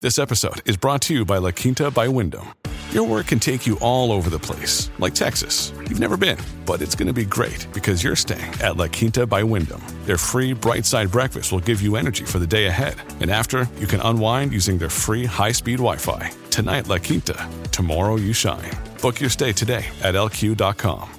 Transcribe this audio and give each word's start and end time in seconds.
This 0.00 0.20
episode 0.20 0.62
is 0.64 0.76
brought 0.76 1.00
to 1.02 1.12
you 1.12 1.24
by 1.24 1.38
La 1.38 1.50
Quinta 1.50 1.90
by 1.90 2.06
Wyndham. 2.06 2.54
Your 2.92 3.02
work 3.02 3.26
can 3.26 3.40
take 3.40 3.66
you 3.66 3.76
all 3.80 4.12
over 4.12 4.30
the 4.30 4.38
place, 4.38 4.92
like 5.00 5.12
Texas. 5.12 5.72
You've 5.76 5.98
never 5.98 6.16
been, 6.16 6.38
but 6.64 6.80
it's 6.80 6.94
going 6.94 7.08
to 7.08 7.12
be 7.12 7.24
great 7.24 7.66
because 7.74 8.04
you're 8.04 8.14
staying 8.14 8.54
at 8.62 8.76
La 8.76 8.86
Quinta 8.86 9.26
by 9.26 9.42
Wyndham. 9.42 9.82
Their 10.04 10.16
free 10.16 10.52
bright 10.52 10.86
side 10.86 11.10
breakfast 11.10 11.50
will 11.50 11.58
give 11.58 11.82
you 11.82 11.96
energy 11.96 12.24
for 12.24 12.38
the 12.38 12.46
day 12.46 12.66
ahead. 12.66 12.94
And 13.18 13.28
after, 13.28 13.68
you 13.80 13.88
can 13.88 14.00
unwind 14.02 14.52
using 14.52 14.78
their 14.78 14.88
free 14.88 15.24
high 15.24 15.50
speed 15.50 15.78
Wi 15.78 15.96
Fi. 15.96 16.30
Tonight, 16.50 16.86
La 16.86 16.98
Quinta. 16.98 17.48
Tomorrow, 17.72 18.18
you 18.18 18.32
shine. 18.32 18.70
Book 19.02 19.20
your 19.20 19.30
stay 19.30 19.52
today 19.52 19.84
at 20.04 20.14
lq.com. 20.14 21.10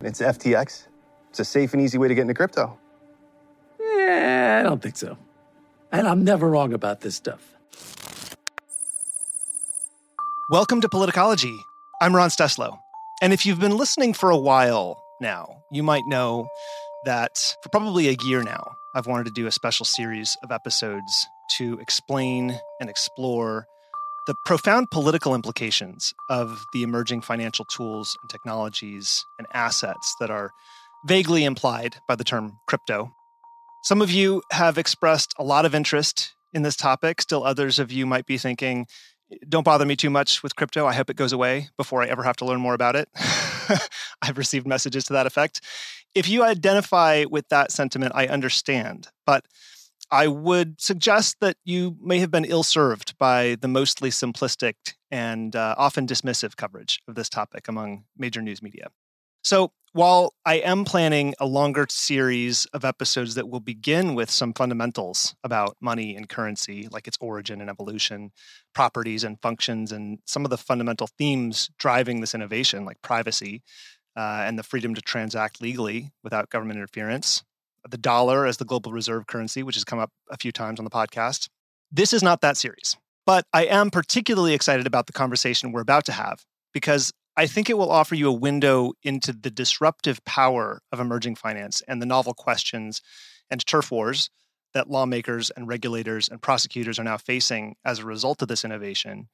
It's 0.00 0.20
FTX. 0.20 0.88
It's 1.28 1.38
a 1.38 1.44
safe 1.44 1.72
and 1.72 1.82
easy 1.82 1.98
way 1.98 2.08
to 2.08 2.16
get 2.16 2.22
into 2.22 2.34
crypto. 2.34 2.76
Yeah, 3.78 4.58
I 4.58 4.68
don't 4.68 4.82
think 4.82 4.96
so. 4.96 5.16
And 5.92 6.06
I'm 6.06 6.22
never 6.22 6.48
wrong 6.48 6.72
about 6.72 7.00
this 7.00 7.16
stuff. 7.16 7.56
Welcome 10.50 10.80
to 10.82 10.88
Politicology. 10.88 11.56
I'm 12.00 12.14
Ron 12.14 12.28
Steslow. 12.28 12.78
And 13.20 13.32
if 13.32 13.44
you've 13.44 13.60
been 13.60 13.76
listening 13.76 14.14
for 14.14 14.30
a 14.30 14.36
while 14.36 15.02
now, 15.20 15.62
you 15.72 15.82
might 15.82 16.04
know 16.06 16.48
that 17.04 17.56
for 17.62 17.68
probably 17.70 18.08
a 18.08 18.16
year 18.22 18.42
now, 18.42 18.72
I've 18.94 19.06
wanted 19.06 19.26
to 19.26 19.32
do 19.32 19.46
a 19.46 19.52
special 19.52 19.84
series 19.84 20.36
of 20.44 20.52
episodes 20.52 21.26
to 21.58 21.78
explain 21.80 22.58
and 22.80 22.88
explore 22.88 23.66
the 24.26 24.34
profound 24.46 24.90
political 24.92 25.34
implications 25.34 26.12
of 26.28 26.64
the 26.72 26.84
emerging 26.84 27.22
financial 27.22 27.64
tools 27.64 28.16
and 28.22 28.30
technologies 28.30 29.24
and 29.38 29.46
assets 29.54 30.14
that 30.20 30.30
are 30.30 30.52
vaguely 31.06 31.44
implied 31.44 31.96
by 32.06 32.14
the 32.14 32.24
term 32.24 32.58
crypto. 32.68 33.12
Some 33.82 34.02
of 34.02 34.10
you 34.10 34.42
have 34.52 34.76
expressed 34.76 35.34
a 35.38 35.44
lot 35.44 35.64
of 35.64 35.74
interest 35.74 36.34
in 36.52 36.62
this 36.62 36.76
topic. 36.76 37.20
Still, 37.22 37.44
others 37.44 37.78
of 37.78 37.90
you 37.90 38.04
might 38.04 38.26
be 38.26 38.36
thinking, 38.36 38.86
don't 39.48 39.64
bother 39.64 39.86
me 39.86 39.96
too 39.96 40.10
much 40.10 40.42
with 40.42 40.54
crypto. 40.54 40.86
I 40.86 40.92
hope 40.92 41.08
it 41.08 41.16
goes 41.16 41.32
away 41.32 41.68
before 41.76 42.02
I 42.02 42.06
ever 42.06 42.22
have 42.22 42.36
to 42.36 42.44
learn 42.44 42.60
more 42.60 42.74
about 42.74 42.94
it. 42.96 43.08
I've 44.22 44.36
received 44.36 44.66
messages 44.66 45.04
to 45.04 45.12
that 45.14 45.26
effect. 45.26 45.62
If 46.14 46.28
you 46.28 46.42
identify 46.42 47.24
with 47.24 47.48
that 47.48 47.72
sentiment, 47.72 48.12
I 48.14 48.26
understand. 48.26 49.08
But 49.24 49.46
I 50.10 50.26
would 50.26 50.80
suggest 50.80 51.36
that 51.40 51.56
you 51.64 51.96
may 52.02 52.18
have 52.18 52.30
been 52.30 52.44
ill 52.44 52.64
served 52.64 53.16
by 53.16 53.56
the 53.60 53.68
mostly 53.68 54.10
simplistic 54.10 54.74
and 55.10 55.54
uh, 55.54 55.76
often 55.78 56.06
dismissive 56.06 56.56
coverage 56.56 57.00
of 57.06 57.14
this 57.14 57.28
topic 57.28 57.68
among 57.68 58.04
major 58.18 58.42
news 58.42 58.60
media. 58.60 58.88
So, 59.42 59.72
while 59.92 60.34
I 60.46 60.56
am 60.56 60.84
planning 60.84 61.34
a 61.40 61.46
longer 61.46 61.84
series 61.90 62.64
of 62.66 62.84
episodes 62.84 63.34
that 63.34 63.48
will 63.48 63.58
begin 63.60 64.14
with 64.14 64.30
some 64.30 64.52
fundamentals 64.54 65.34
about 65.42 65.76
money 65.80 66.14
and 66.14 66.28
currency, 66.28 66.86
like 66.92 67.08
its 67.08 67.18
origin 67.20 67.60
and 67.60 67.68
evolution, 67.68 68.30
properties 68.72 69.24
and 69.24 69.40
functions, 69.42 69.90
and 69.90 70.20
some 70.26 70.44
of 70.44 70.50
the 70.50 70.56
fundamental 70.56 71.08
themes 71.18 71.70
driving 71.76 72.20
this 72.20 72.36
innovation, 72.36 72.84
like 72.84 73.02
privacy 73.02 73.62
uh, 74.16 74.44
and 74.46 74.56
the 74.56 74.62
freedom 74.62 74.94
to 74.94 75.00
transact 75.00 75.60
legally 75.60 76.12
without 76.22 76.50
government 76.50 76.78
interference, 76.78 77.42
the 77.88 77.98
dollar 77.98 78.46
as 78.46 78.58
the 78.58 78.64
global 78.64 78.92
reserve 78.92 79.26
currency, 79.26 79.64
which 79.64 79.74
has 79.74 79.84
come 79.84 79.98
up 79.98 80.10
a 80.30 80.36
few 80.36 80.52
times 80.52 80.78
on 80.78 80.84
the 80.84 80.90
podcast. 80.90 81.48
This 81.90 82.12
is 82.12 82.22
not 82.22 82.42
that 82.42 82.56
series. 82.56 82.96
But 83.26 83.44
I 83.52 83.64
am 83.64 83.90
particularly 83.90 84.54
excited 84.54 84.86
about 84.86 85.06
the 85.06 85.12
conversation 85.12 85.72
we're 85.72 85.80
about 85.80 86.04
to 86.06 86.12
have 86.12 86.44
because 86.72 87.12
I 87.36 87.46
think 87.46 87.70
it 87.70 87.78
will 87.78 87.90
offer 87.90 88.14
you 88.14 88.28
a 88.28 88.32
window 88.32 88.92
into 89.02 89.32
the 89.32 89.50
disruptive 89.50 90.24
power 90.24 90.82
of 90.92 91.00
emerging 91.00 91.36
finance 91.36 91.82
and 91.86 92.02
the 92.02 92.06
novel 92.06 92.34
questions 92.34 93.00
and 93.48 93.64
turf 93.64 93.90
wars 93.90 94.30
that 94.74 94.90
lawmakers 94.90 95.50
and 95.50 95.68
regulators 95.68 96.28
and 96.28 96.42
prosecutors 96.42 96.98
are 96.98 97.04
now 97.04 97.16
facing 97.16 97.76
as 97.84 97.98
a 97.98 98.04
result 98.04 98.42
of 98.42 98.48
this 98.48 98.64
innovation 98.64 99.28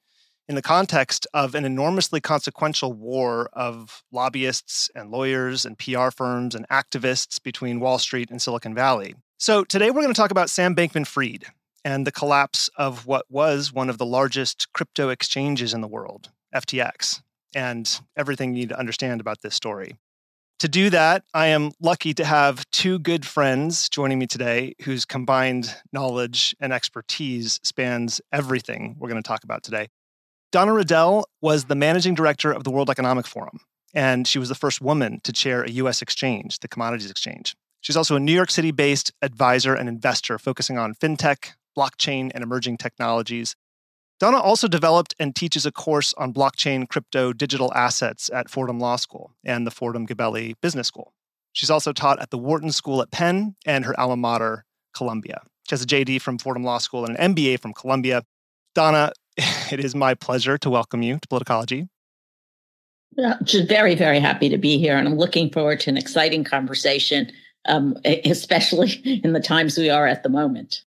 in 0.47 0.55
the 0.55 0.61
context 0.61 1.27
of 1.33 1.55
an 1.55 1.65
enormously 1.65 2.21
consequential 2.21 2.93
war 2.93 3.49
of 3.53 4.03
lobbyists 4.11 4.89
and 4.95 5.11
lawyers 5.11 5.65
and 5.65 5.77
PR 5.77 6.09
firms 6.09 6.55
and 6.55 6.67
activists 6.69 7.41
between 7.41 7.79
Wall 7.79 7.99
Street 7.99 8.31
and 8.31 8.41
Silicon 8.41 8.73
Valley. 8.73 9.15
So, 9.37 9.63
today 9.63 9.91
we're 9.91 10.01
going 10.01 10.13
to 10.13 10.19
talk 10.19 10.31
about 10.31 10.49
Sam 10.49 10.75
Bankman 10.75 11.05
Fried 11.05 11.45
and 11.83 12.07
the 12.07 12.11
collapse 12.11 12.69
of 12.77 13.05
what 13.05 13.25
was 13.29 13.73
one 13.73 13.89
of 13.89 13.97
the 13.97 14.05
largest 14.05 14.71
crypto 14.73 15.09
exchanges 15.09 15.73
in 15.73 15.81
the 15.81 15.87
world, 15.87 16.31
FTX 16.55 17.21
and 17.55 17.99
everything 18.15 18.53
you 18.53 18.61
need 18.61 18.69
to 18.69 18.79
understand 18.79 19.21
about 19.21 19.41
this 19.41 19.55
story. 19.55 19.97
To 20.59 20.67
do 20.67 20.89
that, 20.89 21.23
I 21.35 21.47
am 21.47 21.71
lucky 21.79 22.15
to 22.15 22.25
have 22.25 22.67
two 22.71 22.97
good 22.97 23.25
friends 23.27 23.89
joining 23.89 24.17
me 24.17 24.25
today 24.25 24.73
whose 24.81 25.05
combined 25.05 25.75
knowledge 25.93 26.55
and 26.59 26.73
expertise 26.73 27.59
spans 27.63 28.21
everything 28.31 28.95
we're 28.97 29.09
going 29.09 29.21
to 29.21 29.27
talk 29.27 29.43
about 29.43 29.61
today. 29.61 29.87
Donna 30.51 30.71
Redel 30.71 31.25
was 31.41 31.65
the 31.65 31.75
managing 31.75 32.15
director 32.15 32.51
of 32.51 32.63
the 32.63 32.71
World 32.71 32.89
Economic 32.89 33.27
Forum, 33.27 33.59
and 33.93 34.27
she 34.27 34.39
was 34.39 34.49
the 34.49 34.55
first 34.55 34.81
woman 34.81 35.19
to 35.25 35.31
chair 35.31 35.61
a 35.61 35.69
U.S. 35.69 36.01
exchange, 36.01 36.59
the 36.59 36.67
Commodities 36.67 37.11
Exchange. 37.11 37.55
She's 37.81 37.97
also 37.97 38.15
a 38.15 38.19
New 38.19 38.33
York 38.33 38.49
City 38.49 38.71
based 38.71 39.11
advisor 39.21 39.75
and 39.75 39.87
investor 39.87 40.39
focusing 40.39 40.79
on 40.79 40.95
fintech, 40.95 41.51
blockchain, 41.77 42.31
and 42.33 42.43
emerging 42.43 42.77
technologies. 42.77 43.55
Donna 44.19 44.39
also 44.39 44.67
developed 44.67 45.13
and 45.19 45.35
teaches 45.35 45.65
a 45.65 45.71
course 45.71 46.13
on 46.17 46.33
blockchain, 46.33 46.89
crypto, 46.89 47.33
digital 47.33 47.71
assets 47.75 48.31
at 48.33 48.49
Fordham 48.49 48.79
Law 48.79 48.95
School 48.95 49.31
and 49.45 49.67
the 49.67 49.71
Fordham 49.71 50.07
Gabelli 50.07 50.55
Business 50.61 50.87
School. 50.87 51.13
She's 51.53 51.69
also 51.69 51.93
taught 51.93 52.19
at 52.19 52.31
the 52.31 52.37
Wharton 52.37 52.71
School 52.71 53.01
at 53.01 53.11
Penn 53.11 53.55
and 53.65 53.85
her 53.85 53.99
alma 53.99 54.17
mater, 54.17 54.65
Columbia. 54.95 55.41
She 55.67 55.73
has 55.73 55.83
a 55.83 55.87
JD 55.87 56.21
from 56.21 56.39
Fordham 56.39 56.63
Law 56.63 56.79
School 56.79 57.05
and 57.05 57.17
an 57.17 57.35
MBA 57.35 57.59
from 57.59 57.73
Columbia. 57.73 58.23
Donna, 58.73 59.11
it 59.37 59.83
is 59.83 59.93
my 59.93 60.15
pleasure 60.15 60.57
to 60.57 60.69
welcome 60.69 61.03
you 61.03 61.19
to 61.19 61.27
Politicology. 61.27 61.87
Just 63.43 63.67
very, 63.67 63.95
very 63.95 64.19
happy 64.19 64.49
to 64.49 64.57
be 64.57 64.77
here, 64.77 64.97
and 64.97 65.07
I'm 65.07 65.15
looking 65.15 65.49
forward 65.51 65.79
to 65.81 65.89
an 65.89 65.97
exciting 65.97 66.43
conversation, 66.43 67.31
um, 67.65 67.97
especially 68.05 68.91
in 69.23 69.33
the 69.33 69.39
times 69.39 69.77
we 69.77 69.89
are 69.89 70.07
at 70.07 70.23
the 70.23 70.29
moment. 70.29 70.83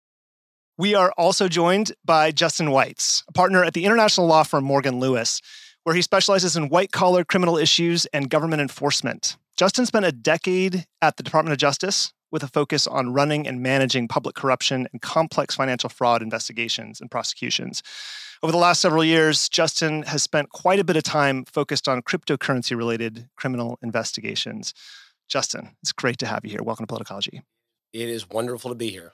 We 0.78 0.94
are 0.94 1.14
also 1.18 1.48
joined 1.48 1.94
by 2.04 2.32
Justin 2.32 2.68
Weitz, 2.68 3.24
a 3.30 3.32
partner 3.32 3.64
at 3.64 3.74
the 3.74 3.86
international 3.86 4.28
law 4.28 4.44
firm 4.44 4.66
Morgan 4.66 5.00
Lewis, 5.00 5.42
where 5.84 5.96
he 5.96 6.02
specializes 6.02 6.58
in 6.58 6.68
white 6.68 6.92
collar 6.92 7.24
criminal 7.24 7.58
issues 7.58 8.06
and 8.08 8.30
government 8.30 8.62
enforcement. 8.62 9.38
Justin 9.56 9.86
spent 9.86 10.04
a 10.04 10.12
decade 10.12 10.86
at 11.02 11.16
the 11.16 11.24
Department 11.24 11.54
of 11.54 11.60
Justice 11.60 12.12
with 12.30 12.44
a 12.44 12.50
focus 12.50 12.88
on 12.88 13.14
running 13.14 13.48
and 13.48 13.64
managing 13.64 14.10
public 14.10 14.36
corruption 14.36 14.86
and 14.92 15.02
complex 15.02 15.56
financial 15.56 15.90
fraud 15.90 16.22
investigations 16.22 17.00
and 17.00 17.10
prosecutions. 17.10 17.82
Over 18.44 18.52
the 18.52 18.58
last 18.58 18.82
several 18.82 19.06
years, 19.06 19.48
Justin 19.48 20.04
has 20.04 20.24
spent 20.24 20.50
quite 20.50 20.80
a 20.80 20.84
bit 20.84 20.98
of 20.98 21.04
time 21.04 21.46
focused 21.46 21.88
on 21.88 22.02
cryptocurrency 22.02 22.76
related 22.76 23.30
criminal 23.38 23.80
investigations. 23.82 24.74
Justin, 25.30 25.78
it's 25.82 25.94
great 25.94 26.18
to 26.18 26.26
have 26.26 26.44
you 26.44 26.52
here. 26.52 26.64
Welcome 26.64 26.86
to 26.86 26.94
Politicology. 26.94 27.44
It 27.94 28.10
is 28.10 28.30
wonderful 28.30 28.72
to 28.72 28.76
be 28.76 28.90
here. 28.90 29.14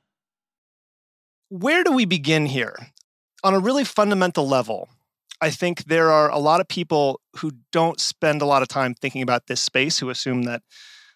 Where 1.51 1.83
do 1.83 1.91
we 1.91 2.05
begin 2.05 2.45
here? 2.45 2.77
On 3.43 3.53
a 3.53 3.59
really 3.59 3.83
fundamental 3.83 4.47
level, 4.47 4.87
I 5.41 5.49
think 5.49 5.83
there 5.83 6.09
are 6.09 6.31
a 6.31 6.39
lot 6.39 6.61
of 6.61 6.69
people 6.69 7.19
who 7.35 7.51
don't 7.73 7.99
spend 7.99 8.41
a 8.41 8.45
lot 8.45 8.61
of 8.61 8.69
time 8.69 8.93
thinking 8.93 9.21
about 9.21 9.47
this 9.47 9.59
space, 9.59 9.99
who 9.99 10.09
assume 10.09 10.43
that 10.43 10.61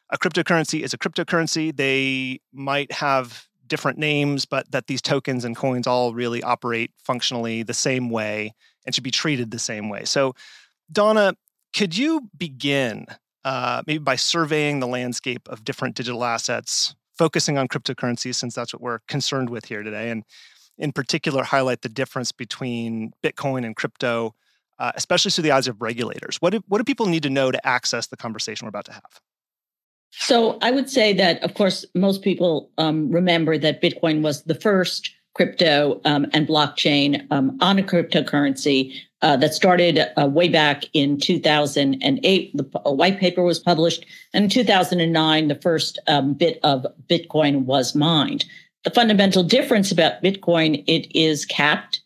a 0.10 0.18
cryptocurrency 0.18 0.82
is 0.82 0.94
a 0.94 0.98
cryptocurrency. 0.98 1.74
They 1.74 2.42
might 2.52 2.92
have 2.92 3.48
different 3.66 3.98
names, 3.98 4.44
but 4.44 4.70
that 4.74 4.88
these 4.88 5.02
tokens 5.02 5.46
and 5.46 5.56
coins 5.56 5.88
all 5.88 6.14
really 6.14 6.44
operate 6.44 6.92
functionally 7.02 7.64
the 7.64 7.74
same 7.74 8.10
way 8.10 8.54
and 8.86 8.94
should 8.94 9.06
be 9.06 9.12
treated 9.12 9.52
the 9.52 9.60
same 9.60 9.88
way. 9.88 10.04
So, 10.04 10.36
Donna, 10.92 11.36
could 11.74 11.96
you 11.96 12.30
begin 12.38 13.06
uh, 13.46 13.84
maybe 13.88 14.00
by 14.00 14.18
surveying 14.18 14.82
the 14.82 14.88
landscape 14.88 15.48
of 15.48 15.64
different 15.64 15.96
digital 15.96 16.26
assets, 16.26 16.94
focusing 17.18 17.58
on 17.58 17.68
cryptocurrencies, 17.68 18.36
since 18.36 18.56
that's 18.56 18.74
what 18.74 18.82
we're 18.82 19.00
concerned 19.08 19.50
with 19.50 19.66
here 19.66 19.84
today, 19.84 20.10
and 20.10 20.24
in 20.78 20.92
particular 20.92 21.44
highlight 21.44 21.82
the 21.82 21.90
difference 21.90 22.32
between 22.32 23.14
Bitcoin 23.24 23.66
and 23.66 23.76
crypto, 23.76 24.36
uh, 24.80 24.92
especially 24.96 25.32
through 25.32 25.44
the 25.44 25.52
eyes 25.52 25.68
of 25.68 25.82
regulators? 25.82 26.38
What 26.38 26.52
do, 26.52 26.62
what 26.68 26.80
do 26.80 26.84
people 26.84 27.06
need 27.06 27.24
to 27.24 27.30
know 27.30 27.52
to 27.52 27.68
access 27.68 28.08
the 28.08 28.18
conversation 28.18 28.66
we're 28.66 28.70
about 28.70 28.86
to 28.86 28.94
have? 28.94 29.22
So 30.12 30.58
I 30.62 30.72
would 30.72 30.90
say 30.90 31.14
that, 31.14 31.44
of 31.44 31.54
course, 31.54 31.86
most 31.94 32.22
people 32.22 32.70
um, 32.78 33.12
remember 33.12 33.58
that 33.58 33.82
Bitcoin 33.82 34.22
was 34.22 34.44
the 34.44 34.56
first 34.56 35.12
crypto 35.34 36.00
um, 36.06 36.26
and 36.34 36.48
blockchain 36.48 37.30
um, 37.32 37.58
on 37.62 37.78
a 37.78 37.84
cryptocurrency 37.84 38.94
uh, 39.26 39.36
that 39.36 39.56
started 39.56 40.00
uh, 40.18 40.28
way 40.28 40.48
back 40.48 40.84
in 40.94 41.20
2008. 41.20 42.56
The 42.56 42.82
a 42.86 42.94
white 42.94 43.20
paper 43.20 43.42
was 43.42 43.60
published, 43.60 44.06
and 44.34 44.44
in 44.44 44.50
2009, 44.52 45.48
the 45.48 45.56
first 45.56 45.98
um, 46.08 46.36
bit 46.36 46.60
of 46.62 46.86
Bitcoin 47.10 47.66
was 47.66 47.96
mined. 47.96 48.46
The 48.84 48.92
fundamental 48.92 49.42
difference 49.42 49.92
about 49.92 50.22
Bitcoin, 50.22 50.84
it 50.86 51.12
is 51.18 51.44
capped, 51.44 52.02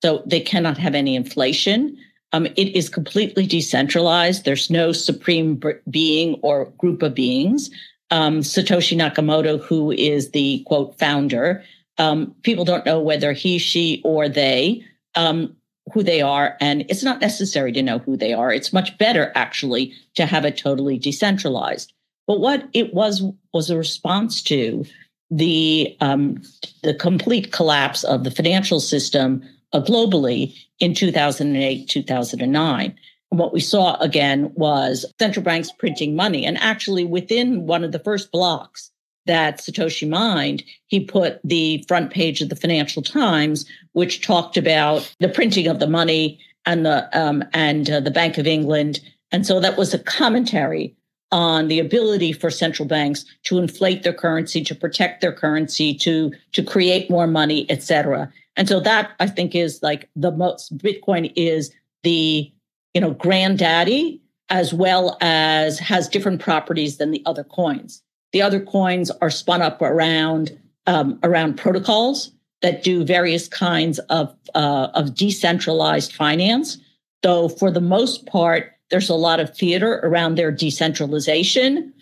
so 0.00 0.22
they 0.26 0.38
cannot 0.38 0.78
have 0.78 0.94
any 0.94 1.16
inflation. 1.16 1.98
Um, 2.32 2.46
it 2.46 2.76
is 2.76 2.88
completely 2.88 3.48
decentralized. 3.48 4.44
There's 4.44 4.70
no 4.70 4.92
supreme 4.92 5.60
being 5.90 6.38
or 6.42 6.66
group 6.78 7.02
of 7.02 7.16
beings. 7.16 7.68
Um, 8.12 8.42
Satoshi 8.42 8.96
Nakamoto, 8.96 9.60
who 9.60 9.90
is 9.90 10.30
the 10.30 10.62
quote 10.68 10.96
founder, 11.00 11.64
um, 11.98 12.32
people 12.44 12.64
don't 12.64 12.86
know 12.86 13.00
whether 13.00 13.32
he, 13.32 13.58
she, 13.58 14.00
or 14.04 14.28
they, 14.28 14.84
um, 15.16 15.56
who 15.92 16.02
they 16.02 16.20
are. 16.20 16.56
And 16.60 16.84
it's 16.88 17.02
not 17.02 17.20
necessary 17.20 17.72
to 17.72 17.82
know 17.82 17.98
who 17.98 18.16
they 18.16 18.32
are. 18.32 18.52
It's 18.52 18.72
much 18.72 18.96
better, 18.98 19.32
actually, 19.34 19.92
to 20.14 20.26
have 20.26 20.44
it 20.44 20.56
totally 20.56 20.98
decentralized. 20.98 21.92
But 22.26 22.40
what 22.40 22.68
it 22.72 22.94
was 22.94 23.22
was 23.52 23.70
a 23.70 23.76
response 23.76 24.42
to 24.44 24.84
the 25.30 25.96
um, 26.00 26.42
the 26.82 26.94
complete 26.94 27.52
collapse 27.52 28.04
of 28.04 28.24
the 28.24 28.30
financial 28.30 28.80
system 28.80 29.42
uh, 29.72 29.80
globally 29.80 30.54
in 30.78 30.94
2008, 30.94 31.88
2009. 31.88 32.94
And 33.30 33.40
what 33.40 33.52
we 33.52 33.60
saw 33.60 33.96
again 33.98 34.52
was 34.54 35.04
central 35.20 35.44
banks 35.44 35.70
printing 35.72 36.16
money. 36.16 36.44
And 36.44 36.58
actually, 36.58 37.04
within 37.04 37.66
one 37.66 37.84
of 37.84 37.92
the 37.92 37.98
first 38.00 38.32
blocks 38.32 38.90
that 39.26 39.58
Satoshi 39.58 40.08
mined, 40.08 40.62
he 40.86 41.00
put 41.00 41.40
the 41.44 41.84
front 41.88 42.10
page 42.10 42.40
of 42.40 42.48
the 42.48 42.56
Financial 42.56 43.02
Times, 43.02 43.66
which 43.92 44.26
talked 44.26 44.56
about 44.56 45.14
the 45.20 45.28
printing 45.28 45.66
of 45.66 45.78
the 45.78 45.86
money 45.86 46.38
and 46.66 46.84
the 46.84 47.08
um, 47.18 47.44
and 47.52 47.90
uh, 47.90 48.00
the 48.00 48.10
Bank 48.10 48.38
of 48.38 48.46
England. 48.46 49.00
And 49.32 49.46
so 49.46 49.60
that 49.60 49.76
was 49.76 49.94
a 49.94 49.98
commentary 49.98 50.94
on 51.32 51.68
the 51.68 51.78
ability 51.78 52.32
for 52.32 52.50
central 52.50 52.88
banks 52.88 53.24
to 53.44 53.58
inflate 53.58 54.02
their 54.02 54.12
currency, 54.12 54.64
to 54.64 54.74
protect 54.74 55.20
their 55.20 55.32
currency, 55.32 55.94
to 55.94 56.32
to 56.52 56.62
create 56.62 57.10
more 57.10 57.26
money, 57.26 57.66
et 57.70 57.82
cetera. 57.82 58.32
And 58.56 58.68
so 58.68 58.80
that 58.80 59.12
I 59.20 59.26
think 59.26 59.54
is 59.54 59.82
like 59.82 60.08
the 60.16 60.32
most 60.32 60.76
Bitcoin 60.76 61.32
is 61.36 61.72
the, 62.02 62.50
you 62.94 63.00
know, 63.00 63.12
granddaddy 63.12 64.20
as 64.48 64.74
well 64.74 65.16
as 65.20 65.78
has 65.78 66.08
different 66.08 66.40
properties 66.40 66.96
than 66.96 67.12
the 67.12 67.22
other 67.24 67.44
coins. 67.44 68.02
The 68.32 68.42
other 68.42 68.60
coins 68.60 69.10
are 69.20 69.30
spun 69.30 69.62
up 69.62 69.82
around 69.82 70.58
um, 70.86 71.18
around 71.22 71.56
protocols 71.56 72.32
that 72.62 72.82
do 72.82 73.04
various 73.04 73.48
kinds 73.48 73.98
of 74.10 74.34
uh, 74.54 74.88
of 74.94 75.14
decentralized 75.14 76.14
finance. 76.14 76.78
Though 77.22 77.48
for 77.48 77.70
the 77.70 77.80
most 77.80 78.26
part, 78.26 78.72
there's 78.90 79.10
a 79.10 79.14
lot 79.14 79.40
of 79.40 79.54
theater 79.56 80.00
around 80.02 80.36
their 80.36 80.50
decentralization, 80.50 81.92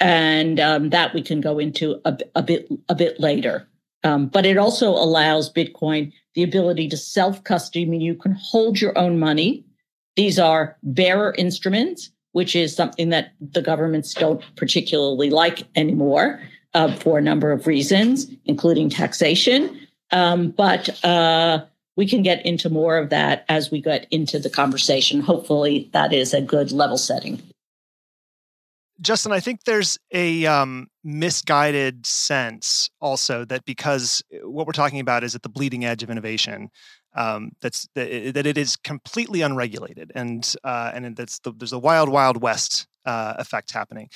and 0.00 0.60
um, 0.60 0.90
that 0.90 1.14
we 1.14 1.22
can 1.22 1.40
go 1.40 1.58
into 1.58 2.00
a, 2.04 2.16
a 2.34 2.42
bit 2.42 2.68
a 2.88 2.94
bit 2.94 3.18
later. 3.20 3.66
Um, 4.04 4.28
but 4.28 4.46
it 4.46 4.56
also 4.56 4.90
allows 4.90 5.52
Bitcoin 5.52 6.12
the 6.36 6.42
ability 6.42 6.88
to 6.90 6.96
self 6.96 7.42
custody, 7.42 7.84
I 7.84 7.88
mean, 7.88 8.00
you 8.00 8.14
can 8.14 8.32
hold 8.32 8.80
your 8.80 8.96
own 8.96 9.18
money. 9.18 9.64
These 10.16 10.38
are 10.38 10.76
bearer 10.82 11.34
instruments, 11.36 12.10
which 12.36 12.54
is 12.54 12.76
something 12.76 13.08
that 13.08 13.32
the 13.40 13.62
governments 13.62 14.12
don't 14.12 14.44
particularly 14.56 15.30
like 15.30 15.62
anymore 15.74 16.38
uh, 16.74 16.94
for 16.96 17.16
a 17.16 17.22
number 17.22 17.50
of 17.50 17.66
reasons, 17.66 18.30
including 18.44 18.90
taxation. 18.90 19.80
Um, 20.10 20.50
but 20.50 21.02
uh, 21.02 21.64
we 21.96 22.06
can 22.06 22.22
get 22.22 22.44
into 22.44 22.68
more 22.68 22.98
of 22.98 23.08
that 23.08 23.46
as 23.48 23.70
we 23.70 23.80
get 23.80 24.06
into 24.10 24.38
the 24.38 24.50
conversation. 24.50 25.22
Hopefully, 25.22 25.88
that 25.94 26.12
is 26.12 26.34
a 26.34 26.42
good 26.42 26.72
level 26.72 26.98
setting. 26.98 27.40
Justin, 29.00 29.32
I 29.32 29.40
think 29.40 29.64
there's 29.64 29.98
a 30.12 30.44
um, 30.44 30.88
misguided 31.02 32.04
sense 32.04 32.90
also 33.00 33.46
that 33.46 33.64
because 33.64 34.22
what 34.42 34.66
we're 34.66 34.74
talking 34.74 35.00
about 35.00 35.24
is 35.24 35.34
at 35.34 35.42
the 35.42 35.48
bleeding 35.48 35.86
edge 35.86 36.02
of 36.02 36.10
innovation, 36.10 36.68
um, 37.16 37.52
that's 37.62 37.88
that, 37.94 38.08
it 38.46 38.58
is 38.58 38.76
completely 38.76 39.40
unregulated, 39.40 40.12
and 40.14 40.54
uh, 40.62 40.92
and 40.94 41.16
that's 41.16 41.38
the, 41.40 41.52
there's 41.52 41.72
a 41.72 41.78
wild, 41.78 42.08
wild 42.08 42.42
west 42.42 42.86
uh, 43.06 43.34
effect 43.38 43.72
happening. 43.72 44.08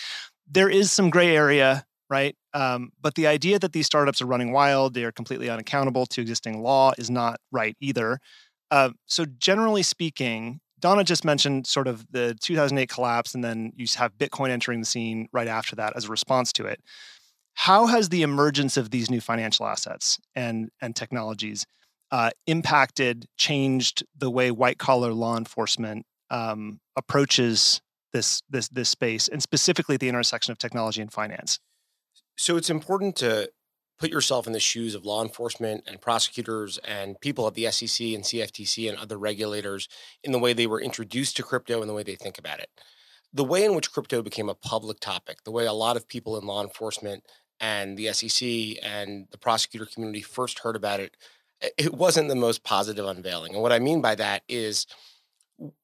There 0.48 0.68
is 0.68 0.92
some 0.92 1.10
gray 1.10 1.34
area, 1.34 1.84
right? 2.10 2.36
Um, 2.52 2.92
but 3.00 3.14
the 3.14 3.26
idea 3.26 3.58
that 3.58 3.72
these 3.72 3.86
startups 3.86 4.20
are 4.20 4.26
running 4.26 4.52
wild, 4.52 4.94
they 4.94 5.04
are 5.04 5.12
completely 5.12 5.48
unaccountable 5.48 6.06
to 6.06 6.20
existing 6.20 6.62
law, 6.62 6.92
is 6.98 7.10
not 7.10 7.40
right 7.50 7.74
either. 7.80 8.18
Uh, 8.70 8.90
so, 9.06 9.24
generally 9.24 9.82
speaking, 9.82 10.60
Donna 10.78 11.02
just 11.02 11.24
mentioned 11.24 11.66
sort 11.66 11.88
of 11.88 12.06
the 12.10 12.36
2008 12.42 12.88
collapse, 12.88 13.34
and 13.34 13.42
then 13.42 13.72
you 13.76 13.86
have 13.96 14.18
Bitcoin 14.18 14.50
entering 14.50 14.80
the 14.80 14.86
scene 14.86 15.28
right 15.32 15.48
after 15.48 15.74
that 15.76 15.96
as 15.96 16.04
a 16.04 16.08
response 16.08 16.52
to 16.54 16.66
it. 16.66 16.80
How 17.54 17.86
has 17.86 18.10
the 18.10 18.22
emergence 18.22 18.76
of 18.76 18.90
these 18.90 19.10
new 19.10 19.20
financial 19.20 19.66
assets 19.66 20.18
and, 20.34 20.70
and 20.80 20.94
technologies 20.94 21.66
uh, 22.12 22.30
impacted, 22.46 23.26
changed 23.36 24.04
the 24.16 24.30
way 24.30 24.50
white 24.50 24.78
collar 24.78 25.12
law 25.12 25.36
enforcement 25.36 26.06
um, 26.30 26.80
approaches 26.96 27.80
this, 28.12 28.42
this, 28.50 28.68
this 28.68 28.88
space, 28.88 29.28
and 29.28 29.42
specifically 29.42 29.96
the 29.96 30.08
intersection 30.08 30.52
of 30.52 30.58
technology 30.58 31.00
and 31.00 31.12
finance? 31.12 31.58
So 32.36 32.56
it's 32.56 32.70
important 32.70 33.16
to 33.16 33.50
put 34.00 34.10
yourself 34.10 34.46
in 34.46 34.54
the 34.54 34.60
shoes 34.60 34.94
of 34.94 35.04
law 35.04 35.22
enforcement 35.22 35.84
and 35.86 36.00
prosecutors 36.00 36.78
and 36.78 37.20
people 37.20 37.46
at 37.46 37.54
the 37.54 37.70
SEC 37.70 38.06
and 38.08 38.24
CFTC 38.24 38.88
and 38.88 38.98
other 38.98 39.18
regulators 39.18 39.88
in 40.24 40.32
the 40.32 40.38
way 40.38 40.54
they 40.54 40.66
were 40.66 40.80
introduced 40.80 41.36
to 41.36 41.42
crypto 41.42 41.80
and 41.80 41.88
the 41.88 41.94
way 41.94 42.02
they 42.02 42.14
think 42.14 42.38
about 42.38 42.60
it. 42.60 42.70
The 43.32 43.44
way 43.44 43.64
in 43.64 43.74
which 43.74 43.92
crypto 43.92 44.22
became 44.22 44.48
a 44.48 44.54
public 44.54 45.00
topic, 45.00 45.44
the 45.44 45.50
way 45.50 45.66
a 45.66 45.72
lot 45.72 45.96
of 45.96 46.08
people 46.08 46.38
in 46.38 46.46
law 46.46 46.62
enforcement 46.62 47.24
and 47.60 47.96
the 47.96 48.10
SEC 48.12 48.82
and 48.82 49.26
the 49.30 49.38
prosecutor 49.38 49.84
community 49.84 50.22
first 50.22 50.60
heard 50.60 50.76
about 50.76 50.98
it, 50.98 51.16
it 51.60 51.94
wasn't 51.94 52.28
the 52.28 52.34
most 52.34 52.64
positive 52.64 53.04
unveiling. 53.04 53.54
And 53.54 53.62
what 53.62 53.72
I 53.72 53.78
mean 53.78 54.00
by 54.00 54.14
that 54.14 54.42
is 54.48 54.86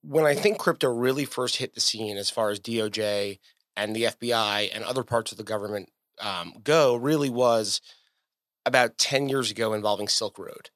when 0.03 0.25
I 0.25 0.35
think 0.35 0.59
crypto 0.59 0.89
really 0.89 1.25
first 1.25 1.57
hit 1.57 1.75
the 1.75 1.81
scene 1.81 2.17
as 2.17 2.31
far 2.31 2.51
as 2.51 2.61
DOJ 2.61 3.39
and 3.77 3.95
the 3.95 4.05
FBI 4.05 4.71
and 4.75 4.85
other 4.85 5.05
parts 5.05 5.33
of 5.33 5.39
the 5.39 5.45
government 5.45 5.91
um, 6.21 6.55
go, 6.65 6.97
really 6.97 7.29
was 7.29 7.81
about 8.65 8.99
10 8.99 9.29
years 9.29 9.51
ago 9.51 9.75
involving 9.75 10.09
Silk 10.09 10.39
Road. 10.39 10.71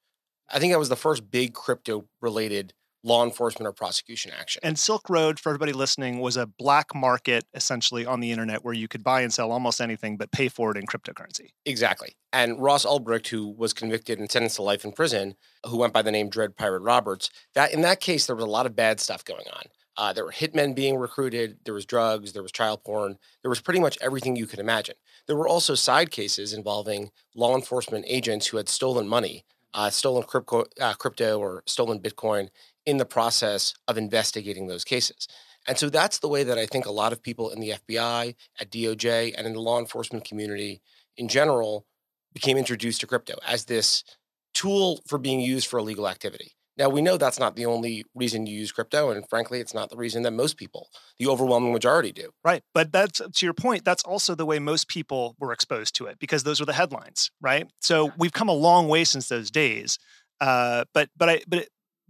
I 0.51 0.59
think 0.59 0.73
that 0.73 0.79
was 0.79 0.91
the 0.91 0.97
first 0.97 1.31
big 1.31 1.55
crypto 1.55 2.07
related 2.21 2.75
law 3.03 3.25
enforcement 3.25 3.67
or 3.67 3.73
prosecution 3.73 4.33
action. 4.39 4.61
And 4.63 4.79
Silk 4.79 5.09
Road, 5.09 5.41
for 5.41 5.51
everybody 5.51 5.73
listening, 5.73 6.21
was 6.21 6.37
a 6.37 6.47
black 6.47 6.95
market 6.95 7.45
essentially 7.55 8.05
on 8.05 8.21
the 8.21 8.31
internet 8.31 8.65
where 8.65 8.75
you 8.75 8.89
could 8.89 9.03
buy 9.03 9.23
and 9.23 9.33
sell 9.33 9.53
almost 9.53 9.81
anything 9.81 10.17
but 10.17 10.33
pay 10.33 10.49
for 10.49 10.71
it 10.71 10.77
in 10.77 10.87
cryptocurrency. 10.87 11.49
Exactly. 11.65 12.15
And 12.33 12.61
Ross 12.61 12.85
Ulbricht, 12.85 13.29
who 13.29 13.49
was 13.49 13.73
convicted 13.73 14.19
and 14.19 14.31
sentenced 14.31 14.57
to 14.57 14.63
life 14.63 14.85
in 14.85 14.93
prison, 14.93 15.35
who 15.67 15.79
went 15.79 15.93
by 15.93 16.03
the 16.03 16.13
name 16.13 16.29
Dread 16.29 16.57
Pirate 16.57 16.83
Roberts, 16.83 17.31
that 17.55 17.73
in 17.73 17.81
that 17.83 18.01
case 18.01 18.27
there 18.27 18.37
was 18.37 18.45
a 18.45 18.49
lot 18.49 18.67
of 18.67 18.77
bad 18.77 19.01
stuff 19.01 19.25
going 19.25 19.47
on. 19.53 19.63
Uh, 19.97 20.13
there 20.13 20.25
were 20.25 20.33
hitmen 20.33 20.75
being 20.75 20.97
recruited. 20.97 21.59
There 21.65 21.75
was 21.75 21.85
drugs. 21.85 22.33
There 22.33 22.43
was 22.43 22.53
child 22.53 22.83
porn. 22.85 23.19
There 23.43 23.51
was 23.51 23.61
pretty 23.61 23.81
much 23.81 23.99
everything 24.01 24.37
you 24.37 24.47
could 24.47 24.59
imagine. 24.59 24.95
There 25.27 25.37
were 25.37 25.49
also 25.49 25.75
side 25.75 26.11
cases 26.11 26.53
involving 26.53 27.11
law 27.35 27.55
enforcement 27.55 28.07
agents 28.09 28.47
who 28.47 28.57
had 28.57 28.69
stolen 28.69 29.07
money, 29.07 29.45
uh, 29.75 29.91
stolen 29.91 30.23
crypto, 30.23 30.65
uh, 30.81 30.95
crypto 30.95 31.39
or 31.39 31.63
stolen 31.67 32.01
Bitcoin 32.01 32.49
in 32.87 32.97
the 32.97 33.05
process 33.05 33.75
of 33.89 33.99
investigating 33.99 34.67
those 34.67 34.85
cases. 34.85 35.29
And 35.67 35.79
so 35.79 35.91
that's 35.91 36.19
the 36.19 36.29
way 36.29 36.43
that 36.43 36.59
I 36.59 36.67
think 36.67 36.87
a 36.87 36.93
lot 36.93 37.13
of 37.13 37.23
people 37.23 37.51
in 37.51 37.61
the 37.61 37.75
FBI, 37.89 38.35
at 38.59 38.71
DOJ, 38.71 39.35
and 39.37 39.47
in 39.47 39.53
the 39.53 39.61
law 39.61 39.79
enforcement 39.79 40.25
community 40.25 40.81
in 41.17 41.29
general 41.29 41.87
became 42.33 42.57
introduced 42.57 43.01
to 43.01 43.07
crypto 43.07 43.35
as 43.47 43.67
this 43.67 44.05
tool 44.55 45.01
for 45.07 45.19
being 45.19 45.41
used 45.41 45.67
for 45.67 45.79
illegal 45.79 46.09
activity. 46.09 46.53
Now, 46.81 46.89
we 46.89 47.03
know 47.03 47.19
that's 47.19 47.39
not 47.39 47.57
the 47.57 47.67
only 47.67 48.05
reason 48.15 48.47
you 48.47 48.57
use 48.57 48.73
crypto. 48.73 49.11
And 49.11 49.29
frankly, 49.29 49.61
it's 49.61 49.75
not 49.75 49.91
the 49.91 49.99
reason 49.99 50.23
that 50.23 50.31
most 50.31 50.57
people, 50.57 50.89
the 51.19 51.27
overwhelming 51.27 51.73
majority, 51.73 52.11
do. 52.11 52.31
Right. 52.43 52.63
But 52.73 52.91
that's 52.91 53.21
to 53.21 53.47
your 53.47 53.53
point, 53.53 53.85
that's 53.85 54.03
also 54.03 54.35
the 54.35 54.47
way 54.47 54.59
most 54.59 54.89
people 54.89 55.37
were 55.39 55.53
exposed 55.53 55.95
to 55.97 56.07
it 56.07 56.19
because 56.19 56.43
those 56.43 56.59
were 56.59 56.65
the 56.65 56.73
headlines, 56.73 57.31
right? 57.41 57.71
So 57.81 58.13
we've 58.17 58.33
come 58.33 58.49
a 58.49 58.55
long 58.55 58.89
way 58.89 59.05
since 59.05 59.29
those 59.29 59.51
days. 59.51 59.99
Uh, 60.41 60.85
but 60.95 61.11
but 61.19 61.29
I 61.29 61.43
but 61.47 61.69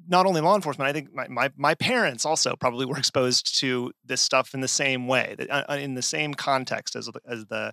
not 0.08 0.26
only 0.26 0.40
law 0.40 0.54
enforcement, 0.54 0.88
I 0.88 0.92
think 0.92 1.14
my, 1.14 1.28
my, 1.28 1.50
my 1.56 1.74
parents 1.74 2.24
also 2.24 2.56
probably 2.56 2.86
were 2.90 2.98
exposed 2.98 3.58
to 3.60 3.92
this 4.04 4.20
stuff 4.20 4.54
in 4.54 4.60
the 4.60 4.68
same 4.68 5.06
way, 5.06 5.36
uh, 5.50 5.64
uh, 5.68 5.74
in 5.74 5.94
the 5.94 6.02
same 6.02 6.34
context 6.34 6.96
as 6.96 7.06
the, 7.06 7.20
as 7.26 7.46
the 7.46 7.72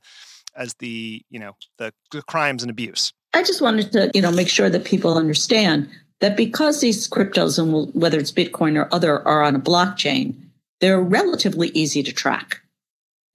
as 0.56 0.74
the 0.80 1.22
you 1.30 1.40
know 1.40 1.54
the, 1.78 1.94
the 2.12 2.22
crimes 2.24 2.64
and 2.64 2.72
abuse. 2.72 3.14
I 3.34 3.44
just 3.44 3.62
wanted 3.62 3.92
to 3.92 4.12
you 4.14 4.22
know 4.22 4.32
make 4.32 4.50
sure 4.50 4.70
that 4.70 4.86
people 4.86 5.18
understand 5.18 5.90
that 6.20 6.36
because 6.36 6.82
these 6.82 7.08
cryptos 7.08 7.60
and 7.60 7.94
whether 7.94 8.18
it's 8.18 8.32
Bitcoin 8.32 8.76
or 8.76 8.94
other 8.94 9.26
are 9.28 9.44
on 9.44 9.56
a 9.56 9.60
blockchain, 9.60 10.36
they're 10.82 11.02
relatively 11.02 11.70
easy 11.70 12.02
to 12.02 12.12
track. 12.12 12.62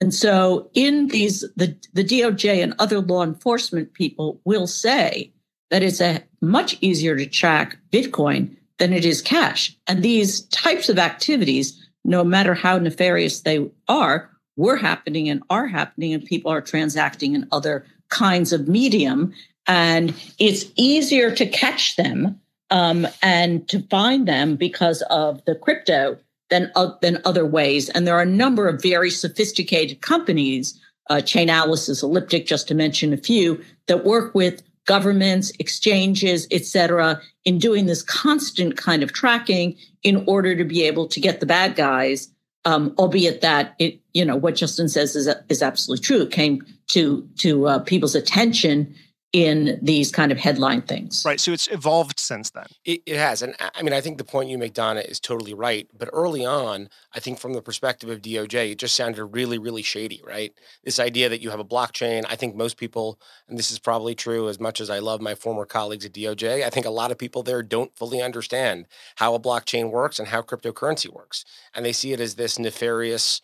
And 0.01 0.13
so 0.13 0.69
in 0.73 1.07
these 1.07 1.41
the 1.55 1.75
the 1.93 2.03
DOJ 2.03 2.61
and 2.61 2.75
other 2.79 2.99
law 2.99 3.23
enforcement 3.23 3.93
people 3.93 4.41
will 4.43 4.67
say 4.67 5.31
that 5.69 5.81
it's 5.81 6.01
a 6.01 6.23
much 6.41 6.77
easier 6.81 7.15
to 7.15 7.25
track 7.25 7.77
Bitcoin 7.91 8.57
than 8.83 8.91
it 8.91 9.05
is 9.05 9.21
cash. 9.21 9.73
And 9.87 10.03
these 10.03 10.41
types 10.47 10.89
of 10.89 10.99
activities, 10.99 11.81
no 12.03 12.21
matter 12.21 12.53
how 12.53 12.77
nefarious 12.77 13.39
they 13.39 13.65
are, 13.87 14.29
were 14.57 14.75
happening 14.75 15.29
and 15.29 15.41
are 15.49 15.67
happening, 15.67 16.13
and 16.13 16.25
people 16.25 16.51
are 16.51 16.59
transacting 16.59 17.33
in 17.33 17.47
other 17.53 17.85
kinds 18.09 18.51
of 18.51 18.67
medium. 18.67 19.33
And 19.67 20.13
it's 20.37 20.65
easier 20.75 21.33
to 21.33 21.45
catch 21.45 21.95
them 21.95 22.41
um, 22.71 23.07
and 23.21 23.65
to 23.69 23.81
find 23.83 24.27
them 24.27 24.57
because 24.57 25.01
of 25.03 25.41
the 25.45 25.55
crypto 25.55 26.17
than, 26.49 26.69
uh, 26.75 26.91
than 27.01 27.21
other 27.23 27.45
ways. 27.45 27.87
And 27.87 28.05
there 28.05 28.17
are 28.17 28.23
a 28.23 28.25
number 28.43 28.67
of 28.67 28.81
very 28.81 29.09
sophisticated 29.09 30.01
companies, 30.01 30.77
uh, 31.09 31.21
Chainalysis, 31.23 32.03
Elliptic, 32.03 32.45
just 32.47 32.67
to 32.67 32.75
mention 32.75 33.13
a 33.13 33.17
few, 33.17 33.63
that 33.87 34.03
work 34.03 34.35
with 34.35 34.61
governments, 34.85 35.51
exchanges, 35.59 36.47
et 36.51 36.65
cetera, 36.65 37.21
in 37.45 37.57
doing 37.57 37.85
this 37.85 38.01
constant 38.01 38.77
kind 38.77 39.03
of 39.03 39.13
tracking 39.13 39.75
in 40.03 40.23
order 40.27 40.55
to 40.55 40.63
be 40.63 40.83
able 40.83 41.07
to 41.07 41.19
get 41.19 41.39
the 41.39 41.45
bad 41.45 41.75
guys. 41.75 42.29
Um, 42.65 42.95
albeit 42.97 43.41
that 43.41 43.75
it, 43.77 43.99
you 44.13 44.23
know, 44.23 44.37
what 44.37 44.55
Justin 44.55 44.87
says 44.87 45.17
is 45.17 45.27
is 45.49 45.61
absolutely 45.61 46.01
true. 46.01 46.21
It 46.21 46.31
came 46.31 46.65
to 46.87 47.27
to 47.39 47.67
uh, 47.67 47.79
people's 47.79 48.15
attention 48.15 48.95
in 49.33 49.79
these 49.81 50.11
kind 50.11 50.31
of 50.31 50.37
headline 50.37 50.83
things. 50.83 51.23
Right. 51.25 51.39
So 51.39 51.51
it's 51.51 51.67
evolved 51.69 52.19
since 52.19 52.51
then. 52.51 52.67
It, 52.85 53.01
it, 53.07 53.17
has. 53.17 53.41
And 53.41 53.55
I 53.59 53.81
mean, 53.81 53.91
I 53.91 53.99
think 53.99 54.19
the 54.19 54.23
point 54.23 54.47
you 54.47 54.59
make, 54.59 54.75
Donna, 54.75 54.99
is 54.99 55.19
totally 55.19 55.55
right. 55.55 55.87
But 55.97 56.09
early 56.13 56.45
on, 56.45 56.87
I 57.15 57.19
think 57.19 57.39
from 57.39 57.53
the 57.53 57.61
perspective 57.61 58.11
of 58.11 58.21
DOJ, 58.21 58.71
it 58.71 58.77
just 58.77 58.93
sounded 58.93 59.25
really, 59.25 59.57
really 59.57 59.81
shady, 59.81 60.21
right? 60.23 60.53
This 60.83 60.99
idea 60.99 61.29
that 61.29 61.41
you 61.41 61.49
have 61.49 61.59
a 61.59 61.65
blockchain, 61.65 62.25
I 62.29 62.35
think 62.35 62.55
most 62.55 62.77
people, 62.77 63.19
and 63.49 63.57
this 63.57 63.71
is 63.71 63.79
probably 63.79 64.13
true 64.13 64.49
as 64.49 64.59
much 64.59 64.79
as 64.79 64.91
I 64.91 64.99
love 64.99 65.19
my 65.19 65.33
former 65.33 65.65
colleagues 65.65 66.05
at 66.05 66.13
DOJ, 66.13 66.63
I 66.63 66.69
think 66.69 66.85
a 66.85 66.91
lot 66.91 67.09
of 67.09 67.17
people 67.17 67.41
there 67.41 67.63
don't 67.63 67.95
fully 67.97 68.21
understand 68.21 68.85
how 69.15 69.33
a 69.33 69.39
blockchain 69.39 69.89
works 69.89 70.19
and 70.19 70.27
how 70.27 70.43
cryptocurrency 70.43 71.11
works. 71.11 71.43
And 71.73 71.83
they 71.83 71.93
see 71.93 72.13
it 72.13 72.19
as 72.19 72.35
this 72.35 72.59
nefarious, 72.59 73.41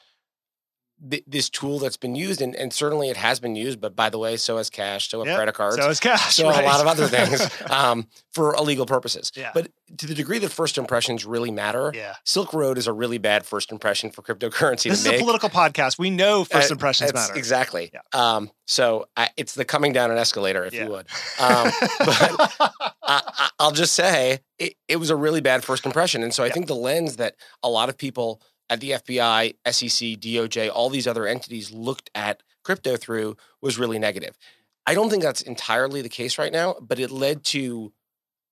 this 1.00 1.50
tool 1.50 1.80
that's 1.80 1.98
been 1.98 2.16
used, 2.16 2.42
and, 2.42 2.56
and 2.56 2.74
certainly 2.74 3.10
it 3.10 3.18
has 3.18 3.40
been 3.40 3.56
used. 3.56 3.80
But 3.80 3.96
by 3.96 4.10
the 4.10 4.18
way, 4.18 4.38
so 4.38 4.58
has 4.58 4.70
cash, 4.70 5.10
so 5.10 5.20
have 5.20 5.28
yep, 5.28 5.38
credit 5.38 5.56
cards, 5.56 5.78
so 5.78 5.88
has 5.88 6.00
cash, 6.00 6.36
so 6.36 6.50
right. 6.50 6.64
a 6.64 6.68
lot 6.68 6.82
of 6.82 6.88
other 6.88 7.08
things 7.08 7.50
um, 7.70 8.08
for 8.34 8.56
illegal 8.56 8.86
purposes. 8.86 9.32
Yeah. 9.36 9.52
But 9.54 9.72
to 9.98 10.08
the 10.08 10.14
degree 10.14 10.40
that 10.40 10.50
first 10.50 10.78
impressions 10.78 11.26
really 11.26 11.52
matter, 11.52 11.92
yeah. 11.96 12.16
Silk 12.26 12.54
Road 12.54 12.78
is 12.78 12.88
a 12.88 12.94
really 12.94 13.18
bad 13.18 13.46
first 13.46 13.72
impression 13.72 14.12
for 14.12 14.22
cryptocurrency. 14.22 14.90
This 14.90 15.00
is 15.00 15.08
make. 15.08 15.16
a 15.16 15.20
political 15.20 15.50
podcast. 15.50 15.98
We 15.98 16.10
know 16.10 16.44
first 16.44 16.72
uh, 16.72 16.76
impressions 16.76 17.14
matter. 17.14 17.36
Exactly. 17.36 17.92
Yeah. 17.94 18.02
Um, 18.14 18.52
so 18.66 19.08
I, 19.16 19.30
it's 19.38 19.56
the 19.56 19.66
coming 19.66 19.94
down 19.94 20.12
an 20.12 20.18
escalator, 20.18 20.64
if 20.66 20.74
yeah. 20.74 20.84
you 20.84 20.92
would. 20.92 21.08
Um, 21.40 21.72
but 22.00 22.56
I, 23.04 23.50
will 23.60 23.72
just 23.72 23.94
say 23.94 24.40
it, 24.58 24.76
it, 24.88 24.98
was 24.98 25.10
a 25.10 25.16
really 25.16 25.42
bad 25.42 25.64
first 25.64 25.86
impression, 25.86 26.24
and 26.24 26.34
so 26.34 26.44
I 26.44 26.50
think 26.50 26.68
the 26.68 26.76
lens 26.76 27.16
that 27.16 27.36
a 27.64 27.70
lot 27.70 27.90
of 27.90 27.98
people 27.98 28.42
at 28.70 28.80
the 28.80 28.92
FBI, 28.92 29.56
SEC, 29.66 30.20
DOJ, 30.20 30.70
all 30.72 30.90
these 30.90 31.08
other 31.08 31.26
entities 31.26 31.72
looked 31.72 32.10
at 32.14 32.44
crypto 32.64 32.98
through 32.98 33.36
was 33.62 33.80
really 33.80 34.00
negative. 34.00 34.38
I 34.86 34.94
don't 34.94 35.10
think 35.10 35.24
that's 35.24 35.42
entirely 35.42 36.02
the 36.02 36.10
case 36.10 36.38
right 36.38 36.52
now, 36.52 36.76
but 36.82 37.00
it 37.00 37.12
led 37.12 37.44
to 37.46 37.94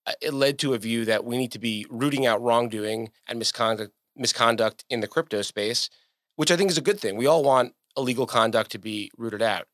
uh, 0.06 0.14
it 0.22 0.34
led 0.34 0.58
to 0.60 0.74
a 0.74 0.78
view 0.78 1.04
that 1.06 1.26
we 1.26 1.38
need 1.38 1.52
to 1.52 1.60
be 1.60 1.86
rooting 1.90 2.26
out 2.26 2.42
wrongdoing 2.42 3.12
and 3.28 3.40
misconduct 3.40 3.94
misconduct 4.16 4.86
in 4.90 5.00
the 5.00 5.08
crypto 5.08 5.42
space, 5.42 5.90
which 6.36 6.52
I 6.52 6.58
think 6.58 6.72
is 6.72 6.78
a 6.78 6.82
good 6.82 7.00
thing. 7.00 7.18
We 7.18 7.28
all 7.28 7.44
want 7.44 7.74
illegal 7.96 8.26
conduct 8.26 8.72
to 8.72 8.80
be 8.80 9.12
rooted 9.18 9.42
out. 9.42 9.68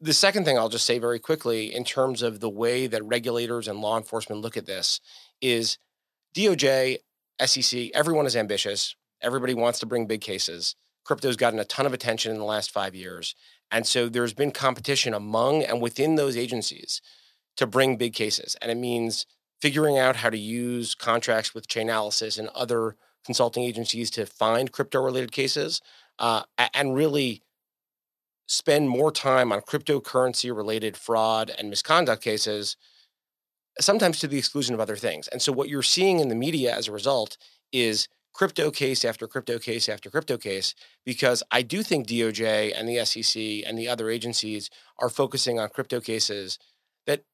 The 0.00 0.12
second 0.12 0.44
thing 0.44 0.56
I'll 0.56 0.68
just 0.68 0.86
say 0.86 0.98
very 0.98 1.18
quickly 1.18 1.74
in 1.74 1.82
terms 1.82 2.22
of 2.22 2.38
the 2.38 2.50
way 2.50 2.86
that 2.86 3.04
regulators 3.04 3.66
and 3.66 3.80
law 3.80 3.96
enforcement 3.96 4.40
look 4.40 4.56
at 4.56 4.66
this 4.66 5.00
is 5.40 5.78
DOJ, 6.36 6.98
SEC, 7.44 7.90
everyone 7.92 8.26
is 8.26 8.36
ambitious. 8.36 8.94
Everybody 9.22 9.54
wants 9.54 9.78
to 9.80 9.86
bring 9.86 10.06
big 10.06 10.20
cases. 10.20 10.74
Crypto's 11.04 11.36
gotten 11.36 11.58
a 11.58 11.64
ton 11.64 11.86
of 11.86 11.92
attention 11.92 12.32
in 12.32 12.38
the 12.38 12.44
last 12.44 12.70
five 12.70 12.94
years. 12.94 13.34
And 13.70 13.86
so 13.86 14.08
there's 14.08 14.34
been 14.34 14.50
competition 14.50 15.14
among 15.14 15.62
and 15.62 15.80
within 15.80 16.16
those 16.16 16.36
agencies 16.36 17.00
to 17.56 17.66
bring 17.66 17.96
big 17.96 18.14
cases. 18.14 18.56
And 18.60 18.70
it 18.70 18.76
means 18.76 19.26
figuring 19.60 19.98
out 19.98 20.16
how 20.16 20.30
to 20.30 20.38
use 20.38 20.94
contracts 20.94 21.54
with 21.54 21.68
Chainalysis 21.68 22.38
and 22.38 22.48
other 22.50 22.96
consulting 23.24 23.62
agencies 23.62 24.10
to 24.10 24.26
find 24.26 24.72
crypto 24.72 25.00
related 25.00 25.32
cases 25.32 25.80
uh, 26.18 26.42
and 26.74 26.94
really 26.94 27.42
spend 28.46 28.88
more 28.88 29.12
time 29.12 29.52
on 29.52 29.60
cryptocurrency 29.60 30.54
related 30.54 30.96
fraud 30.96 31.50
and 31.56 31.70
misconduct 31.70 32.22
cases, 32.22 32.76
sometimes 33.80 34.18
to 34.18 34.26
the 34.26 34.38
exclusion 34.38 34.74
of 34.74 34.80
other 34.80 34.96
things. 34.96 35.28
And 35.28 35.40
so 35.40 35.52
what 35.52 35.68
you're 35.68 35.82
seeing 35.82 36.20
in 36.20 36.28
the 36.28 36.34
media 36.34 36.74
as 36.76 36.88
a 36.88 36.92
result 36.92 37.38
is 37.72 38.08
crypto 38.32 38.70
case 38.70 39.04
after 39.04 39.26
crypto 39.26 39.58
case 39.58 39.88
after 39.88 40.10
crypto 40.10 40.36
case 40.36 40.74
because 41.04 41.42
I 41.50 41.62
do 41.62 41.82
think 41.82 42.06
DOJ 42.06 42.72
and 42.76 42.88
the 42.88 43.04
SEC 43.04 43.66
and 43.66 43.78
the 43.78 43.88
other 43.88 44.10
agencies 44.10 44.70
are 44.98 45.08
focusing 45.08 45.58
on 45.58 45.68
crypto 45.68 46.00
cases 46.00 46.58
that 47.06 47.24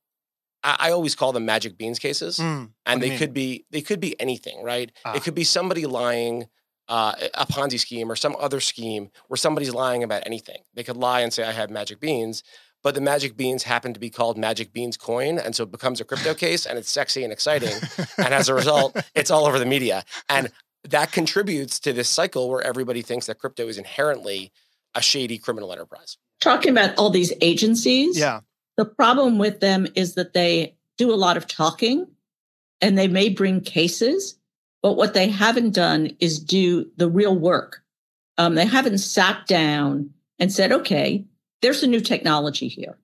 I, 0.63 0.77
I 0.79 0.91
always 0.91 1.15
call 1.15 1.33
them 1.33 1.45
magic 1.45 1.79
beans 1.79 1.99
cases, 1.99 2.39
mm, 2.39 2.71
and 2.85 3.03
they 3.03 3.17
could 3.17 3.33
be 3.33 3.65
they 3.71 3.81
could 3.83 4.01
be 4.01 4.19
anything, 4.21 4.63
right? 4.63 4.91
Ah. 5.05 5.15
It 5.15 5.23
could 5.23 5.35
be 5.35 5.45
somebody 5.45 5.87
lying. 5.87 6.49
Uh, 6.91 7.13
a 7.35 7.45
Ponzi 7.45 7.79
scheme 7.79 8.11
or 8.11 8.17
some 8.17 8.35
other 8.41 8.61
scheme 8.61 9.11
where 9.27 9.37
somebody's 9.37 9.75
lying 9.75 10.03
about 10.03 10.23
anything. 10.25 10.63
They 10.73 10.83
could 10.83 10.97
lie 10.97 11.21
and 11.21 11.31
say, 11.31 11.45
I 11.45 11.53
have 11.53 11.69
magic 11.69 12.01
beans, 12.01 12.43
but 12.83 12.95
the 12.95 13.01
magic 13.01 13.37
beans 13.37 13.65
happen 13.65 13.93
to 13.93 14.01
be 14.01 14.11
called 14.11 14.39
magic 14.39 14.73
beans 14.73 14.97
coin 14.97 15.39
and 15.39 15.55
so 15.55 15.65
it 15.65 15.71
becomes 15.71 16.01
a 16.01 16.05
crypto 16.05 16.35
case 16.47 16.67
and 16.67 16.79
it's 16.79 16.91
sexy 16.91 17.25
and 17.25 17.33
exciting 17.33 17.75
and 18.19 18.35
as 18.35 18.49
a 18.49 18.55
result 18.55 18.97
it's 19.15 19.31
all 19.31 19.47
over 19.47 19.59
the 19.59 19.67
media 19.67 20.05
and 20.29 20.51
that 20.85 21.13
contributes 21.13 21.81
to 21.81 21.93
this 21.93 22.09
cycle 22.09 22.49
where 22.49 22.63
everybody 22.63 23.03
thinks 23.03 23.27
that 23.27 23.39
crypto 23.39 23.69
is 23.69 23.79
inherently 23.79 24.53
a 24.95 25.03
shady 25.03 25.39
criminal 25.39 25.73
enterprise. 25.73 26.17
Talking 26.41 26.71
about 26.71 26.97
all 26.97 27.11
these 27.11 27.33
agencies, 27.41 28.19
yeah. 28.19 28.41
The 28.79 28.85
problem 28.85 29.39
with 29.39 29.59
them 29.59 29.89
is 29.97 30.15
that 30.15 30.35
they 30.35 30.77
do 30.99 31.13
a 31.13 31.17
lot 31.17 31.37
of 31.37 31.49
talking 31.49 32.07
and 32.81 32.97
they 32.97 33.09
may 33.09 33.29
bring 33.29 33.61
cases, 33.61 34.39
but 34.83 34.93
what 34.93 35.15
they 35.15 35.29
haven't 35.29 35.75
done 35.75 36.13
is 36.21 36.39
do 36.39 36.89
the 36.97 37.11
real 37.11 37.37
work. 37.37 37.83
Um, 38.39 38.55
they 38.55 38.67
haven't 38.67 38.99
sat 38.99 39.49
down 39.49 40.11
and 40.39 40.53
said, 40.53 40.71
okay, 40.71 41.25
there's 41.61 41.83
a 41.83 41.89
new 41.89 42.01
technology 42.01 42.69
here. 42.69 42.97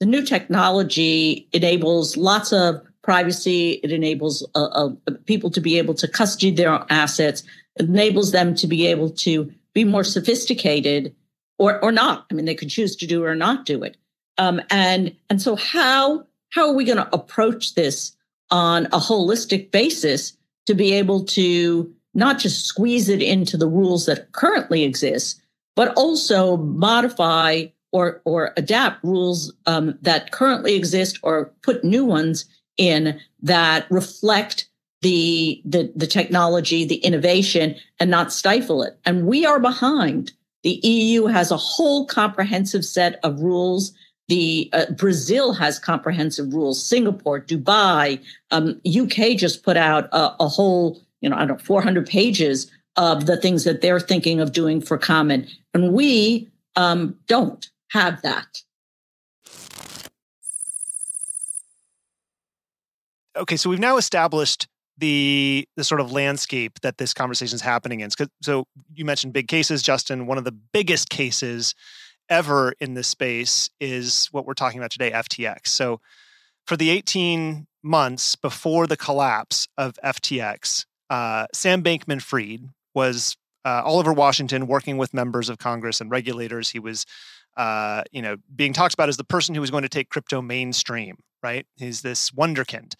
The 0.00 0.06
new 0.06 0.22
technology 0.22 1.48
enables 1.52 2.18
lots 2.18 2.52
of 2.52 2.82
privacy. 3.02 3.80
It 3.82 3.92
enables 3.92 4.46
uh, 4.54 4.64
uh, 4.64 4.90
people 5.26 5.50
to 5.50 5.60
be 5.60 5.78
able 5.78 5.94
to 5.94 6.08
custody 6.08 6.50
their 6.50 6.84
assets. 6.90 7.42
Enables 7.76 8.32
them 8.32 8.54
to 8.56 8.66
be 8.66 8.86
able 8.86 9.10
to 9.10 9.50
be 9.72 9.84
more 9.84 10.04
sophisticated, 10.04 11.14
or 11.58 11.82
or 11.82 11.92
not. 11.92 12.26
I 12.30 12.34
mean, 12.34 12.44
they 12.44 12.54
could 12.54 12.70
choose 12.70 12.96
to 12.96 13.06
do 13.06 13.24
or 13.24 13.34
not 13.34 13.64
do 13.64 13.82
it. 13.82 13.96
Um, 14.38 14.60
and 14.70 15.14
and 15.30 15.40
so 15.40 15.56
how 15.56 16.26
how 16.50 16.68
are 16.68 16.74
we 16.74 16.84
going 16.84 16.98
to 16.98 17.14
approach 17.14 17.74
this 17.74 18.14
on 18.50 18.86
a 18.86 18.98
holistic 18.98 19.70
basis 19.70 20.36
to 20.66 20.74
be 20.74 20.92
able 20.92 21.24
to 21.24 21.92
not 22.14 22.38
just 22.38 22.66
squeeze 22.66 23.08
it 23.08 23.22
into 23.22 23.56
the 23.56 23.66
rules 23.66 24.06
that 24.06 24.32
currently 24.32 24.82
exist, 24.84 25.40
but 25.74 25.94
also 25.96 26.58
modify 26.58 27.64
or 27.92 28.20
or 28.24 28.52
adapt 28.56 29.02
rules 29.04 29.52
um, 29.66 29.98
that 30.02 30.30
currently 30.32 30.74
exist 30.74 31.18
or 31.22 31.52
put 31.62 31.84
new 31.84 32.04
ones 32.04 32.44
in 32.76 33.20
that 33.42 33.86
reflect 33.90 34.68
the, 35.02 35.60
the 35.64 35.92
the 35.96 36.06
technology, 36.06 36.84
the 36.84 36.96
innovation, 36.96 37.74
and 37.98 38.10
not 38.10 38.32
stifle 38.32 38.82
it. 38.82 38.98
And 39.04 39.26
we 39.26 39.44
are 39.44 39.60
behind. 39.60 40.32
The 40.62 40.80
EU 40.84 41.26
has 41.26 41.50
a 41.50 41.56
whole 41.56 42.06
comprehensive 42.06 42.84
set 42.84 43.18
of 43.24 43.40
rules. 43.40 43.92
The 44.28 44.70
uh, 44.72 44.86
Brazil 44.92 45.52
has 45.54 45.80
comprehensive 45.80 46.54
rules. 46.54 46.88
Singapore, 46.88 47.40
Dubai, 47.40 48.22
um, 48.52 48.80
UK 48.86 49.36
just 49.36 49.64
put 49.64 49.76
out 49.76 50.08
a, 50.12 50.36
a 50.38 50.48
whole, 50.48 51.02
you 51.20 51.28
know, 51.28 51.36
I 51.36 51.40
don't 51.40 51.58
know, 51.58 51.64
400 51.64 52.06
pages 52.06 52.70
of 52.96 53.26
the 53.26 53.36
things 53.36 53.64
that 53.64 53.80
they're 53.80 53.98
thinking 53.98 54.40
of 54.40 54.52
doing 54.52 54.80
for 54.80 54.98
common, 54.98 55.48
and 55.74 55.92
we 55.92 56.48
um, 56.76 57.16
don't 57.26 57.68
have 57.90 58.22
that. 58.22 58.62
Okay, 63.36 63.56
so 63.56 63.70
we've 63.70 63.78
now 63.78 63.96
established 63.96 64.68
the 64.98 65.66
the 65.76 65.84
sort 65.84 66.00
of 66.00 66.12
landscape 66.12 66.80
that 66.82 66.98
this 66.98 67.14
conversation 67.14 67.54
is 67.54 67.62
happening 67.62 68.00
in. 68.00 68.10
So 68.42 68.66
you 68.94 69.04
mentioned 69.04 69.32
big 69.32 69.48
cases, 69.48 69.82
Justin. 69.82 70.26
One 70.26 70.38
of 70.38 70.44
the 70.44 70.52
biggest 70.52 71.08
cases 71.08 71.74
ever 72.28 72.74
in 72.78 72.94
this 72.94 73.08
space 73.08 73.70
is 73.80 74.28
what 74.32 74.46
we're 74.46 74.54
talking 74.54 74.78
about 74.78 74.90
today, 74.90 75.10
FTX. 75.10 75.68
So 75.68 76.00
for 76.66 76.76
the 76.76 76.90
18 76.90 77.66
months 77.82 78.36
before 78.36 78.86
the 78.86 78.96
collapse 78.96 79.66
of 79.76 79.94
FTX, 80.04 80.86
uh, 81.10 81.46
Sam 81.52 81.82
Bankman-Fried 81.82 82.68
was 82.94 83.36
uh, 83.64 83.82
all 83.84 83.98
over 83.98 84.12
Washington 84.12 84.66
working 84.66 84.98
with 84.98 85.12
members 85.12 85.48
of 85.48 85.58
Congress 85.58 86.00
and 86.00 86.10
regulators. 86.10 86.70
He 86.70 86.78
was 86.78 87.06
uh, 87.56 88.02
you 88.12 88.22
know, 88.22 88.36
being 88.54 88.72
talked 88.72 88.94
about 88.94 89.08
as 89.08 89.16
the 89.16 89.24
person 89.24 89.54
who 89.54 89.60
was 89.60 89.70
going 89.70 89.82
to 89.82 89.88
take 89.88 90.08
crypto 90.08 90.40
mainstream, 90.40 91.18
right? 91.42 91.66
He's 91.76 92.02
this 92.02 92.30
wonderkind. 92.30 92.94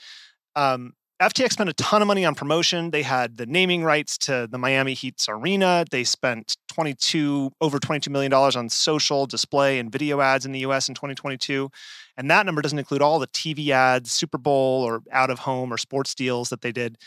Um, 0.56 0.94
FTX 1.22 1.52
spent 1.52 1.70
a 1.70 1.74
ton 1.74 2.02
of 2.02 2.08
money 2.08 2.24
on 2.24 2.34
promotion. 2.34 2.90
They 2.90 3.02
had 3.02 3.36
the 3.36 3.46
naming 3.46 3.84
rights 3.84 4.18
to 4.18 4.48
the 4.50 4.58
Miami 4.58 4.92
Heat's 4.92 5.28
arena. 5.28 5.84
They 5.88 6.02
spent 6.02 6.56
22 6.72 7.52
over 7.60 7.78
22 7.78 8.10
million 8.10 8.30
dollars 8.30 8.56
on 8.56 8.68
social 8.68 9.26
display 9.26 9.78
and 9.78 9.92
video 9.92 10.20
ads 10.20 10.44
in 10.44 10.50
the 10.50 10.60
US 10.60 10.88
in 10.88 10.96
2022. 10.96 11.70
And 12.16 12.28
that 12.28 12.44
number 12.44 12.60
doesn't 12.60 12.78
include 12.78 13.02
all 13.02 13.20
the 13.20 13.28
TV 13.28 13.68
ads, 13.68 14.10
Super 14.10 14.36
Bowl 14.36 14.82
or 14.82 15.02
out 15.12 15.30
of 15.30 15.40
home 15.40 15.72
or 15.72 15.78
sports 15.78 16.12
deals 16.12 16.48
that 16.48 16.60
they 16.60 16.72
did. 16.72 16.98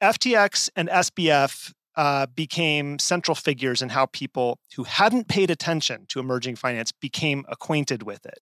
FTX 0.00 0.70
and 0.76 0.88
SBF 0.88 1.72
uh, 1.96 2.26
became 2.26 3.00
central 3.00 3.34
figures 3.34 3.82
in 3.82 3.88
how 3.88 4.06
people 4.06 4.60
who 4.76 4.84
hadn't 4.84 5.26
paid 5.26 5.50
attention 5.50 6.06
to 6.10 6.20
emerging 6.20 6.54
finance 6.54 6.92
became 6.92 7.44
acquainted 7.48 8.04
with 8.04 8.24
it. 8.24 8.38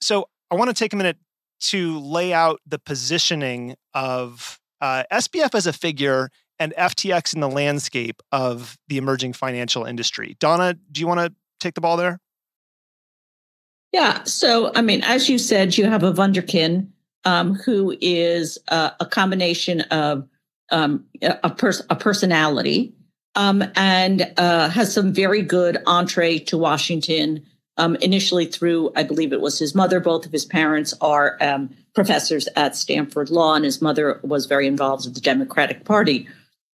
So 0.00 0.28
I 0.48 0.54
want 0.54 0.70
to 0.70 0.74
take 0.74 0.92
a 0.92 0.96
minute 0.96 1.16
to 1.60 1.98
lay 2.00 2.32
out 2.32 2.60
the 2.66 2.78
positioning 2.78 3.76
of 3.94 4.58
uh, 4.80 5.04
SBF 5.12 5.54
as 5.54 5.66
a 5.66 5.72
figure 5.72 6.30
and 6.58 6.74
FTX 6.76 7.34
in 7.34 7.40
the 7.40 7.48
landscape 7.48 8.22
of 8.32 8.76
the 8.88 8.98
emerging 8.98 9.32
financial 9.32 9.84
industry. 9.84 10.36
Donna, 10.40 10.74
do 10.92 11.00
you 11.00 11.06
want 11.06 11.20
to 11.20 11.34
take 11.58 11.74
the 11.74 11.80
ball 11.80 11.96
there? 11.96 12.20
Yeah. 13.92 14.22
So, 14.24 14.72
I 14.74 14.82
mean, 14.82 15.02
as 15.02 15.28
you 15.28 15.38
said, 15.38 15.76
you 15.76 15.86
have 15.86 16.02
a 16.02 16.12
Wunderkind 16.12 16.88
um, 17.24 17.54
who 17.54 17.96
is 18.00 18.58
uh, 18.68 18.90
a 19.00 19.06
combination 19.06 19.80
of 19.82 20.28
um, 20.70 21.04
a, 21.22 21.50
pers- 21.50 21.82
a 21.90 21.96
personality 21.96 22.94
um, 23.34 23.64
and 23.74 24.32
uh, 24.36 24.68
has 24.68 24.92
some 24.92 25.12
very 25.12 25.42
good 25.42 25.78
entree 25.86 26.38
to 26.38 26.58
Washington. 26.58 27.44
Um, 27.80 27.96
initially, 27.96 28.44
through 28.44 28.92
I 28.94 29.02
believe 29.04 29.32
it 29.32 29.40
was 29.40 29.58
his 29.58 29.74
mother. 29.74 30.00
Both 30.00 30.26
of 30.26 30.32
his 30.32 30.44
parents 30.44 30.92
are 31.00 31.38
um, 31.40 31.74
professors 31.94 32.46
at 32.54 32.76
Stanford 32.76 33.30
Law, 33.30 33.54
and 33.54 33.64
his 33.64 33.80
mother 33.80 34.20
was 34.22 34.44
very 34.44 34.66
involved 34.66 35.06
with 35.06 35.14
the 35.14 35.20
Democratic 35.20 35.86
Party. 35.86 36.28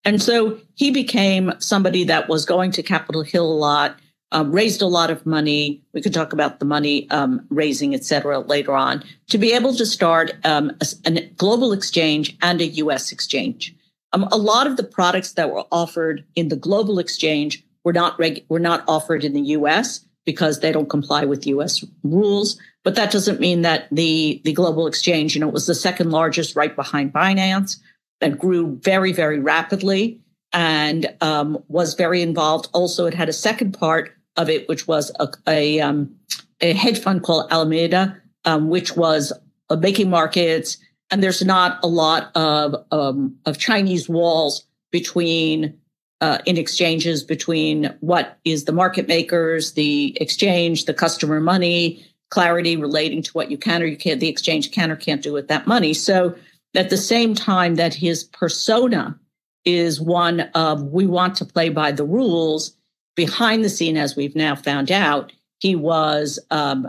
And 0.05 0.21
so 0.21 0.59
he 0.75 0.91
became 0.91 1.53
somebody 1.61 2.03
that 2.05 2.29
was 2.29 2.45
going 2.45 2.73
to 2.73 2.83
Capitol 2.83 3.23
Hill 3.23 3.47
a 3.47 3.55
lot, 3.55 4.01
um, 4.33 4.51
raised 4.51 4.83
a 4.83 4.87
lot 4.87 5.11
of 5.11 5.25
money. 5.25 5.81
We 5.95 6.03
could 6.03 6.13
talk 6.13 6.33
about 6.33 6.59
the 6.59 6.65
money 6.65 7.09
um, 7.11 7.47
raising, 7.51 7.95
et 7.95 8.05
cetera, 8.05 8.41
later 8.41 8.75
on, 8.75 9.05
to 9.29 9.39
be 9.39 9.53
able 9.53 9.75
to 9.77 9.87
start 9.87 10.33
um, 10.45 10.73
a, 10.81 10.87
a, 11.07 11.27
global 11.37 11.73
exchange 11.73 12.37
and 12.43 12.61
a 12.61 12.67
US 12.67 13.13
exchange. 13.13 13.77
A 14.13 14.39
lot 14.39 14.67
of 14.67 14.77
the 14.77 14.85
products 14.85 15.33
that 15.35 15.51
were 15.51 15.65
offered 15.71 16.25
in 16.35 16.49
the 16.49 16.57
global 16.57 16.99
exchange 16.99 17.63
were 17.85 17.93
not 17.93 18.19
reg- 18.19 18.45
were 18.49 18.59
not 18.59 18.83
offered 18.89 19.23
in 19.25 19.35
the 19.35 19.49
U.S. 19.59 20.06
because 20.27 20.61
they 20.61 20.73
don't 20.73 20.91
comply 20.91 21.25
with 21.25 21.47
U.S. 21.47 21.83
rules. 22.03 22.61
But 22.85 22.95
that 22.97 23.11
doesn't 23.11 23.41
mean 23.41 23.63
that 23.63 23.89
the 23.91 24.43
the 24.45 24.53
global 24.53 24.87
exchange, 24.87 25.35
you 25.35 25.41
know, 25.41 25.49
was 25.49 25.67
the 25.67 25.75
second 25.75 26.11
largest, 26.11 26.55
right 26.55 26.77
behind 26.77 27.13
Binance, 27.13 27.79
that 28.21 28.39
grew 28.39 28.79
very 28.83 29.13
very 29.13 29.39
rapidly 29.39 30.21
and 30.53 31.07
um, 31.23 31.63
was 31.69 31.95
very 31.95 32.21
involved. 32.21 32.69
Also, 32.75 33.07
it 33.07 33.15
had 33.15 33.31
a 33.31 33.33
second 33.33 33.73
part 33.73 34.15
of 34.37 34.51
it, 34.51 34.69
which 34.69 34.87
was 34.87 35.11
a 35.19 35.29
a, 35.49 35.81
um, 35.81 36.15
a 36.61 36.75
hedge 36.75 37.01
fund 37.01 37.23
called 37.23 37.51
Alameda, 37.51 38.21
um, 38.45 38.69
which 38.69 38.95
was 38.97 39.33
uh, 39.71 39.77
making 39.77 40.11
markets 40.11 40.77
and 41.11 41.23
there's 41.23 41.45
not 41.45 41.79
a 41.83 41.87
lot 41.87 42.31
of 42.35 42.85
um, 42.91 43.37
of 43.47 43.59
Chinese 43.59 44.09
walls 44.09 44.67
between 44.91 45.79
uh, 46.21 46.39
in 46.47 46.57
exchanges 46.57 47.23
between 47.23 47.95
what 48.01 48.39
is 48.45 48.65
the 48.65 48.73
market 48.73 49.07
makers, 49.09 49.73
the 49.73 50.17
exchange, 50.21 50.87
the 50.87 50.95
customer 50.95 51.41
money, 51.41 52.05
clarity 52.31 52.77
relating 52.77 53.23
to 53.23 53.31
what 53.33 53.51
you 53.51 53.59
can 53.59 53.83
or 53.83 53.87
you 53.87 53.97
can't, 53.97 54.21
the 54.21 54.29
exchange 54.29 54.71
can 54.73 54.91
or 54.91 54.97
can't 54.97 55.23
do 55.23 55.33
with 55.33 55.49
that 55.49 55.67
money. 55.67 55.93
So 55.95 56.35
at 56.75 56.91
the 56.91 56.97
same 56.97 57.35
time 57.35 57.77
that 57.77 57.95
his 57.95 58.25
persona 58.25 59.19
is 59.65 60.01
one 60.01 60.41
of 60.55 60.83
we 60.85 61.07
want 61.07 61.37
to 61.37 61.45
play 61.45 61.69
by 61.69 61.93
the 61.93 62.05
rules, 62.05 62.77
behind 63.15 63.65
the 63.65 63.69
scene, 63.69 63.97
as 63.97 64.17
we've 64.17 64.37
now 64.37 64.55
found 64.55 64.91
out, 64.91 65.33
he 65.59 65.75
was 65.75 66.39
um, 66.51 66.89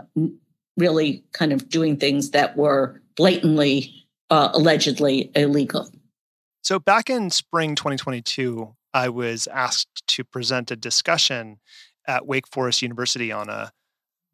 really 0.76 1.24
kind 1.32 1.52
of 1.52 1.68
doing 1.68 1.96
things 1.96 2.30
that 2.30 2.56
were 2.56 3.00
blatantly 3.16 3.92
uh, 4.30 4.50
allegedly 4.52 5.30
illegal. 5.34 5.90
So, 6.62 6.78
back 6.78 7.08
in 7.08 7.30
spring 7.30 7.74
2022, 7.74 8.74
I 8.98 9.08
was 9.08 9.46
asked 9.46 10.02
to 10.08 10.24
present 10.24 10.72
a 10.72 10.76
discussion 10.76 11.60
at 12.08 12.26
Wake 12.26 12.48
Forest 12.48 12.82
University 12.82 13.30
on 13.30 13.48
a 13.48 13.70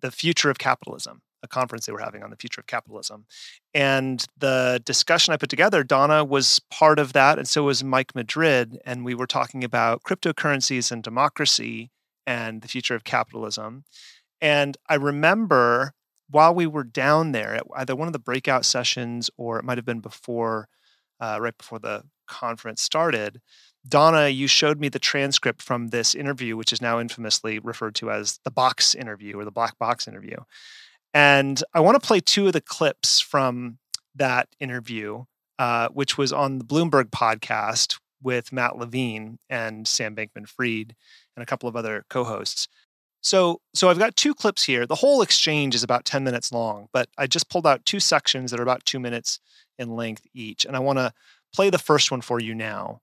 the 0.01 0.11
future 0.11 0.49
of 0.51 0.59
capitalism, 0.59 1.21
a 1.43 1.49
conference 1.49 1.85
they 1.85 1.93
were 1.93 1.99
having 1.99 2.23
on 2.23 2.31
the 2.31 2.37
future 2.37 2.61
of 2.61 2.67
capitalism. 2.67 3.27
And 3.75 4.25
the 4.39 4.81
discussion 4.85 5.35
I 5.35 5.37
put 5.37 5.51
together, 5.51 5.85
Donna 5.85 6.25
was 6.25 6.61
part 6.71 6.99
of 6.99 7.13
that, 7.13 7.39
and 7.39 7.47
so 7.47 7.65
was 7.65 7.85
Mike 7.85 8.15
Madrid. 8.15 8.79
And 8.87 9.05
we 9.05 9.15
were 9.15 9.27
talking 9.27 9.65
about 9.65 10.03
cryptocurrencies 10.03 10.91
and 10.91 11.03
democracy 11.03 11.91
and 12.27 12.63
the 12.63 12.69
future 12.69 12.95
of 12.95 13.05
capitalism. 13.05 13.85
And 14.41 14.77
I 14.89 14.95
remember 14.95 15.93
while 16.31 16.55
we 16.55 16.67
were 16.67 16.85
down 16.85 17.33
there 17.33 17.55
at 17.55 17.65
either 17.77 17.95
one 17.95 18.09
of 18.09 18.15
the 18.15 18.19
breakout 18.19 18.65
sessions 18.65 19.31
or 19.37 19.59
it 19.59 19.65
might 19.65 19.79
have 19.79 19.85
been 19.85 20.01
before, 20.01 20.69
uh, 21.21 21.39
right 21.41 21.57
before 21.57 21.79
the 21.79 22.05
conference 22.27 22.81
started, 22.81 23.41
Donna, 23.87 24.29
you 24.29 24.47
showed 24.47 24.81
me 24.81 24.89
the 24.89 24.99
transcript 24.99 25.61
from 25.61 25.89
this 25.89 26.15
interview, 26.15 26.57
which 26.57 26.73
is 26.73 26.81
now 26.81 26.99
infamously 26.99 27.59
referred 27.59 27.95
to 27.97 28.11
as 28.11 28.41
the 28.45 28.51
box 28.51 28.95
interview 28.95 29.39
or 29.39 29.45
the 29.45 29.51
black 29.51 29.79
box 29.79 30.09
interview. 30.09 30.37
And 31.13 31.63
I 31.75 31.81
want 31.81 32.01
to 32.01 32.07
play 32.07 32.21
two 32.21 32.47
of 32.47 32.55
the 32.55 32.61
clips 32.61 33.21
from 33.21 33.79
that 34.15 34.49
interview, 34.59 35.25
uh, 35.59 35.89
which 35.89 36.17
was 36.17 36.33
on 36.33 36.59
the 36.59 36.65
Bloomberg 36.65 37.11
podcast 37.11 37.99
with 38.23 38.53
Matt 38.53 38.79
Levine 38.79 39.39
and 39.51 39.87
Sam 39.87 40.17
Bankman 40.17 40.49
Fried 40.49 40.95
and 41.37 41.43
a 41.43 41.47
couple 41.47 41.69
of 41.69 41.77
other 41.77 42.05
co 42.09 42.25
hosts. 42.25 42.69
So, 43.21 43.61
so 43.75 43.89
I've 43.89 43.99
got 43.99 44.17
two 44.17 44.35
clips 44.35 44.65
here. 44.65 44.87
The 44.87 44.97
whole 44.97 45.23
exchange 45.23 45.75
is 45.75 45.83
about 45.83 46.05
10 46.05 46.25
minutes 46.25 46.53
long, 46.53 46.89
but 46.93 47.09
I 47.17 47.27
just 47.27 47.49
pulled 47.49 47.67
out 47.67 47.85
two 47.87 48.01
sections 48.01 48.51
that 48.51 48.61
are 48.61 48.65
about 48.65 48.85
two 48.85 49.01
minutes 49.01 49.41
in 49.79 49.97
length 49.97 50.27
each. 50.35 50.67
And 50.67 50.77
I 50.77 50.81
want 50.81 50.99
to 50.99 51.13
play 51.55 51.71
the 51.71 51.79
first 51.79 52.11
one 52.11 52.21
for 52.21 52.39
you 52.39 52.55
now. 52.55 53.01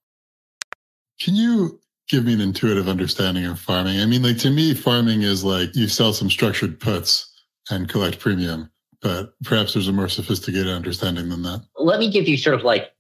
Can 1.24 1.36
you 1.36 1.80
give 2.10 2.26
me 2.26 2.34
an 2.34 2.42
intuitive 2.42 2.88
understanding 2.88 3.46
of 3.46 3.60
farming? 3.60 4.00
I 4.00 4.06
mean, 4.06 4.24
like 4.24 4.40
to 4.40 4.50
me, 4.50 4.74
farming 4.74 5.22
is 5.22 5.44
like 5.44 5.76
you 5.76 5.88
sell 5.88 6.14
some 6.14 6.30
structured 6.30 6.80
puts 6.80 7.32
and 7.70 7.88
collect 7.88 8.20
premium, 8.20 8.72
but 9.02 9.34
perhaps 9.44 9.74
there's 9.74 9.88
a 9.88 9.94
more 9.94 10.10
sophisticated 10.10 10.68
understanding 10.68 11.30
than 11.30 11.44
that. 11.44 11.64
Let 11.78 12.00
me 12.00 12.10
give 12.10 12.28
you 12.28 12.38
sort 12.38 12.56
of 12.56 12.64
like 12.64 12.92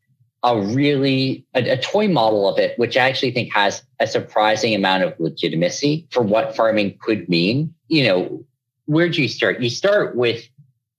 a 0.43 0.59
really 0.59 1.45
a, 1.55 1.71
a, 1.71 1.77
toy 1.77 2.07
model 2.07 2.47
of 2.47 2.59
it, 2.59 2.77
which 2.77 2.95
I 2.97 3.07
actually 3.07 3.31
think 3.31 3.53
has 3.53 3.83
a 3.99 4.07
surprising 4.07 4.73
amount 4.73 5.03
of 5.03 5.19
legitimacy 5.19 6.07
for 6.11 6.21
what 6.21 6.55
farming 6.55 6.97
could 7.01 7.27
mean. 7.29 7.73
You 7.87 8.05
know, 8.05 8.45
where 8.85 9.09
do 9.09 9.21
you 9.21 9.27
start? 9.27 9.61
You 9.61 9.69
start 9.69 10.15
with 10.15 10.47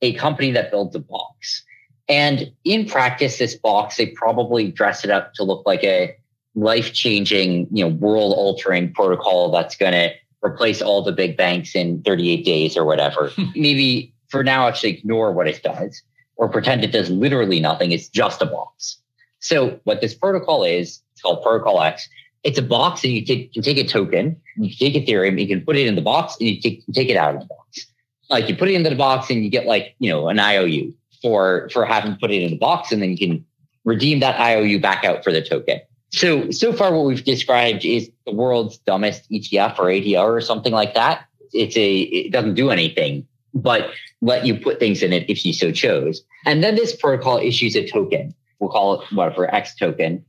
a 0.00 0.12
company 0.14 0.50
that 0.52 0.70
builds 0.70 0.94
a 0.96 1.00
box. 1.00 1.64
And 2.08 2.52
in 2.64 2.86
practice, 2.86 3.38
this 3.38 3.54
box, 3.54 3.96
they 3.96 4.06
probably 4.06 4.70
dress 4.70 5.04
it 5.04 5.10
up 5.10 5.34
to 5.34 5.44
look 5.44 5.64
like 5.66 5.84
a 5.84 6.16
life 6.54 6.92
changing, 6.92 7.66
you 7.70 7.84
know, 7.84 7.94
world 7.94 8.34
altering 8.36 8.92
protocol 8.92 9.50
that's 9.50 9.76
going 9.76 9.92
to 9.92 10.10
replace 10.44 10.82
all 10.82 11.02
the 11.02 11.12
big 11.12 11.36
banks 11.36 11.74
in 11.74 12.02
38 12.02 12.44
days 12.44 12.76
or 12.76 12.84
whatever. 12.84 13.30
Maybe 13.54 14.12
for 14.28 14.42
now, 14.42 14.68
actually 14.68 14.98
ignore 14.98 15.32
what 15.32 15.48
it 15.48 15.62
does 15.62 16.02
or 16.36 16.48
pretend 16.48 16.84
it 16.84 16.92
does 16.92 17.10
literally 17.10 17.60
nothing. 17.60 17.92
It's 17.92 18.08
just 18.08 18.42
a 18.42 18.46
box. 18.46 18.98
So 19.40 19.80
what 19.84 20.00
this 20.00 20.14
protocol 20.14 20.64
is, 20.64 21.00
it's 21.12 21.22
called 21.22 21.42
Protocol 21.42 21.80
X. 21.82 22.08
It's 22.42 22.58
a 22.58 22.62
box 22.62 23.04
and 23.04 23.12
you 23.12 23.24
take, 23.24 23.54
you 23.54 23.62
take 23.62 23.78
a 23.78 23.86
token, 23.86 24.40
you 24.56 24.74
take 24.74 24.94
Ethereum, 24.94 25.40
you 25.40 25.46
can 25.46 25.60
put 25.64 25.76
it 25.76 25.86
in 25.86 25.94
the 25.94 26.02
box 26.02 26.36
and 26.40 26.48
you 26.48 26.60
take, 26.60 26.82
you 26.86 26.94
take 26.94 27.08
it 27.08 27.16
out 27.16 27.34
of 27.34 27.40
the 27.40 27.46
box. 27.46 27.86
Like 28.30 28.48
you 28.48 28.56
put 28.56 28.68
it 28.68 28.74
into 28.74 28.90
the 28.90 28.96
box 28.96 29.30
and 29.30 29.44
you 29.44 29.50
get 29.50 29.66
like, 29.66 29.94
you 29.98 30.10
know, 30.10 30.28
an 30.28 30.40
IOU 30.40 30.92
for, 31.20 31.68
for 31.72 31.84
having 31.84 32.16
put 32.16 32.30
it 32.30 32.42
in 32.42 32.50
the 32.50 32.58
box. 32.58 32.90
And 32.90 33.02
then 33.02 33.10
you 33.10 33.18
can 33.18 33.44
redeem 33.84 34.20
that 34.20 34.40
IOU 34.40 34.80
back 34.80 35.04
out 35.04 35.22
for 35.22 35.32
the 35.32 35.42
token. 35.42 35.80
So, 36.14 36.50
so 36.50 36.72
far 36.72 36.94
what 36.94 37.06
we've 37.06 37.24
described 37.24 37.84
is 37.84 38.10
the 38.26 38.32
world's 38.32 38.78
dumbest 38.78 39.30
ETF 39.30 39.78
or 39.78 39.84
ADR 39.84 40.36
or 40.36 40.40
something 40.40 40.72
like 40.72 40.94
that. 40.94 41.24
It's 41.52 41.76
a, 41.76 42.00
it 42.00 42.32
doesn't 42.32 42.54
do 42.54 42.70
anything, 42.70 43.26
but 43.54 43.90
let 44.20 44.44
you 44.46 44.58
put 44.58 44.78
things 44.78 45.02
in 45.02 45.12
it 45.12 45.28
if 45.28 45.44
you 45.44 45.52
so 45.52 45.72
chose. 45.72 46.22
And 46.44 46.62
then 46.62 46.74
this 46.74 46.94
protocol 46.94 47.38
issues 47.38 47.74
a 47.76 47.88
token. 47.88 48.34
We'll 48.58 48.70
call 48.70 49.00
it 49.00 49.12
whatever 49.12 49.52
X 49.52 49.74
token. 49.74 50.24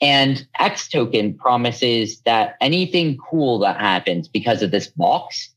And 0.00 0.46
X 0.58 0.88
token 0.88 1.34
promises 1.34 2.20
that 2.22 2.56
anything 2.60 3.18
cool 3.18 3.58
that 3.60 3.78
happens 3.78 4.28
because 4.28 4.62
of 4.62 4.70
this 4.70 4.88
box 4.88 5.50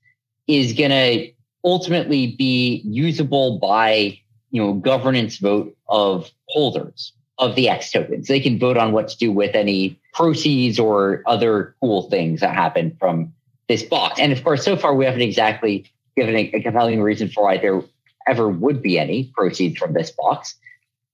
is 0.48 0.74
going 0.74 0.92
to 0.92 1.32
ultimately 1.64 2.36
be 2.38 2.82
usable 2.86 3.60
by, 3.60 4.20
you 4.52 4.62
know, 4.62 4.74
governance 4.74 5.38
vote 5.38 5.76
of 5.88 6.30
holders 6.48 7.14
of 7.40 7.56
the 7.56 7.70
X 7.70 7.92
tokens. 7.92 8.28
They 8.28 8.42
can 8.42 8.60
vote 8.60 8.78
on 8.78 8.92
what 8.92 9.08
to 9.08 9.18
do 9.18 9.32
with 9.32 9.56
any 9.56 9.98
proceeds 10.14 10.78
or 10.78 11.24
other 11.26 11.76
cool 11.80 12.10
things 12.10 12.42
that 12.42 12.54
happen 12.54 12.96
from 13.00 13.34
this 13.68 13.82
box. 13.82 14.20
And 14.20 14.32
of 14.32 14.44
course, 14.44 14.64
so 14.64 14.76
far 14.76 14.94
we 14.94 15.06
haven't 15.06 15.22
exactly 15.22 15.90
given 16.16 16.36
a, 16.36 16.52
a 16.54 16.62
compelling 16.62 17.02
reason 17.02 17.30
for 17.30 17.46
why 17.46 17.58
there 17.58 17.82
ever 18.28 18.50
would 18.50 18.82
be 18.82 19.00
any 19.00 19.32
proceeds 19.34 19.78
from 19.78 19.94
this 19.94 20.12
box. 20.12 20.56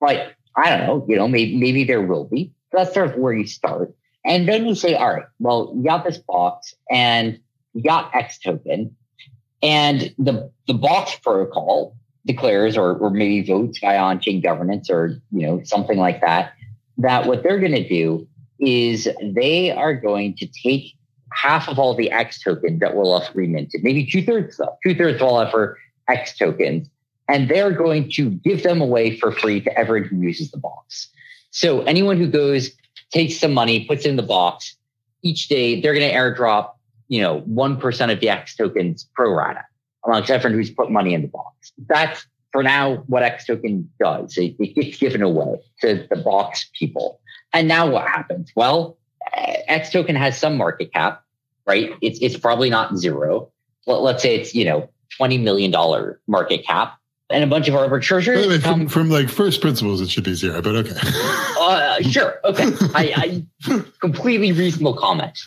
But 0.02 0.34
I 0.56 0.70
don't 0.70 0.88
know, 0.88 1.06
you 1.08 1.16
know, 1.16 1.28
maybe 1.28 1.56
maybe 1.58 1.84
there 1.84 2.02
will 2.02 2.26
be. 2.26 2.52
That's 2.72 2.94
sort 2.94 3.12
of 3.12 3.16
where 3.18 3.34
you 3.34 3.48
start. 3.48 3.94
And 4.26 4.48
then 4.50 4.66
you 4.66 4.74
say, 4.74 4.96
all 4.96 5.14
right, 5.14 5.26
well, 5.40 5.72
you 5.76 5.84
got 5.84 6.04
this 6.04 6.18
box 6.18 6.74
and 6.90 7.40
you 7.74 7.84
got 7.84 8.16
X 8.16 8.40
token. 8.40 8.96
And 9.62 10.14
the 10.18 10.52
the 10.68 10.74
box 10.74 11.16
protocol 11.22 11.96
declares 12.26 12.76
or, 12.76 12.98
or 12.98 13.10
maybe 13.10 13.46
votes 13.46 13.80
by 13.80 13.98
on-chain 13.98 14.42
governance 14.42 14.90
or 14.90 15.20
you 15.32 15.46
know 15.46 15.62
something 15.64 15.98
like 15.98 16.22
that 16.22 16.54
that 16.98 17.26
what 17.28 17.44
they're 17.44 17.60
going 17.60 17.72
to 17.72 17.88
do 17.88 18.28
is 18.60 19.08
they 19.22 19.72
are 19.72 19.94
going 19.94 20.36
to 20.38 20.48
take 20.48 20.96
half 21.34 21.68
of 21.68 21.78
all 21.78 21.94
the 21.94 22.10
X 22.12 22.42
tokens 22.42 22.80
that 22.80 22.96
were 22.96 23.06
left 23.06 23.36
reminted, 23.36 23.84
maybe 23.84 24.06
two 24.06 24.24
thirds 24.24 24.60
of 24.60 24.70
two 24.84 24.96
thirds 24.96 25.22
all 25.22 25.40
ever 25.40 25.78
X 26.08 26.38
tokens, 26.38 26.88
and 27.28 27.50
they're 27.50 27.72
going 27.72 28.10
to 28.12 28.30
give 28.30 28.64
them 28.64 28.82
away 28.82 29.18
for 29.18 29.32
free 29.32 29.60
to 29.62 29.78
everyone 29.78 30.08
who 30.08 30.18
uses 30.18 30.52
the 30.52 30.58
box. 30.58 31.10
So 31.52 31.82
anyone 31.82 32.18
who 32.18 32.28
goes, 32.28 32.72
takes 33.12 33.38
some 33.38 33.54
money, 33.54 33.86
puts 33.86 34.06
it 34.06 34.10
in 34.10 34.16
the 34.16 34.24
box, 34.24 34.76
each 35.22 35.48
day 35.48 35.82
they're 35.82 35.94
going 35.94 36.10
to 36.10 36.16
airdrop, 36.16 36.72
you 37.08 37.22
know, 37.22 37.42
1% 37.42 38.14
of 38.14 38.20
the 38.20 38.30
X 38.30 38.56
tokens 38.56 39.08
pro 39.16 39.32
rata 39.32 39.64
amongst 40.06 40.30
everyone 40.30 40.58
who's 40.58 40.72
put 40.72 40.92
money 40.92 41.14
in 41.14 41.22
the 41.22 41.28
box. 41.28 41.72
That's 41.88 42.26
for 42.52 42.64
now 42.64 43.04
what 43.08 43.24
X 43.24 43.46
token 43.46 43.90
does. 44.00 44.38
It, 44.38 44.56
it 44.60 44.76
gets 44.76 44.98
given 44.98 45.22
away 45.22 45.58
to 45.82 46.08
the 46.10 46.16
box 46.16 46.70
people. 46.78 47.20
And 47.54 47.68
now 47.68 47.90
what 47.90 48.08
happens? 48.08 48.52
Well, 48.56 48.98
X 49.34 49.92
token 49.92 50.16
has 50.16 50.38
some 50.38 50.58
market 50.58 50.94
cap, 50.94 51.24
right? 51.66 51.92
It's 52.02 52.20
it's 52.22 52.38
probably 52.38 52.70
not 52.70 52.98
zero. 52.98 53.52
Let, 53.88 54.02
let's 54.02 54.24
say 54.24 54.36
it's 54.36 54.54
you 54.54 54.66
know 54.66 54.90
twenty 55.18 55.38
million 55.38 55.72
dollar 55.72 56.20
market 56.28 56.66
cap, 56.66 56.98
and 57.30 57.44
a 57.44 57.48
bunch 57.48 57.68
of 57.68 57.76
arbitrators. 57.76 58.48
Wait, 58.48 58.62
from, 58.62 58.88
from, 58.88 59.10
like 59.10 59.30
first 59.30 59.62
principles, 59.62 60.02
it 60.02 60.10
should 60.10 60.24
be 60.24 60.34
zero, 60.34 60.62
but 60.62 60.76
okay. 60.76 60.96
uh, 61.60 62.02
sure, 62.02 62.40
okay. 62.44 62.72
I, 62.94 63.44
I 63.68 63.82
completely 64.00 64.52
reasonable 64.52 64.94
comment. 64.94 65.38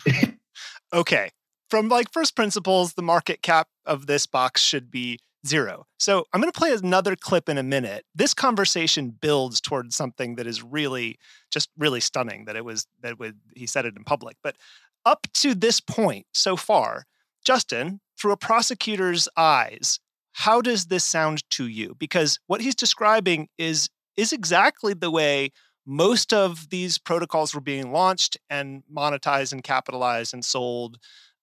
okay, 0.93 1.29
from 1.69 1.89
like 1.89 2.11
first 2.11 2.35
principles, 2.35 2.93
the 2.93 3.01
market 3.01 3.41
cap 3.41 3.67
of 3.85 4.07
this 4.07 4.25
box 4.25 4.61
should 4.61 4.89
be 4.91 5.19
zero. 5.45 5.85
So 5.97 6.25
I'm 6.33 6.41
going 6.41 6.51
to 6.51 6.57
play 6.57 6.73
another 6.73 7.15
clip 7.15 7.47
in 7.47 7.57
a 7.57 7.63
minute. 7.63 8.05
This 8.13 8.33
conversation 8.33 9.11
builds 9.11 9.61
towards 9.61 9.95
something 9.95 10.35
that 10.35 10.47
is 10.47 10.63
really 10.63 11.17
just 11.51 11.69
really 11.77 11.99
stunning 12.01 12.45
that 12.45 12.55
it 12.55 12.65
was 12.65 12.85
that 13.01 13.19
would 13.19 13.37
he 13.55 13.65
said 13.65 13.85
it 13.85 13.95
in 13.95 14.03
public. 14.03 14.37
But 14.43 14.57
up 15.05 15.27
to 15.35 15.55
this 15.55 15.79
point 15.79 16.25
so 16.33 16.55
far, 16.55 17.05
Justin, 17.45 18.01
through 18.19 18.33
a 18.33 18.37
prosecutor's 18.37 19.29
eyes, 19.37 19.99
how 20.33 20.61
does 20.61 20.87
this 20.87 21.03
sound 21.03 21.43
to 21.51 21.67
you? 21.67 21.95
Because 21.97 22.39
what 22.47 22.61
he's 22.61 22.75
describing 22.75 23.47
is 23.57 23.89
is 24.17 24.33
exactly 24.33 24.93
the 24.93 25.11
way 25.11 25.51
most 25.85 26.33
of 26.33 26.69
these 26.69 26.97
protocols 26.97 27.55
were 27.55 27.61
being 27.61 27.91
launched 27.91 28.37
and 28.49 28.83
monetized 28.93 29.51
and 29.53 29.63
capitalized 29.63 30.33
and 30.33 30.43
sold 30.43 30.97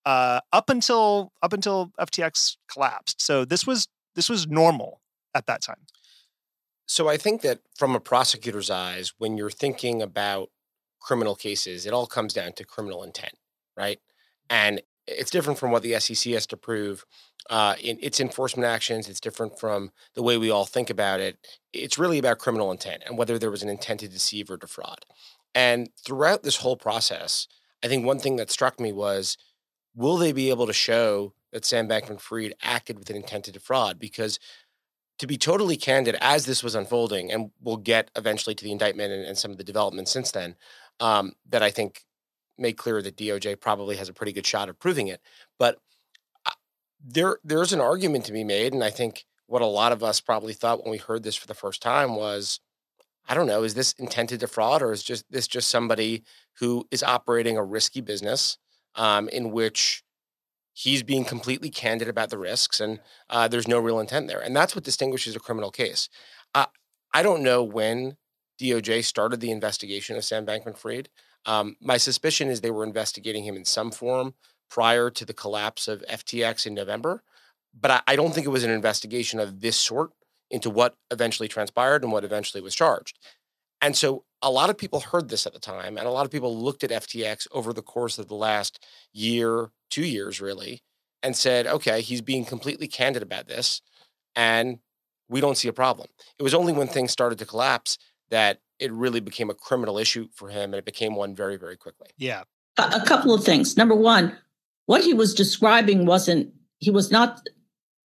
uh, 0.07 0.41
up 0.53 0.71
until 0.71 1.33
up 1.43 1.53
until 1.53 1.93
FTX 2.01 2.57
collapsed. 2.73 3.21
So 3.21 3.45
this 3.45 3.67
was 3.67 3.89
this 4.15 4.31
was 4.31 4.47
normal 4.47 5.03
at 5.35 5.47
that 5.47 5.61
time. 5.61 5.85
So 6.87 7.09
I 7.09 7.17
think 7.17 7.43
that 7.43 7.59
from 7.77 7.97
a 7.97 8.01
prosecutor's 8.01 8.71
eyes, 8.71 9.13
when 9.19 9.37
you're 9.37 9.51
thinking 9.51 10.01
about 10.01 10.51
criminal 11.01 11.35
cases, 11.35 11.85
it 11.85 11.93
all 11.93 12.07
comes 12.07 12.33
down 12.33 12.53
to 12.53 12.65
criminal 12.65 13.03
intent, 13.03 13.35
right? 13.77 13.99
And 14.49 14.81
it's 15.09 15.31
different 15.31 15.59
from 15.59 15.73
what 15.73 15.83
the 15.83 15.99
SEC 15.99 16.33
has 16.33 16.47
to 16.47 16.57
prove 16.57 17.05
uh, 17.51 17.75
in 17.83 17.99
its 18.01 18.21
enforcement 18.21 18.67
actions. 18.67 19.09
It's 19.09 19.21
different 19.21 19.59
from 19.59 19.91
the 20.15 20.23
way 20.23 20.39
we 20.39 20.51
all 20.51 20.65
think 20.65 20.89
about 20.89 21.19
it. 21.19 21.37
It's 21.73 21.99
really 21.99 22.19
about 22.19 22.39
criminal 22.39 22.71
intent 22.71 23.03
and 23.07 23.19
whether 23.19 23.39
there 23.39 23.51
was 23.51 23.65
an 23.65 23.69
intent 23.69 24.01
to 24.01 24.09
deceive 24.09 24.51
or 24.51 24.57
defraud. 24.57 25.05
And 25.55 25.91
throughout 26.05 26.45
this 26.45 26.59
whole 26.59 26.77
process, 26.77 27.49
I 27.85 27.89
think 27.89 28.05
one 28.05 28.19
thing 28.21 28.37
that 28.37 28.51
struck 28.51 28.79
me 28.79 28.93
was 28.93 29.37
will 29.97 30.19
they 30.19 30.33
be 30.33 30.51
able 30.51 30.67
to 30.67 30.73
show 30.73 31.33
that 31.53 31.65
Sam 31.65 31.89
Bankman 31.89 32.21
Fried 32.21 32.55
acted 32.63 32.99
with 32.99 33.11
an 33.11 33.17
intent 33.17 33.47
to 33.47 33.53
defraud? 33.53 33.99
Because 33.99 34.39
to 35.19 35.27
be 35.27 35.39
totally 35.39 35.77
candid, 35.77 36.17
as 36.21 36.45
this 36.45 36.63
was 36.63 36.75
unfolding, 36.75 37.33
and 37.33 37.51
we'll 37.61 37.79
get 37.79 38.11
eventually 38.15 38.55
to 38.55 38.63
the 38.63 38.71
indictment 38.71 39.13
and, 39.13 39.25
and 39.25 39.39
some 39.39 39.51
of 39.51 39.57
the 39.57 39.65
developments 39.65 40.11
since 40.11 40.31
then, 40.31 40.55
um, 41.01 41.33
that 41.49 41.63
I 41.63 41.71
think 41.71 42.05
made 42.59 42.77
clear 42.77 43.01
that 43.01 43.17
DOJ 43.17 43.59
probably 43.61 43.97
has 43.97 44.09
a 44.09 44.13
pretty 44.13 44.33
good 44.33 44.47
shot 44.47 44.69
of 44.69 44.79
proving 44.79 45.09
it. 45.09 45.21
But 45.59 45.79
uh, 46.45 46.51
there, 47.03 47.39
there's 47.43 47.73
an 47.73 47.81
argument 47.81 48.27
to 48.27 48.33
be 48.33 48.45
made, 48.45 48.75
and 48.75 48.85
I 48.85 48.91
think 48.91 49.25
what 49.47 49.63
a 49.63 49.67
lot 49.67 49.93
of 49.93 50.03
us 50.03 50.21
probably 50.21 50.53
thought 50.53 50.83
when 50.83 50.91
we 50.91 50.99
heard 50.99 51.23
this 51.23 51.37
for 51.37 51.47
the 51.47 51.55
first 51.55 51.81
time 51.81 52.15
was, 52.17 52.61
I 53.29 53.35
don't 53.35 53.47
know, 53.47 53.63
is 53.63 53.75
this 53.75 53.95
intended 53.99 54.41
to 54.41 54.47
defraud, 54.47 54.83
or 54.83 54.93
is 54.93 55.03
just 55.03 55.25
this 55.31 55.49
just 55.49 55.69
somebody 55.69 56.25
who 56.59 56.87
is 56.91 57.03
operating 57.03 57.57
a 57.57 57.65
risky 57.65 58.01
business 58.03 58.59
um, 58.97 59.29
in 59.29 59.51
which 59.53 60.03
he's 60.73 61.03
being 61.03 61.25
completely 61.25 61.71
candid 61.71 62.09
about 62.09 62.29
the 62.31 62.39
risks 62.39 62.81
and 62.81 63.01
uh, 63.31 63.49
there's 63.49 63.69
no 63.69 63.79
real 63.79 63.99
intent 63.99 64.29
there. 64.29 64.41
And 64.41 64.55
that's 64.55 64.75
what 64.75 64.85
distinguishes 64.85 65.35
a 65.35 65.41
criminal 65.41 65.71
case. 65.71 66.09
Uh, 66.55 66.67
I 67.15 67.23
don't 67.23 67.43
know 67.43 67.63
when 67.63 68.17
DOJ 68.61 69.05
started 69.05 69.41
the 69.41 69.51
investigation 69.51 70.17
of 70.17 70.25
Sam 70.25 70.45
Bankman 70.45 70.77
Fried. 70.77 71.09
Um, 71.47 71.77
my 71.81 71.97
suspicion 71.97 72.49
is 72.49 72.61
they 72.61 72.71
were 72.71 72.85
investigating 72.85 73.45
him 73.45 73.57
in 73.57 73.65
some 73.65 73.91
form 73.91 74.35
prior 74.69 75.11
to 75.11 75.25
the 75.25 75.33
collapse 75.33 75.89
of 75.89 76.05
FTX 76.11 76.67
in 76.67 76.75
November. 76.75 77.23
But 77.79 77.91
I, 77.91 78.01
I 78.09 78.17
don't 78.17 78.35
think 78.35 78.47
it 78.47 78.51
was 78.51 78.65
an 78.65 78.71
investigation 78.71 79.41
of 79.41 79.61
this 79.61 79.77
sort 79.77 80.11
into 80.51 80.71
what 80.71 80.97
eventually 81.11 81.49
transpired 81.49 82.03
and 82.03 82.13
what 82.13 82.25
eventually 82.25 82.61
was 82.61 82.75
charged. 82.75 83.19
And 83.81 83.97
so 83.97 84.25
a 84.43 84.51
lot 84.51 84.71
of 84.71 84.79
people 84.79 85.01
heard 85.01 85.29
this 85.29 85.47
at 85.47 85.53
the 85.53 85.59
time, 85.59 85.97
and 85.97 86.07
a 86.07 86.11
lot 86.11 86.25
of 86.25 86.31
people 86.31 86.57
looked 86.57 86.85
at 86.85 86.91
FTX 86.91 87.47
over 87.53 87.73
the 87.73 87.83
course 87.83 88.19
of 88.19 88.29
the 88.29 88.35
last 88.35 88.85
year, 89.13 89.71
two 89.91 90.05
years 90.05 90.41
really, 90.41 90.83
and 91.23 91.37
said, 91.37 91.67
okay, 91.67 92.01
he's 92.01 92.21
being 92.21 92.45
completely 92.45 92.87
candid 92.87 93.23
about 93.23 93.49
this, 93.49 93.81
and 94.35 94.79
we 95.29 95.41
don't 95.41 95.57
see 95.57 95.69
a 95.69 95.73
problem. 95.73 96.09
It 96.39 96.43
was 96.43 96.55
only 96.55 96.73
when 96.73 96.87
things 96.87 97.11
started 97.11 97.39
to 97.39 97.47
collapse 97.47 97.99
that 98.31 98.61
it 98.79 98.93
really 98.93 99.21
became 99.21 99.51
a 99.51 99.55
criminal 99.55 99.99
issue 99.99 100.29
for 100.33 100.49
him, 100.49 100.73
and 100.73 100.75
it 100.75 100.85
became 100.85 101.15
one 101.15 101.35
very, 101.35 101.57
very 101.57 101.77
quickly. 101.77 102.09
Yeah. 102.17 102.43
A, 102.79 103.01
a 103.03 103.05
couple 103.07 103.33
of 103.33 103.43
things. 103.43 103.77
Number 103.77 103.95
one, 103.95 104.37
what 104.87 105.03
he 105.03 105.15
was 105.15 105.35
describing 105.35 106.07
wasn't, 106.07 106.53
he 106.79 106.91
was 106.91 107.11
not 107.11 107.41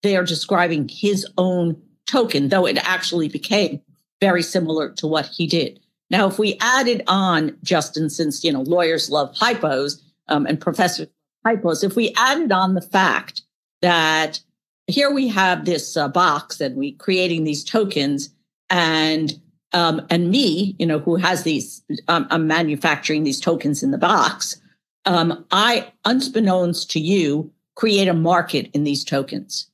there 0.02 0.24
describing 0.24 0.90
his 0.90 1.28
own 1.38 1.82
token, 2.08 2.50
though 2.50 2.66
it 2.66 2.78
actually 2.78 3.28
became 3.28 3.82
very 4.22 4.44
similar 4.44 4.90
to 4.92 5.08
what 5.08 5.26
he 5.26 5.48
did. 5.48 5.80
Now, 6.10 6.28
if 6.28 6.38
we 6.38 6.58
added 6.62 7.04
on, 7.08 7.58
Justin, 7.64 8.10
since 8.10 8.44
you 8.44 8.54
know 8.54 8.62
lawyers 8.62 9.10
love 9.10 9.34
hypos 9.36 10.02
um, 10.28 10.46
and 10.46 10.62
professors 10.62 11.08
hypos, 11.46 11.84
if 11.84 11.96
we 11.96 12.14
added 12.16 12.52
on 12.52 12.76
the 12.76 12.82
fact 12.82 13.42
that 13.82 14.40
here 14.88 15.12
we 15.12 15.28
have 15.28 15.66
this 15.66 15.98
uh, 15.98 16.08
box 16.08 16.62
and 16.62 16.76
we 16.76 16.94
creating 16.94 17.44
these 17.44 17.64
tokens, 17.64 18.30
and 18.70 19.40
um, 19.74 20.06
and 20.10 20.30
me, 20.30 20.76
you 20.80 20.86
know, 20.86 21.00
who 21.00 21.16
has 21.16 21.44
these, 21.44 21.82
um, 22.08 22.28
I'm 22.30 22.48
manufacturing 22.48 23.24
these 23.24 23.40
tokens 23.40 23.82
in 23.84 23.92
the 23.92 23.98
box. 23.98 24.62
Um, 25.06 25.46
I, 25.52 25.92
unbeknownst 26.06 26.92
to 26.92 27.00
you, 27.00 27.52
create 27.76 28.08
a 28.08 28.14
market 28.14 28.70
in 28.74 28.84
these 28.84 29.04
tokens. 29.04 29.71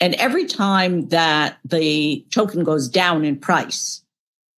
And 0.00 0.14
every 0.14 0.46
time 0.46 1.08
that 1.08 1.58
the 1.64 2.24
token 2.30 2.64
goes 2.64 2.88
down 2.88 3.24
in 3.24 3.38
price, 3.38 4.02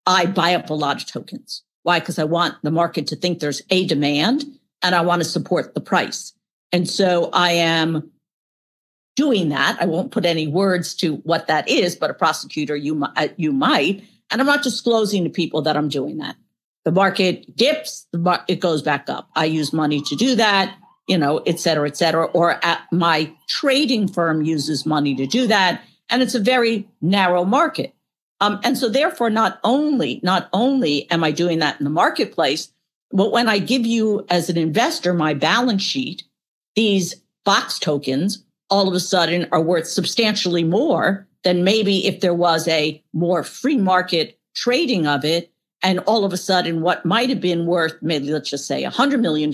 I 0.07 0.27
buy 0.27 0.55
up 0.55 0.71
a 0.71 0.75
lot 0.75 1.03
of 1.03 1.07
tokens. 1.07 1.63
Why? 1.83 1.99
Because 1.99 2.19
I 2.19 2.25
want 2.25 2.55
the 2.63 2.71
market 2.71 3.09
to 3.09 3.17
think 3.17 3.41
there's 3.41 3.63
a 3.71 3.87
demand 3.87 4.45
and 4.83 4.95
I 4.95 5.01
want 5.01 5.23
to 5.23 5.29
support 5.29 5.75
the 5.75 5.81
price. 5.81 6.33
And 6.71 6.89
so 6.89 7.29
I 7.33 7.53
am 7.53 8.11
doing 9.17 9.51
that. 9.51 9.77
I 9.81 9.87
won't 9.87 10.13
put 10.13 10.25
any 10.25 10.47
words 10.47 10.95
to 10.97 11.17
what 11.17 11.49
that 11.49 11.69
is, 11.69 11.97
but 11.97 12.11
a 12.11 12.15
prosecutor, 12.15 12.77
you, 12.77 13.05
uh, 13.17 13.29
you 13.37 13.53
might. 13.53 14.05
And 14.31 14.41
I'm 14.41 14.47
not 14.47 14.63
disclosing 14.63 15.25
to 15.25 15.31
people 15.31 15.63
that 15.63 15.77
I'm 15.77 15.89
doing 15.89 16.19
that. 16.19 16.37
The 16.85 16.93
market 16.93 17.55
dips, 17.55 18.07
the 18.13 18.19
mar- 18.19 18.45
it 18.49 18.61
goes 18.61 18.83
back 18.83 19.11
up. 19.11 19.29
I 19.37 19.45
use 19.45 19.73
money 19.73 20.01
to 20.03 20.17
do 20.17 20.35
that, 20.37 20.75
you 21.13 21.19
know, 21.19 21.43
et 21.45 21.61
cetera, 21.61 21.87
et 21.87 21.95
cetera. 21.95 22.25
Or 22.25 22.59
my 22.91 23.31
trading 23.47 24.09
firm 24.09 24.41
uses 24.41 24.87
money 24.87 25.15
to 25.17 25.27
do 25.27 25.47
that. 25.47 25.83
And 26.09 26.23
it's 26.23 26.35
a 26.35 26.41
very 26.41 26.89
narrow 27.03 27.45
market. 27.45 27.95
Um, 28.41 28.59
and 28.65 28.79
so 28.79 28.89
therefore, 28.89 29.29
not 29.29 29.61
only, 29.63 30.21
not 30.23 30.49
only 30.55 31.11
am 31.11 31.23
I 31.23 31.31
doing 31.31 31.59
that 31.59 31.79
in 31.79 31.85
the 31.85 31.91
marketplace, 31.91 32.73
but 33.11 33.31
when 33.31 33.47
I 33.47 33.59
give 33.59 33.85
you 33.85 34.25
as 34.31 34.49
an 34.49 34.57
investor 34.57 35.13
my 35.13 35.35
balance 35.35 35.83
sheet, 35.83 36.23
these 36.77 37.15
box 37.45 37.79
tokens 37.79 38.43
all 38.71 38.89
of 38.89 38.95
a 38.95 39.01
sudden 39.01 39.47
are 39.53 39.61
worth 39.61 39.87
substantially 39.87 40.65
more 40.65 41.29
than 41.45 41.63
maybe 41.63 42.07
if 42.07 42.21
there 42.21 42.33
was 42.33 42.67
a 42.69 43.05
more 43.13 43.45
free 43.45 43.77
market 43.77 44.39
trading 44.57 45.07
of 45.07 45.27
it. 45.27 45.53
And 45.83 45.99
all 46.01 46.25
of 46.25 46.33
a 46.33 46.39
sudden, 46.39 46.81
what 46.81 47.05
might 47.05 47.29
have 47.29 47.43
been 47.43 47.67
worth, 47.67 47.97
maybe 48.01 48.33
let's 48.33 48.49
just 48.49 48.67
say 48.67 48.83
$100 48.83 49.21
million, 49.21 49.53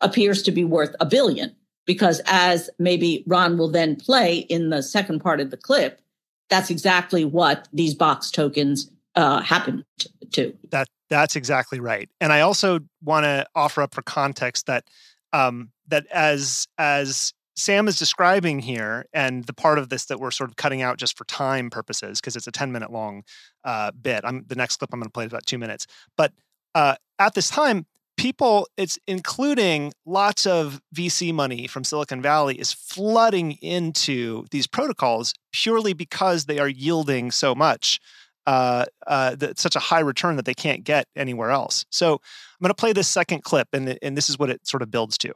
appears 0.00 0.42
to 0.42 0.50
be 0.50 0.64
worth 0.64 0.94
a 1.00 1.06
billion. 1.06 1.54
Because 1.86 2.20
as 2.26 2.68
maybe 2.80 3.22
Ron 3.26 3.56
will 3.56 3.70
then 3.70 3.94
play 3.94 4.38
in 4.38 4.70
the 4.70 4.82
second 4.82 5.20
part 5.20 5.40
of 5.40 5.50
the 5.50 5.56
clip, 5.56 6.00
that's 6.48 6.68
exactly 6.68 7.24
what 7.24 7.68
these 7.72 7.94
box 7.94 8.30
tokens 8.30 8.90
uh, 9.14 9.40
happen 9.40 9.84
to. 10.32 10.52
That 10.70 10.88
that's 11.08 11.36
exactly 11.36 11.78
right. 11.78 12.08
And 12.20 12.32
I 12.32 12.40
also 12.40 12.80
want 13.02 13.24
to 13.24 13.46
offer 13.54 13.82
up 13.82 13.94
for 13.94 14.02
context 14.02 14.66
that 14.66 14.84
um, 15.32 15.70
that 15.88 16.06
as 16.10 16.66
as 16.78 17.32
Sam 17.56 17.88
is 17.88 17.98
describing 17.98 18.58
here, 18.58 19.06
and 19.14 19.44
the 19.44 19.54
part 19.54 19.78
of 19.78 19.88
this 19.88 20.06
that 20.06 20.20
we're 20.20 20.30
sort 20.30 20.50
of 20.50 20.56
cutting 20.56 20.82
out 20.82 20.98
just 20.98 21.16
for 21.16 21.24
time 21.24 21.70
purposes, 21.70 22.20
because 22.20 22.36
it's 22.36 22.46
a 22.46 22.52
10 22.52 22.70
minute 22.70 22.92
long 22.92 23.22
uh, 23.64 23.92
bit. 23.92 24.20
I'm 24.24 24.44
the 24.46 24.56
next 24.56 24.76
clip 24.76 24.90
I'm 24.92 25.00
going 25.00 25.08
to 25.08 25.12
play 25.12 25.24
is 25.24 25.32
about 25.32 25.46
two 25.46 25.58
minutes. 25.58 25.86
But 26.16 26.32
uh, 26.74 26.96
at 27.18 27.34
this 27.34 27.48
time, 27.48 27.86
people, 28.16 28.68
it's 28.76 28.98
including 29.06 29.92
lots 30.04 30.46
of 30.46 30.80
VC 30.94 31.32
money 31.32 31.66
from 31.66 31.84
Silicon 31.84 32.22
Valley, 32.22 32.58
is 32.58 32.72
flooding 32.72 33.52
into 33.62 34.44
these 34.50 34.66
protocols 34.66 35.34
purely 35.52 35.92
because 35.92 36.46
they 36.46 36.58
are 36.58 36.68
yielding 36.68 37.30
so 37.30 37.54
much. 37.54 38.00
Uh, 38.46 38.84
uh, 39.08 39.34
such 39.56 39.74
a 39.74 39.80
high 39.80 39.98
return 39.98 40.36
that 40.36 40.44
they 40.44 40.54
can't 40.54 40.84
get 40.84 41.08
anywhere 41.16 41.50
else. 41.50 41.84
So 41.90 42.12
I'm 42.12 42.62
going 42.62 42.70
to 42.70 42.74
play 42.74 42.92
this 42.92 43.08
second 43.08 43.42
clip, 43.42 43.66
and, 43.72 43.98
and 44.02 44.16
this 44.16 44.30
is 44.30 44.38
what 44.38 44.50
it 44.50 44.64
sort 44.64 44.82
of 44.82 44.90
builds 44.92 45.18
to 45.18 45.32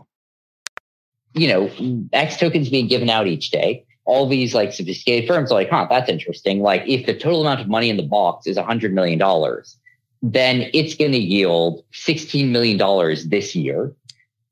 you 1.35 1.49
know, 1.49 1.71
X 2.13 2.37
tokens 2.37 2.69
being 2.69 2.89
given 2.89 3.11
out 3.11 3.27
each 3.27 3.51
day. 3.51 3.85
All 4.05 4.29
these 4.29 4.55
like 4.55 4.73
sophisticated 4.73 5.29
firms 5.29 5.53
are 5.53 5.55
like, 5.55 5.71
huh, 5.71 5.87
that's 5.89 6.09
interesting. 6.09 6.61
Like 6.61 6.83
if 6.87 7.07
the 7.07 7.15
total 7.15 7.43
amount 7.43 7.61
of 7.61 7.69
money 7.69 7.91
in 7.91 7.97
the 7.97 8.03
box 8.03 8.47
is 8.47 8.57
$100 8.57 8.93
million, 8.93 9.21
then 10.23 10.71
it's 10.75 10.95
going 10.95 11.13
to 11.13 11.19
yield 11.19 11.85
$16 11.93 12.49
million 12.51 12.79
this 13.29 13.55
year 13.55 13.93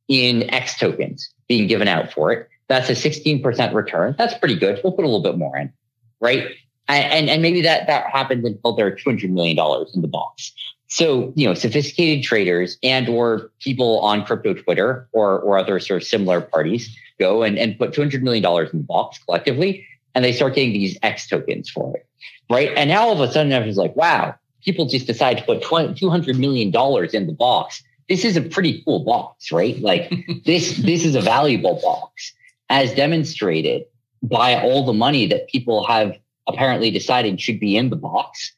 in 0.08 0.48
X 0.50 0.78
tokens 0.78 1.28
being 1.48 1.66
given 1.66 1.88
out 1.88 2.12
for 2.12 2.32
it. 2.32 2.48
That's 2.68 2.88
a 2.88 2.92
16% 2.92 3.74
return. 3.74 4.14
That's 4.18 4.34
pretty 4.34 4.56
good. 4.56 4.80
We'll 4.82 4.92
put 4.92 5.04
a 5.04 5.08
little 5.08 5.22
bit 5.22 5.38
more 5.38 5.56
in, 5.56 5.72
right? 6.20 6.48
And, 6.88 7.28
and 7.28 7.42
maybe 7.42 7.60
that, 7.62 7.86
that 7.86 8.06
happens 8.10 8.46
until 8.46 8.74
there 8.74 8.86
are 8.86 8.92
$200 8.92 9.28
million 9.30 9.58
in 9.94 10.02
the 10.02 10.08
box. 10.08 10.52
So, 10.86 11.34
you 11.36 11.46
know, 11.46 11.52
sophisticated 11.52 12.24
traders 12.24 12.78
and 12.82 13.08
or 13.10 13.50
people 13.60 14.00
on 14.00 14.24
crypto 14.24 14.54
Twitter 14.54 15.06
or, 15.12 15.38
or 15.40 15.58
other 15.58 15.78
sort 15.80 16.02
of 16.02 16.08
similar 16.08 16.40
parties 16.40 16.96
go 17.18 17.42
and, 17.42 17.58
and 17.58 17.78
put 17.78 17.92
$200 17.92 18.22
million 18.22 18.44
in 18.44 18.78
the 18.78 18.86
box 18.86 19.18
collectively, 19.18 19.86
and 20.14 20.24
they 20.24 20.32
start 20.32 20.54
getting 20.54 20.72
these 20.72 20.98
X 21.02 21.28
tokens 21.28 21.68
for 21.68 21.94
it. 21.96 22.06
Right. 22.48 22.70
And 22.74 22.88
now 22.88 23.02
all 23.02 23.12
of 23.12 23.20
a 23.20 23.30
sudden 23.30 23.52
everyone's 23.52 23.76
like, 23.76 23.94
wow, 23.96 24.34
people 24.68 24.84
just 24.84 25.06
decide 25.06 25.38
to 25.38 25.44
put 25.44 25.62
$200 25.62 26.38
million 26.38 26.68
in 27.14 27.26
the 27.26 27.32
box. 27.32 27.82
This 28.06 28.22
is 28.22 28.36
a 28.36 28.42
pretty 28.42 28.82
cool 28.84 29.02
box, 29.02 29.50
right? 29.50 29.80
Like 29.80 30.12
this, 30.44 30.76
this 30.76 31.06
is 31.06 31.14
a 31.14 31.22
valuable 31.22 31.80
box 31.82 32.34
as 32.68 32.92
demonstrated 32.92 33.84
by 34.22 34.60
all 34.60 34.84
the 34.84 34.92
money 34.92 35.26
that 35.26 35.48
people 35.48 35.86
have 35.86 36.18
apparently 36.46 36.90
decided 36.90 37.40
should 37.40 37.58
be 37.58 37.78
in 37.78 37.88
the 37.88 37.96
box 37.96 38.52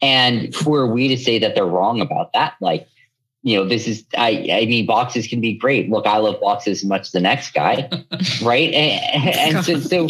and 0.00 0.54
who 0.54 0.74
are 0.74 0.86
we 0.86 1.08
to 1.08 1.18
say 1.18 1.38
that 1.38 1.54
they're 1.54 1.66
wrong 1.66 2.00
about 2.00 2.32
that? 2.32 2.54
Like, 2.62 2.88
you 3.42 3.58
know, 3.58 3.68
this 3.68 3.86
is, 3.86 4.02
I, 4.16 4.48
I 4.50 4.64
mean, 4.64 4.86
boxes 4.86 5.26
can 5.26 5.42
be 5.42 5.58
great. 5.58 5.90
Look, 5.90 6.06
I 6.06 6.16
love 6.16 6.40
boxes 6.40 6.78
as 6.78 6.88
much 6.88 7.02
as 7.02 7.12
the 7.12 7.20
next 7.20 7.52
guy, 7.52 7.86
right? 8.42 8.72
And, 8.72 9.56
and 9.56 9.64
so, 9.64 9.78
so 9.78 10.08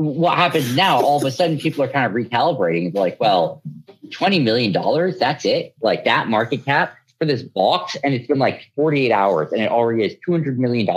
what 0.00 0.38
happens 0.38 0.74
now, 0.74 0.98
all 0.98 1.18
of 1.18 1.24
a 1.24 1.30
sudden 1.30 1.58
people 1.58 1.84
are 1.84 1.88
kind 1.88 2.06
of 2.06 2.12
recalibrating. 2.12 2.94
like, 2.94 3.20
well, 3.20 3.62
$20 4.06 4.42
million, 4.42 4.72
that's 5.18 5.44
it. 5.44 5.74
Like 5.82 6.04
that 6.04 6.28
market 6.28 6.64
cap 6.64 6.94
for 7.18 7.26
this 7.26 7.42
box. 7.42 7.96
And 8.02 8.14
it's 8.14 8.26
been 8.26 8.38
like 8.38 8.70
48 8.76 9.12
hours 9.12 9.52
and 9.52 9.60
it 9.60 9.70
already 9.70 10.02
has 10.04 10.14
$200 10.26 10.56
million, 10.56 10.88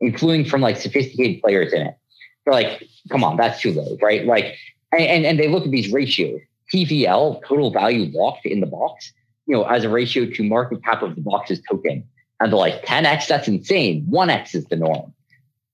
including 0.00 0.44
from 0.44 0.60
like 0.60 0.76
sophisticated 0.76 1.40
players 1.40 1.72
in 1.72 1.82
it. 1.82 1.96
They're 2.44 2.54
like, 2.54 2.82
come 3.10 3.22
on, 3.22 3.36
that's 3.36 3.60
too 3.60 3.72
low, 3.72 3.96
right? 4.02 4.26
Like, 4.26 4.56
and, 4.92 5.24
and 5.24 5.38
they 5.38 5.48
look 5.48 5.64
at 5.64 5.70
these 5.70 5.92
ratios. 5.92 6.40
TVL, 6.74 7.44
total 7.46 7.70
value 7.70 8.10
locked 8.12 8.44
in 8.44 8.58
the 8.58 8.66
box, 8.66 9.12
you 9.46 9.54
know, 9.54 9.62
as 9.64 9.84
a 9.84 9.88
ratio 9.88 10.26
to 10.26 10.42
market 10.42 10.82
cap 10.84 11.02
of 11.02 11.14
the 11.14 11.20
box's 11.20 11.62
token. 11.68 12.02
And 12.40 12.52
they're 12.52 12.58
like 12.58 12.84
10x, 12.84 13.28
that's 13.28 13.46
insane. 13.46 14.04
1x 14.10 14.56
is 14.56 14.64
the 14.64 14.76
norm. 14.76 15.14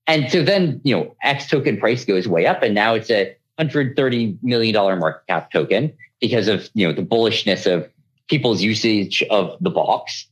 And 0.07 0.29
so 0.31 0.43
then, 0.43 0.81
you 0.83 0.95
know, 0.95 1.15
X 1.23 1.49
token 1.49 1.77
price 1.77 2.05
goes 2.05 2.27
way 2.27 2.45
up 2.45 2.61
and 2.61 2.75
now 2.75 2.93
it's 2.93 3.09
a 3.09 3.35
$130 3.59 4.37
million 4.43 4.99
market 4.99 5.27
cap 5.27 5.51
token 5.51 5.93
because 6.19 6.47
of, 6.47 6.69
you 6.73 6.87
know, 6.87 6.93
the 6.93 7.03
bullishness 7.03 7.71
of 7.71 7.89
people's 8.27 8.61
usage 8.61 9.23
of 9.29 9.55
the 9.61 9.69
box. 9.69 10.27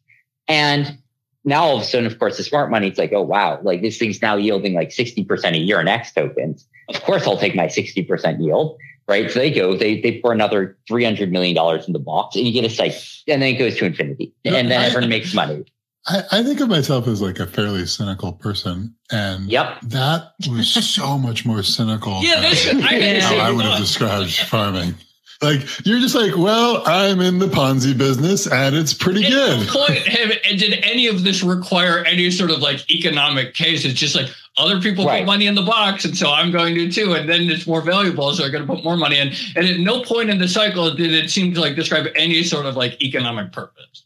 And 0.48 0.98
now 1.46 1.64
all 1.64 1.78
of 1.78 1.84
a 1.84 1.86
sudden, 1.86 2.06
of 2.06 2.20
course, 2.20 2.38
the 2.38 2.44
smart 2.44 2.70
money, 2.70 2.88
it's 2.88 2.98
like, 2.98 3.14
oh, 3.14 3.22
wow, 3.22 3.60
like 3.64 3.82
this 3.82 3.98
thing's 3.98 4.22
now 4.22 4.36
yielding 4.36 4.74
like 4.74 4.90
60% 4.90 5.54
a 5.54 5.58
year 5.58 5.80
in 5.80 5.88
X 5.88 6.12
tokens. 6.12 6.68
Of 6.90 7.02
course, 7.04 7.26
I'll 7.26 7.38
take 7.38 7.56
my 7.56 7.68
60% 7.68 8.44
yield 8.44 8.78
right? 9.12 9.30
So 9.30 9.40
they 9.40 9.52
go, 9.52 9.76
they 9.76 10.00
they 10.00 10.22
pour 10.22 10.32
another 10.32 10.78
three 10.88 11.04
hundred 11.04 11.32
million 11.32 11.56
dollars 11.56 11.86
in 11.86 11.94
the 11.94 12.00
box, 12.00 12.36
and 12.36 12.46
you 12.46 12.54
get 12.54 12.64
a 12.64 12.74
site, 12.74 12.94
and 13.28 13.42
then 13.42 13.56
it 13.56 13.58
goes 13.58 13.78
to 13.78 13.86
infinity, 13.86 14.34
and 14.46 14.56
then 14.56 14.72
everyone 14.72 15.10
makes 15.10 15.34
money. 15.34 15.66
I, 16.08 16.24
I, 16.32 16.44
think 16.44 16.60
of 16.62 16.70
myself 16.70 17.08
as 17.08 17.22
like 17.22 17.40
a 17.40 17.46
fairly 17.46 17.86
cynical 17.86 18.34
person, 18.34 18.96
and 19.12 19.46
yep. 19.46 19.80
that 19.84 20.34
was 20.50 20.68
so 20.68 21.18
much 21.18 21.46
more 21.46 21.62
cynical. 21.62 22.24
Yeah, 22.24 22.42
that's, 22.42 22.68
I, 22.68 23.20
how 23.20 23.36
I 23.38 23.52
would 23.52 23.66
have 23.66 23.80
described 23.80 24.34
farming. 24.34 24.96
Like 25.44 25.62
you're 25.86 26.00
just 26.00 26.16
like, 26.16 26.38
well, 26.38 26.84
I'm 26.86 27.20
in 27.20 27.40
the 27.40 27.48
Ponzi 27.48 27.98
business, 27.98 28.48
and 28.48 28.76
it's 28.76 28.94
pretty 28.94 29.26
At 29.26 29.32
good. 29.32 29.68
Point, 29.68 29.98
have, 30.08 30.30
did 30.58 30.84
any 30.84 31.08
of 31.08 31.24
this 31.24 31.44
require 31.44 32.04
any 32.06 32.32
sort 32.32 32.52
of 32.52 32.60
like 32.60 32.90
economic 32.90 33.54
case? 33.54 33.86
It's 33.86 34.00
just 34.00 34.16
like, 34.16 34.30
other 34.58 34.82
people 34.82 35.06
right. 35.06 35.20
put 35.20 35.28
money 35.28 35.48
in 35.48 35.56
the 35.56 35.62
box, 35.62 36.04
and 36.04 36.18
so 36.18 36.30
I'm 36.30 36.52
going 36.52 36.76
to 36.76 36.92
too. 36.92 37.14
And 37.14 37.30
then 37.30 37.50
it's 37.50 37.66
more 37.66 37.82
valuable, 37.82 38.34
so 38.34 38.44
I'm 38.44 38.52
going 38.52 38.66
to 38.66 38.74
put 38.74 38.84
more 38.84 38.98
money 38.98 39.18
in. 39.18 39.30
And 39.56 39.66
at 39.66 39.80
no 39.80 40.04
point 40.04 40.30
in 40.30 40.40
the 40.40 40.48
cycle 40.48 40.94
did 40.94 41.14
it 41.14 41.30
seem 41.30 41.54
to 41.54 41.62
like 41.62 41.76
describe 41.76 42.08
any 42.16 42.44
sort 42.44 42.66
of 42.66 42.76
like 42.76 43.02
economic 43.02 43.54
purpose. 43.54 44.06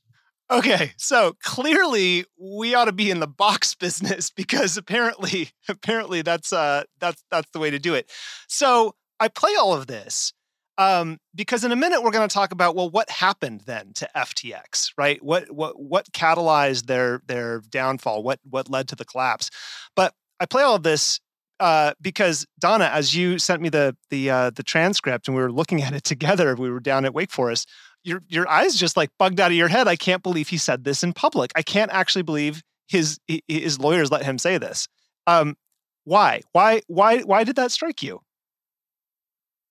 Okay, 0.51 0.91
so 0.97 1.35
clearly 1.41 2.25
we 2.39 2.75
ought 2.75 2.85
to 2.85 2.91
be 2.91 3.09
in 3.09 3.19
the 3.19 3.27
box 3.27 3.73
business 3.79 4.29
because 4.29 4.77
apparently, 4.77 5.49
apparently 5.69 6.21
that's 6.21 6.53
uh 6.53 6.83
that's 6.99 7.23
that's 7.31 7.49
the 7.51 7.59
way 7.59 7.69
to 7.71 7.79
do 7.79 7.93
it. 7.93 8.11
So 8.47 8.95
I 9.19 9.27
play 9.27 9.55
all 9.59 9.73
of 9.73 9.87
this 9.87 10.33
um, 10.77 11.19
because 11.33 11.63
in 11.63 11.71
a 11.71 11.75
minute 11.75 12.03
we're 12.03 12.11
going 12.11 12.27
to 12.27 12.33
talk 12.33 12.51
about 12.51 12.75
well 12.75 12.89
what 12.89 13.09
happened 13.09 13.61
then 13.65 13.93
to 13.95 14.09
FTX, 14.15 14.91
right? 14.97 15.23
What 15.23 15.51
what 15.51 15.79
what 15.79 16.11
catalyzed 16.11 16.85
their 16.87 17.21
their 17.25 17.61
downfall? 17.69 18.23
What 18.23 18.39
what 18.49 18.69
led 18.69 18.87
to 18.89 18.95
the 18.95 19.05
collapse? 19.05 19.49
But 19.95 20.13
I 20.39 20.45
play 20.45 20.63
all 20.63 20.75
of 20.75 20.83
this 20.83 21.19
uh, 21.59 21.93
because 22.01 22.45
Donna, 22.59 22.85
as 22.85 23.15
you 23.15 23.39
sent 23.39 23.61
me 23.61 23.69
the 23.69 23.95
the 24.09 24.29
uh, 24.29 24.49
the 24.49 24.63
transcript 24.63 25.27
and 25.27 25.35
we 25.35 25.41
were 25.41 25.51
looking 25.51 25.81
at 25.81 25.93
it 25.93 26.03
together, 26.05 26.55
we 26.55 26.69
were 26.69 26.79
down 26.81 27.05
at 27.05 27.13
Wake 27.13 27.31
Forest. 27.31 27.69
Your 28.05 28.21
your 28.27 28.47
eyes 28.47 28.75
just 28.75 28.95
like 28.95 29.09
bugged 29.17 29.39
out 29.39 29.51
of 29.51 29.57
your 29.57 29.67
head. 29.67 29.87
I 29.87 29.95
can't 29.95 30.21
believe 30.21 30.47
he 30.47 30.57
said 30.57 30.83
this 30.83 31.03
in 31.03 31.11
public. 31.11 31.51
I 31.55 31.63
can't 31.63 31.91
actually 31.91 32.21
believe 32.21 32.61
his 32.87 33.19
his 33.47 33.79
lawyers 33.79 34.11
let 34.11 34.23
him 34.23 34.37
say 34.37 34.57
this. 34.59 34.87
Um, 35.27 35.55
why? 36.03 36.41
Why? 36.51 36.81
Why? 36.87 37.21
Why 37.21 37.43
did 37.43 37.55
that 37.55 37.71
strike 37.71 38.03
you? 38.03 38.21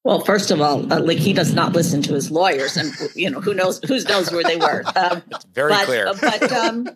Well, 0.03 0.21
first 0.21 0.51
of 0.51 0.61
all, 0.61 0.93
uh, 0.93 1.01
like 1.01 1.19
he 1.19 1.33
does 1.33 1.55
not 1.55 1.73
listen 1.73 2.03
to 2.03 2.15
his 2.15 2.31
lawyers, 2.31 2.77
and 2.77 2.93
you 3.15 3.31
know 3.31 3.41
who 3.41 3.55
knows 3.55 3.81
who 3.87 4.01
knows 4.01 4.31
where 4.33 4.43
they 4.43 4.57
were. 4.57 4.83
Um, 4.97 5.23
it's 5.31 5.45
very 5.47 5.71
but, 5.71 5.87
clear. 5.87 6.07
uh, 6.09 6.15
but 6.21 6.53
um, 6.53 6.89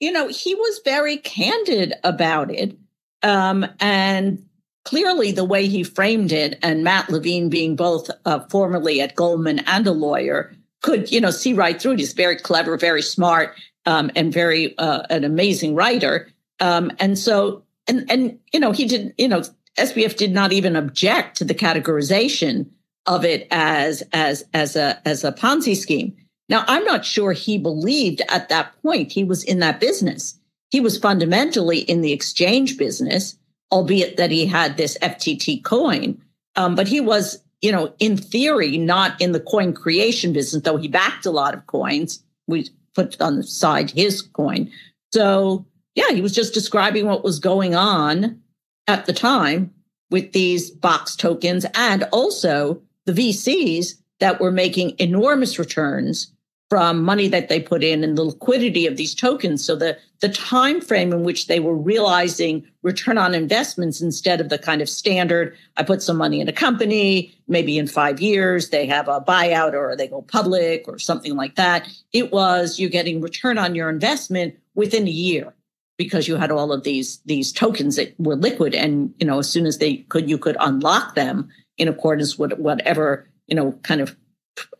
you 0.00 0.10
know, 0.10 0.28
he 0.28 0.54
was 0.54 0.80
very 0.84 1.18
candid 1.18 1.94
about 2.04 2.50
it, 2.50 2.76
um, 3.22 3.66
and 3.80 4.47
clearly 4.88 5.30
the 5.32 5.44
way 5.44 5.68
he 5.68 5.82
framed 5.82 6.32
it, 6.32 6.58
and 6.62 6.82
Matt 6.82 7.10
Levine 7.10 7.50
being 7.50 7.76
both 7.76 8.10
uh, 8.24 8.40
formerly 8.48 9.02
at 9.02 9.14
Goldman 9.14 9.58
and 9.66 9.86
a 9.86 9.92
lawyer, 9.92 10.50
could 10.80 11.12
you 11.12 11.20
know 11.20 11.30
see 11.30 11.52
right 11.52 11.80
through 11.80 11.92
it. 11.92 11.98
He's 11.98 12.14
very 12.14 12.36
clever, 12.36 12.78
very 12.78 13.02
smart, 13.02 13.54
um, 13.84 14.10
and 14.16 14.32
very 14.32 14.76
uh, 14.78 15.02
an 15.10 15.24
amazing 15.24 15.74
writer. 15.74 16.28
Um, 16.60 16.90
and 16.98 17.18
so, 17.18 17.64
and 17.86 18.10
and 18.10 18.38
you 18.54 18.60
know, 18.60 18.72
he 18.72 18.86
did 18.86 19.12
you 19.18 19.28
know 19.28 19.42
SBF 19.76 20.16
did 20.16 20.32
not 20.32 20.52
even 20.52 20.74
object 20.74 21.36
to 21.36 21.44
the 21.44 21.54
categorization 21.54 22.70
of 23.04 23.26
it 23.26 23.46
as 23.50 24.02
as 24.14 24.42
as 24.54 24.74
a 24.74 25.06
as 25.06 25.22
a 25.22 25.32
Ponzi 25.32 25.76
scheme. 25.76 26.16
Now, 26.48 26.64
I'm 26.66 26.84
not 26.84 27.04
sure 27.04 27.32
he 27.32 27.58
believed 27.58 28.22
at 28.30 28.48
that 28.48 28.72
point 28.80 29.12
he 29.12 29.22
was 29.22 29.44
in 29.44 29.58
that 29.58 29.80
business. 29.80 30.38
He 30.70 30.80
was 30.80 30.98
fundamentally 30.98 31.80
in 31.80 32.00
the 32.00 32.12
exchange 32.12 32.78
business, 32.78 33.37
albeit 33.72 34.16
that 34.16 34.30
he 34.30 34.46
had 34.46 34.76
this 34.76 34.96
FTT 35.02 35.62
coin. 35.64 36.20
Um, 36.56 36.74
but 36.74 36.88
he 36.88 37.00
was, 37.00 37.42
you 37.60 37.72
know, 37.72 37.92
in 37.98 38.16
theory, 38.16 38.78
not 38.78 39.20
in 39.20 39.32
the 39.32 39.40
coin 39.40 39.72
creation 39.72 40.32
business, 40.32 40.62
though 40.62 40.76
he 40.76 40.88
backed 40.88 41.26
a 41.26 41.30
lot 41.30 41.54
of 41.54 41.66
coins. 41.66 42.22
We 42.46 42.68
put 42.94 43.20
on 43.20 43.36
the 43.36 43.42
side 43.42 43.90
his 43.90 44.22
coin. 44.22 44.70
So, 45.12 45.66
yeah, 45.94 46.10
he 46.10 46.20
was 46.20 46.34
just 46.34 46.54
describing 46.54 47.06
what 47.06 47.24
was 47.24 47.38
going 47.38 47.74
on 47.74 48.40
at 48.86 49.06
the 49.06 49.12
time 49.12 49.72
with 50.10 50.32
these 50.32 50.70
box 50.70 51.14
tokens 51.14 51.66
and 51.74 52.04
also 52.04 52.80
the 53.04 53.12
VCs 53.12 53.94
that 54.20 54.40
were 54.40 54.50
making 54.50 54.94
enormous 54.98 55.58
returns 55.58 56.32
from 56.68 57.02
money 57.02 57.28
that 57.28 57.48
they 57.48 57.60
put 57.60 57.82
in 57.82 58.04
and 58.04 58.18
the 58.18 58.24
liquidity 58.24 58.86
of 58.86 58.96
these 58.96 59.14
tokens. 59.14 59.64
So 59.64 59.74
the 59.74 59.96
the 60.20 60.28
time 60.28 60.80
frame 60.80 61.12
in 61.12 61.22
which 61.22 61.46
they 61.46 61.60
were 61.60 61.76
realizing 61.76 62.66
return 62.82 63.18
on 63.18 63.34
investments 63.34 64.00
instead 64.00 64.40
of 64.40 64.48
the 64.48 64.58
kind 64.58 64.82
of 64.82 64.88
standard 64.88 65.56
i 65.76 65.82
put 65.82 66.02
some 66.02 66.16
money 66.16 66.40
in 66.40 66.48
a 66.48 66.52
company 66.52 67.32
maybe 67.46 67.78
in 67.78 67.86
5 67.86 68.20
years 68.20 68.70
they 68.70 68.86
have 68.86 69.08
a 69.08 69.20
buyout 69.20 69.74
or 69.74 69.94
they 69.96 70.08
go 70.08 70.22
public 70.22 70.84
or 70.88 70.98
something 70.98 71.36
like 71.36 71.54
that 71.54 71.88
it 72.12 72.32
was 72.32 72.78
you're 72.78 72.90
getting 72.90 73.20
return 73.20 73.58
on 73.58 73.74
your 73.74 73.88
investment 73.88 74.56
within 74.74 75.06
a 75.06 75.10
year 75.10 75.54
because 75.96 76.28
you 76.28 76.36
had 76.36 76.50
all 76.50 76.72
of 76.72 76.84
these 76.84 77.18
these 77.26 77.52
tokens 77.52 77.96
that 77.96 78.14
were 78.18 78.36
liquid 78.36 78.74
and 78.74 79.14
you 79.18 79.26
know 79.26 79.38
as 79.38 79.48
soon 79.48 79.66
as 79.66 79.78
they 79.78 79.98
could 80.08 80.28
you 80.28 80.38
could 80.38 80.56
unlock 80.60 81.14
them 81.14 81.48
in 81.76 81.88
accordance 81.88 82.38
with 82.38 82.52
whatever 82.54 83.28
you 83.46 83.54
know 83.54 83.72
kind 83.82 84.00
of 84.00 84.16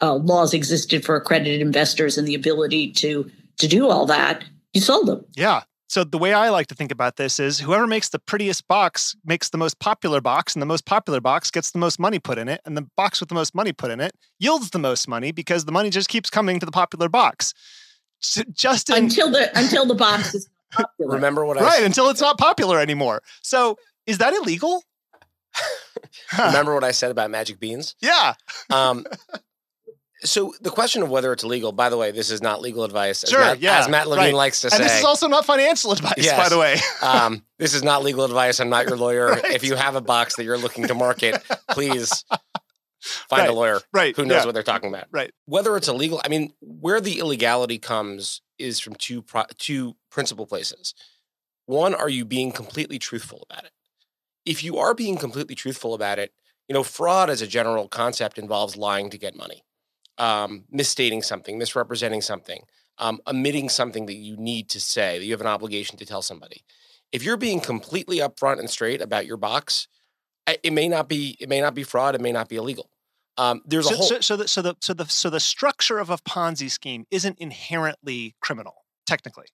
uh, 0.01 0.14
laws 0.14 0.55
existed 0.55 1.05
for 1.05 1.17
accredited 1.17 1.61
investors 1.61 2.19
and 2.19 2.27
the 2.27 2.35
ability 2.35 2.91
to 2.93 3.31
to 3.59 3.67
do 3.67 3.88
all 3.88 4.07
that 4.07 4.45
you 4.73 4.81
sold 4.81 5.07
them 5.07 5.25
yeah 5.37 5.62
so 5.88 6.05
the 6.05 6.19
way 6.19 6.33
i 6.33 6.49
like 6.49 6.67
to 6.67 6.75
think 6.75 6.93
about 6.93 7.17
this 7.17 7.38
is 7.41 7.59
whoever 7.59 7.87
makes 7.87 8.11
the 8.11 8.19
prettiest 8.19 8.67
box 8.69 9.17
makes 9.25 9.51
the 9.51 9.59
most 9.59 9.79
popular 9.79 10.21
box 10.21 10.55
and 10.55 10.62
the 10.62 10.67
most 10.67 10.85
popular 10.85 11.21
box 11.21 11.51
gets 11.51 11.71
the 11.71 11.79
most 11.79 11.99
money 11.99 12.19
put 12.19 12.38
in 12.38 12.49
it 12.49 12.61
and 12.64 12.77
the 12.77 12.87
box 12.97 13.21
with 13.21 13.29
the 13.29 13.35
most 13.35 13.55
money 13.55 13.73
put 13.73 13.91
in 13.91 14.01
it 14.01 14.14
yields 14.38 14.71
the 14.71 14.79
most 14.79 15.09
money 15.09 15.33
because 15.33 15.64
the 15.64 15.73
money 15.73 15.91
just 15.91 16.09
keeps 16.09 16.31
coming 16.31 16.61
to 16.61 16.67
the 16.67 16.73
popular 16.73 17.09
box 17.09 17.55
so 18.21 18.43
just 18.53 18.91
in, 18.91 19.05
until 19.05 19.31
the 19.31 19.57
until 19.59 19.87
the 19.87 19.95
box 19.95 20.35
is 20.35 20.49
popular. 20.71 21.14
Remember 21.14 21.45
what 21.45 21.59
I 21.59 21.62
right 21.62 21.77
said? 21.77 21.87
until 21.87 22.09
it's 22.11 22.21
not 22.21 22.38
popular 22.38 22.81
anymore. 22.81 23.23
So 23.43 23.79
is 24.07 24.19
that 24.19 24.35
illegal? 24.35 24.83
Remember 26.38 26.75
what 26.75 26.85
I 26.85 26.93
said 26.93 27.11
about 27.11 27.31
magic 27.31 27.59
beans? 27.59 27.95
Yeah. 28.01 28.35
Um, 28.71 29.05
so 30.22 30.52
the 30.61 30.70
question 30.70 31.02
of 31.02 31.11
whether 31.11 31.33
it's 31.33 31.44
legal, 31.44 31.70
by 31.72 31.88
the 31.88 31.96
way, 31.96 32.11
this 32.11 32.31
is 32.31 32.42
not 32.42 32.61
legal 32.61 32.85
advice. 32.85 33.22
As 33.22 33.31
Sure. 33.31 33.40
Matt, 33.40 33.61
yeah. 33.61 33.78
As 33.78 33.88
Matt 33.88 34.09
Levine 34.09 34.26
right. 34.26 34.35
likes 34.35 34.61
to 34.62 34.70
say, 34.70 34.76
and 34.76 34.85
this 34.85 34.98
is 34.98 35.04
also 35.04 35.28
not 35.28 35.44
financial 35.44 35.92
advice, 35.92 36.31
by 36.33 36.48
the 36.48 36.59
way. 36.59 36.76
um, 37.02 37.44
this 37.59 37.74
is 37.74 37.83
not 37.83 38.02
legal 38.02 38.24
advice. 38.24 38.59
I'm 38.61 38.68
not 38.68 38.87
your 38.88 38.96
lawyer. 38.96 39.28
Right. 39.38 39.54
If 39.54 39.64
you 39.64 39.76
have 39.76 39.94
a 39.94 40.00
box 40.00 40.37
that 40.37 40.44
you're 40.44 40.59
looking 40.59 40.87
to 40.88 40.94
market, 40.94 41.42
please 41.70 42.24
find 43.00 43.40
Right. 43.42 43.50
a 43.50 43.52
lawyer 43.52 43.81
right. 43.92 44.16
who 44.16 44.24
knows 44.24 44.40
yeah. 44.40 44.44
what 44.46 44.54
they're 44.54 44.62
talking 44.62 44.88
about. 44.88 45.07
Right. 45.11 45.33
Whether 45.46 45.76
it's 45.76 45.87
illegal, 45.88 46.20
I 46.24 46.28
mean, 46.28 46.52
where 46.61 47.00
the 47.00 47.18
illegality 47.18 47.78
comes 47.78 48.40
is 48.59 48.81
from 48.81 48.94
two 48.94 49.22
pro- 49.22 49.44
two 49.59 49.96
principal 50.11 50.46
places. 50.46 50.94
One, 51.66 51.94
are 51.94 52.09
you 52.09 52.24
being 52.24 52.50
completely 52.50 52.98
truthful 52.98 53.46
about 53.48 53.64
it? 53.64 53.72
If 54.46 54.64
you 54.64 54.78
are 54.78 54.94
being 54.94 55.18
completely 55.18 55.54
truthful 55.54 55.94
about 55.94 56.18
it, 56.18 56.33
you 56.68 56.74
know, 56.74 56.83
fraud 56.83 57.31
as 57.31 57.42
a 57.42 57.46
general 57.46 57.88
concept 57.88 58.38
involves 58.38 58.76
lying 58.76 59.11
to 59.11 59.18
get 59.18 59.37
money, 59.37 59.62
um, 60.18 60.64
misstating 60.70 61.22
something, 61.22 61.59
misrepresenting 61.59 62.20
something, 62.22 62.62
um, 62.98 63.20
omitting 63.26 63.68
something 63.68 64.07
that 64.07 64.14
you 64.14 64.37
need 64.37 64.68
to 64.70 64.81
say, 64.81 65.18
that 65.18 65.24
you 65.24 65.33
have 65.33 65.40
an 65.40 65.46
obligation 65.46 65.96
to 65.98 66.04
tell 66.07 66.22
somebody. 66.22 66.64
If 67.12 67.22
you're 67.22 67.37
being 67.37 67.61
completely 67.61 68.18
upfront 68.18 68.59
and 68.59 68.68
straight 68.68 69.00
about 69.00 69.26
your 69.26 69.37
box, 69.38 69.88
it 70.62 70.72
may 70.72 70.88
not 70.88 71.09
be 71.09 71.37
it 71.40 71.48
may 71.48 71.61
not 71.61 71.74
be 71.74 71.83
fraud, 71.83 72.14
it 72.14 72.20
may 72.20 72.33
not 72.33 72.48
be 72.48 72.57
illegal. 72.57 72.90
Um, 73.37 73.62
there's 73.64 73.87
So, 73.88 73.94
a 73.94 73.96
whole 73.96 74.07
so, 74.07 74.20
so, 74.20 74.37
the, 74.37 74.48
so 74.48 74.62
the 74.62 74.76
so 74.81 74.94
the 74.94 75.04
so 75.07 75.31
the 75.31 75.40
structure 75.40 75.98
of 75.98 76.11
a 76.11 76.16
Ponzi 76.18 76.70
scheme 76.70 77.04
isn't 77.11 77.38
inherently 77.38 78.35
criminal, 78.40 78.85
technically. 79.07 79.46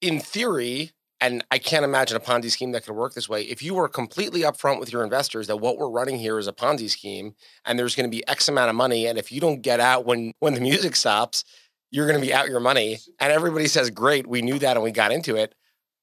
in 0.00 0.20
theory, 0.20 0.92
and 1.20 1.44
I 1.50 1.58
can't 1.58 1.84
imagine 1.84 2.16
a 2.16 2.20
Ponzi 2.20 2.50
scheme 2.50 2.72
that 2.72 2.84
could 2.84 2.94
work 2.94 3.14
this 3.14 3.28
way. 3.28 3.42
If 3.42 3.62
you 3.62 3.74
were 3.74 3.88
completely 3.88 4.40
upfront 4.42 4.80
with 4.80 4.92
your 4.92 5.04
investors 5.04 5.46
that 5.46 5.56
what 5.56 5.78
we're 5.78 5.88
running 5.90 6.18
here 6.18 6.38
is 6.38 6.46
a 6.48 6.52
Ponzi 6.52 6.90
scheme 6.90 7.34
and 7.64 7.78
there's 7.78 7.94
going 7.94 8.10
to 8.10 8.14
be 8.14 8.26
X 8.28 8.48
amount 8.48 8.68
of 8.70 8.76
money, 8.76 9.06
and 9.06 9.18
if 9.18 9.30
you 9.32 9.40
don't 9.40 9.62
get 9.62 9.80
out 9.80 10.04
when 10.04 10.32
when 10.40 10.54
the 10.54 10.60
music 10.60 10.96
stops, 10.96 11.44
you're 11.90 12.06
going 12.08 12.20
to 12.20 12.26
be 12.26 12.34
out 12.34 12.48
your 12.48 12.60
money, 12.60 12.98
and 13.20 13.32
everybody 13.32 13.66
says, 13.68 13.90
"Great, 13.90 14.26
we 14.26 14.42
knew 14.42 14.58
that 14.58 14.76
and 14.76 14.82
we 14.84 14.90
got 14.90 15.12
into 15.12 15.36
it." 15.36 15.54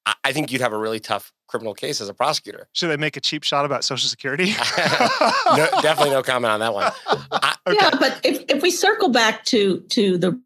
I, 0.05 0.13
I 0.23 0.31
think 0.33 0.51
you'd 0.51 0.61
have 0.61 0.73
a 0.73 0.77
really 0.77 0.99
tough 0.99 1.31
criminal 1.47 1.73
case 1.73 1.99
as 1.99 2.07
a 2.07 2.13
prosecutor. 2.13 2.69
Should 2.71 2.87
they 2.89 2.97
make 2.97 3.17
a 3.17 3.19
cheap 3.21 3.43
shot 3.43 3.65
about 3.65 3.83
Social 3.83 4.07
Security? 4.07 4.45
no, 4.77 5.67
definitely 5.81 6.11
no 6.11 6.23
comment 6.23 6.51
on 6.53 6.59
that 6.61 6.73
one. 6.73 6.91
I, 7.31 7.55
Okay. 7.67 7.77
yeah 7.79 7.91
but 7.99 8.19
if, 8.23 8.43
if 8.49 8.63
we 8.63 8.71
circle 8.71 9.09
back 9.09 9.43
to 9.45 9.81
to 9.89 10.17
the 10.17 10.41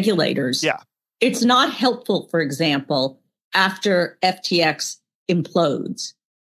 regulators 0.00 0.64
Yeah. 0.64 0.78
it's 1.20 1.44
not 1.44 1.72
helpful 1.72 2.26
for 2.28 2.40
example 2.40 3.20
after 3.56 4.18
ftx 4.22 4.96
implodes 5.30 6.12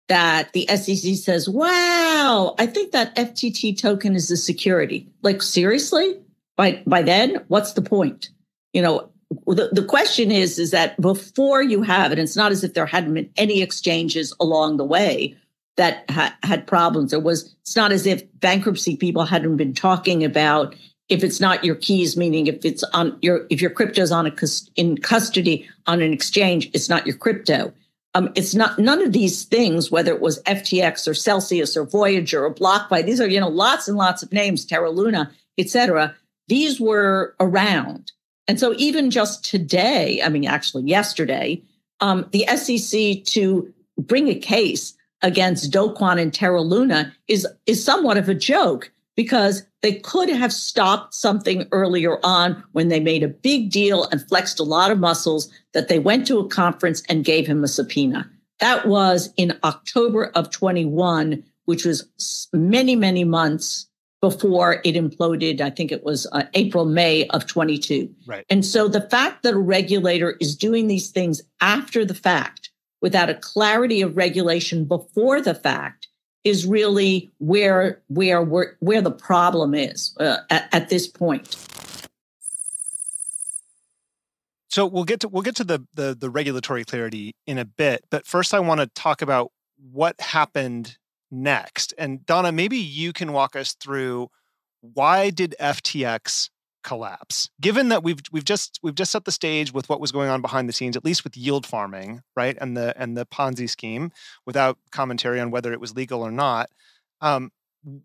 that 0.08 0.52
the 0.52 0.66
sec 0.68 1.16
says 1.16 1.48
wow 1.48 2.54
i 2.58 2.66
think 2.66 2.92
that 2.92 3.14
ftt 3.16 3.78
token 3.78 4.14
is 4.14 4.30
a 4.30 4.36
security 4.36 5.08
like 5.22 5.42
seriously 5.42 6.18
by 6.56 6.82
by 6.86 7.02
then 7.02 7.42
what's 7.48 7.72
the 7.72 7.82
point 7.82 8.30
you 8.72 8.80
know 8.80 9.08
the, 9.46 9.70
the 9.72 9.84
question 9.84 10.30
is 10.30 10.58
is 10.58 10.70
that 10.70 10.98
before 11.00 11.62
you 11.62 11.82
have 11.82 12.12
it 12.12 12.18
it's 12.18 12.36
not 12.36 12.52
as 12.52 12.64
if 12.64 12.74
there 12.74 12.86
hadn't 12.86 13.14
been 13.14 13.30
any 13.36 13.62
exchanges 13.62 14.34
along 14.40 14.76
the 14.76 14.84
way 14.84 15.36
that 15.76 16.04
ha- 16.10 16.36
had 16.42 16.66
problems. 16.66 17.12
It 17.12 17.22
was. 17.22 17.54
It's 17.62 17.76
not 17.76 17.92
as 17.92 18.06
if 18.06 18.22
bankruptcy 18.40 18.96
people 18.96 19.24
hadn't 19.24 19.56
been 19.56 19.74
talking 19.74 20.24
about 20.24 20.74
if 21.12 21.22
it's 21.22 21.40
not 21.40 21.62
your 21.62 21.74
keys, 21.74 22.16
meaning 22.16 22.46
if 22.46 22.64
it's 22.64 22.82
on 22.94 23.18
your 23.20 23.46
if 23.50 23.60
your 23.60 23.70
crypto's 23.70 24.10
on 24.10 24.26
a 24.26 24.32
in 24.76 24.96
custody 24.96 25.68
on 25.86 26.00
an 26.00 26.12
exchange, 26.12 26.70
it's 26.72 26.88
not 26.88 27.06
your 27.06 27.16
crypto. 27.16 27.72
Um, 28.14 28.30
it's 28.34 28.54
not 28.54 28.78
none 28.78 29.02
of 29.02 29.12
these 29.12 29.44
things, 29.44 29.90
whether 29.90 30.12
it 30.12 30.20
was 30.20 30.42
FTX 30.42 31.06
or 31.06 31.14
Celsius 31.14 31.76
or 31.76 31.84
Voyager 31.84 32.44
or 32.44 32.54
BlockFi. 32.54 33.04
These 33.04 33.20
are 33.20 33.28
you 33.28 33.38
know 33.38 33.48
lots 33.48 33.88
and 33.88 33.98
lots 33.98 34.22
of 34.22 34.32
names, 34.32 34.64
Terra 34.64 34.90
Luna, 34.90 35.30
etc. 35.58 36.14
These 36.48 36.80
were 36.80 37.34
around, 37.38 38.10
and 38.48 38.58
so 38.58 38.74
even 38.78 39.10
just 39.10 39.44
today, 39.44 40.22
I 40.24 40.30
mean, 40.30 40.46
actually 40.46 40.84
yesterday, 40.84 41.62
um, 42.00 42.26
the 42.32 42.46
SEC 42.56 43.24
to 43.34 43.72
bring 43.98 44.28
a 44.28 44.34
case 44.34 44.94
against 45.20 45.70
Do 45.70 45.94
Kwon 45.94 46.20
and 46.20 46.32
Terra 46.32 46.62
Luna 46.62 47.14
is 47.28 47.46
is 47.66 47.84
somewhat 47.84 48.16
of 48.16 48.30
a 48.30 48.34
joke 48.34 48.90
because 49.14 49.62
they 49.82 49.94
could 49.94 50.28
have 50.28 50.52
stopped 50.52 51.12
something 51.12 51.66
earlier 51.72 52.18
on 52.24 52.62
when 52.72 52.88
they 52.88 53.00
made 53.00 53.22
a 53.22 53.28
big 53.28 53.70
deal 53.70 54.04
and 54.10 54.26
flexed 54.26 54.60
a 54.60 54.64
lot 54.64 54.90
of 54.90 54.98
muscles 54.98 55.52
that 55.72 55.88
they 55.88 55.98
went 55.98 56.26
to 56.28 56.38
a 56.38 56.48
conference 56.48 57.02
and 57.08 57.24
gave 57.24 57.46
him 57.46 57.64
a 57.64 57.68
subpoena. 57.68 58.30
That 58.60 58.86
was 58.86 59.32
in 59.36 59.58
October 59.64 60.26
of 60.36 60.50
21, 60.50 61.42
which 61.64 61.84
was 61.84 62.48
many, 62.52 62.94
many 62.94 63.24
months 63.24 63.88
before 64.20 64.80
it 64.84 64.94
imploded. 64.94 65.60
I 65.60 65.70
think 65.70 65.90
it 65.90 66.04
was 66.04 66.28
uh, 66.30 66.44
April, 66.54 66.84
May 66.84 67.26
of 67.28 67.46
22. 67.48 68.08
Right. 68.24 68.46
And 68.48 68.64
so 68.64 68.86
the 68.86 69.08
fact 69.08 69.42
that 69.42 69.54
a 69.54 69.58
regulator 69.58 70.36
is 70.40 70.54
doing 70.54 70.86
these 70.86 71.10
things 71.10 71.42
after 71.60 72.04
the 72.04 72.14
fact 72.14 72.70
without 73.00 73.28
a 73.28 73.34
clarity 73.34 74.00
of 74.00 74.16
regulation 74.16 74.84
before 74.84 75.40
the 75.40 75.56
fact 75.56 76.06
is 76.44 76.66
really 76.66 77.32
where 77.38 78.00
where 78.08 78.42
where, 78.42 78.76
where 78.80 79.02
the 79.02 79.10
problem 79.10 79.74
is 79.74 80.16
uh, 80.18 80.38
at, 80.50 80.68
at 80.72 80.88
this 80.88 81.06
point. 81.06 81.56
So 84.68 84.86
we'll 84.86 85.04
get 85.04 85.20
to 85.20 85.28
we'll 85.28 85.42
get 85.42 85.56
to 85.56 85.64
the, 85.64 85.86
the 85.94 86.16
the 86.18 86.30
regulatory 86.30 86.84
clarity 86.84 87.34
in 87.46 87.58
a 87.58 87.64
bit, 87.64 88.04
but 88.10 88.26
first 88.26 88.54
I 88.54 88.60
want 88.60 88.80
to 88.80 88.86
talk 88.86 89.22
about 89.22 89.52
what 89.90 90.20
happened 90.20 90.96
next? 91.32 91.94
And 91.98 92.24
Donna, 92.26 92.52
maybe 92.52 92.76
you 92.76 93.12
can 93.12 93.32
walk 93.32 93.56
us 93.56 93.74
through 93.74 94.28
why 94.80 95.30
did 95.30 95.54
FTX 95.58 96.50
collapse? 96.82 97.50
Given 97.60 97.88
that 97.88 98.02
we've 98.02 98.20
we've 98.30 98.44
just 98.44 98.78
we've 98.82 98.94
just 98.94 99.12
set 99.12 99.24
the 99.24 99.32
stage 99.32 99.72
with 99.72 99.88
what 99.88 100.00
was 100.00 100.12
going 100.12 100.28
on 100.28 100.42
behind 100.42 100.68
the 100.68 100.72
scenes, 100.72 100.96
at 100.96 101.04
least 101.04 101.24
with 101.24 101.36
yield 101.36 101.66
farming, 101.66 102.22
right, 102.36 102.56
and 102.60 102.76
the 102.76 102.94
and 103.00 103.16
the 103.16 103.26
Ponzi 103.26 103.68
scheme, 103.68 104.10
without 104.46 104.78
commentary 104.90 105.40
on 105.40 105.50
whether 105.50 105.72
it 105.72 105.80
was 105.80 105.94
legal 105.94 106.22
or 106.22 106.30
not. 106.30 106.70
Um, 107.20 107.50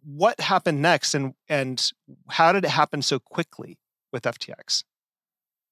what 0.03 0.39
happened 0.39 0.81
next, 0.81 1.13
and 1.13 1.33
and 1.49 1.91
how 2.29 2.51
did 2.51 2.65
it 2.65 2.69
happen 2.71 3.01
so 3.01 3.19
quickly 3.19 3.77
with 4.11 4.23
FTX? 4.23 4.83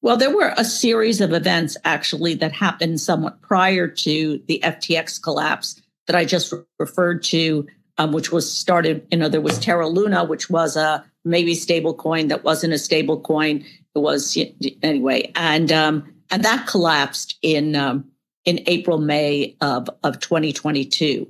Well, 0.01 0.17
there 0.17 0.35
were 0.35 0.53
a 0.55 0.65
series 0.65 1.19
of 1.19 1.33
events 1.33 1.77
actually 1.83 2.35
that 2.35 2.51
happened 2.51 3.01
somewhat 3.01 3.41
prior 3.41 3.87
to 3.87 4.39
the 4.47 4.59
FTX 4.63 5.21
collapse 5.21 5.81
that 6.05 6.15
I 6.15 6.25
just 6.25 6.53
referred 6.77 7.23
to, 7.23 7.65
um, 7.97 8.11
which 8.11 8.31
was 8.31 8.51
started. 8.51 9.07
You 9.09 9.17
know, 9.17 9.29
there 9.29 9.41
was 9.41 9.57
Terra 9.57 9.87
Luna, 9.87 10.23
which 10.23 10.49
was 10.49 10.75
a 10.75 11.03
maybe 11.25 11.55
stable 11.55 11.93
coin 11.93 12.27
that 12.29 12.43
wasn't 12.43 12.73
a 12.73 12.77
stable 12.77 13.19
coin. 13.19 13.65
It 13.95 13.99
was 13.99 14.37
anyway, 14.81 15.31
and 15.35 15.71
um, 15.71 16.13
and 16.31 16.43
that 16.43 16.67
collapsed 16.67 17.37
in 17.41 17.75
um, 17.75 18.05
in 18.45 18.61
April 18.67 18.99
May 18.99 19.57
of 19.61 19.89
of 20.03 20.19
2022. 20.19 21.27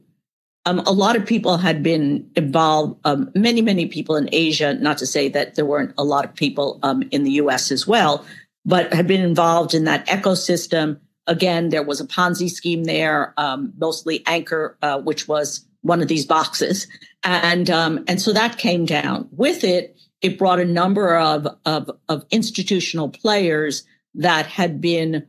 Um, 0.67 0.79
a 0.79 0.91
lot 0.91 1.15
of 1.15 1.25
people 1.25 1.57
had 1.57 1.83
been 1.83 2.29
involved. 2.35 2.99
Um, 3.05 3.31
many 3.35 3.61
many 3.61 3.87
people 3.87 4.15
in 4.15 4.29
Asia. 4.31 4.73
Not 4.73 4.97
to 4.99 5.05
say 5.05 5.29
that 5.29 5.55
there 5.55 5.65
weren't 5.65 5.93
a 5.97 6.03
lot 6.03 6.25
of 6.25 6.35
people 6.35 6.79
um, 6.83 7.03
in 7.11 7.23
the 7.23 7.31
U.S. 7.31 7.71
as 7.71 7.87
well, 7.87 8.25
but 8.65 8.93
had 8.93 9.07
been 9.07 9.21
involved 9.21 9.73
in 9.73 9.85
that 9.85 10.05
ecosystem. 10.07 10.99
Again, 11.27 11.69
there 11.69 11.81
was 11.81 11.99
a 11.99 12.05
Ponzi 12.05 12.49
scheme 12.51 12.83
there, 12.83 13.33
um, 13.37 13.73
mostly 13.77 14.23
Anchor, 14.27 14.77
uh, 14.83 14.99
which 14.99 15.27
was 15.27 15.64
one 15.85 16.01
of 16.01 16.07
these 16.07 16.25
boxes, 16.25 16.87
and 17.23 17.69
um, 17.69 18.03
and 18.07 18.19
so 18.21 18.33
that 18.33 18.57
came 18.57 18.85
down. 18.85 19.29
With 19.31 19.63
it, 19.63 19.95
it 20.25 20.39
brought 20.39 20.59
a 20.59 20.65
number 20.65 21.17
of, 21.17 21.47
of, 21.65 21.91
of 22.09 22.25
institutional 22.31 23.09
players 23.09 23.83
that 24.15 24.47
had 24.47 24.81
been 24.81 25.25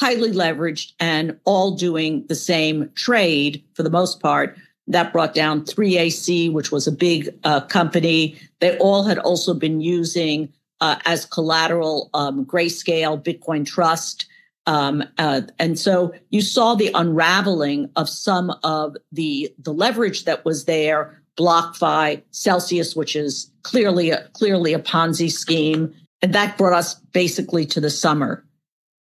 highly 0.00 0.32
leveraged 0.32 0.92
and 0.98 1.38
all 1.44 1.76
doing 1.76 2.26
the 2.26 2.34
same 2.34 2.90
trade 2.96 3.62
for 3.74 3.84
the 3.84 3.90
most 3.90 4.20
part. 4.20 4.58
That 4.88 5.12
brought 5.12 5.32
down 5.32 5.64
3AC, 5.64 6.52
which 6.52 6.72
was 6.72 6.88
a 6.88 6.92
big 6.92 7.30
uh, 7.44 7.60
company. 7.60 8.36
They 8.58 8.76
all 8.78 9.04
had 9.04 9.18
also 9.18 9.54
been 9.54 9.80
using 9.80 10.52
uh, 10.80 10.96
as 11.04 11.24
collateral 11.24 12.10
um, 12.12 12.44
Grayscale, 12.44 13.22
Bitcoin 13.22 13.64
Trust. 13.64 14.26
Um, 14.66 15.02
uh, 15.18 15.42
and 15.58 15.78
so 15.78 16.14
you 16.30 16.40
saw 16.40 16.74
the 16.74 16.90
unraveling 16.94 17.90
of 17.96 18.08
some 18.08 18.50
of 18.62 18.96
the, 19.10 19.52
the 19.58 19.72
leverage 19.72 20.24
that 20.24 20.44
was 20.44 20.66
there 20.66 21.22
BlockFi, 21.38 22.22
Celsius, 22.30 22.94
which 22.94 23.16
is 23.16 23.50
clearly 23.62 24.10
a, 24.10 24.28
clearly 24.34 24.74
a 24.74 24.78
Ponzi 24.78 25.30
scheme, 25.30 25.94
and 26.20 26.34
that 26.34 26.58
brought 26.58 26.74
us 26.74 26.94
basically 27.12 27.64
to 27.66 27.80
the 27.80 27.90
summer. 27.90 28.44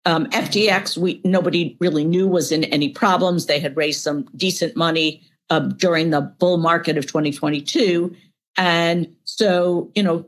Um, 0.05 0.25
FTX, 0.27 0.97
we 0.97 1.21
nobody 1.23 1.77
really 1.79 2.03
knew 2.03 2.27
was 2.27 2.51
in 2.51 2.65
any 2.65 2.89
problems. 2.89 3.45
They 3.45 3.59
had 3.59 3.77
raised 3.77 4.01
some 4.01 4.27
decent 4.35 4.75
money 4.75 5.21
uh, 5.49 5.59
during 5.59 6.09
the 6.09 6.21
bull 6.21 6.57
market 6.57 6.97
of 6.97 7.05
2022, 7.05 8.15
and 8.57 9.13
so 9.23 9.91
you 9.95 10.03
know 10.03 10.25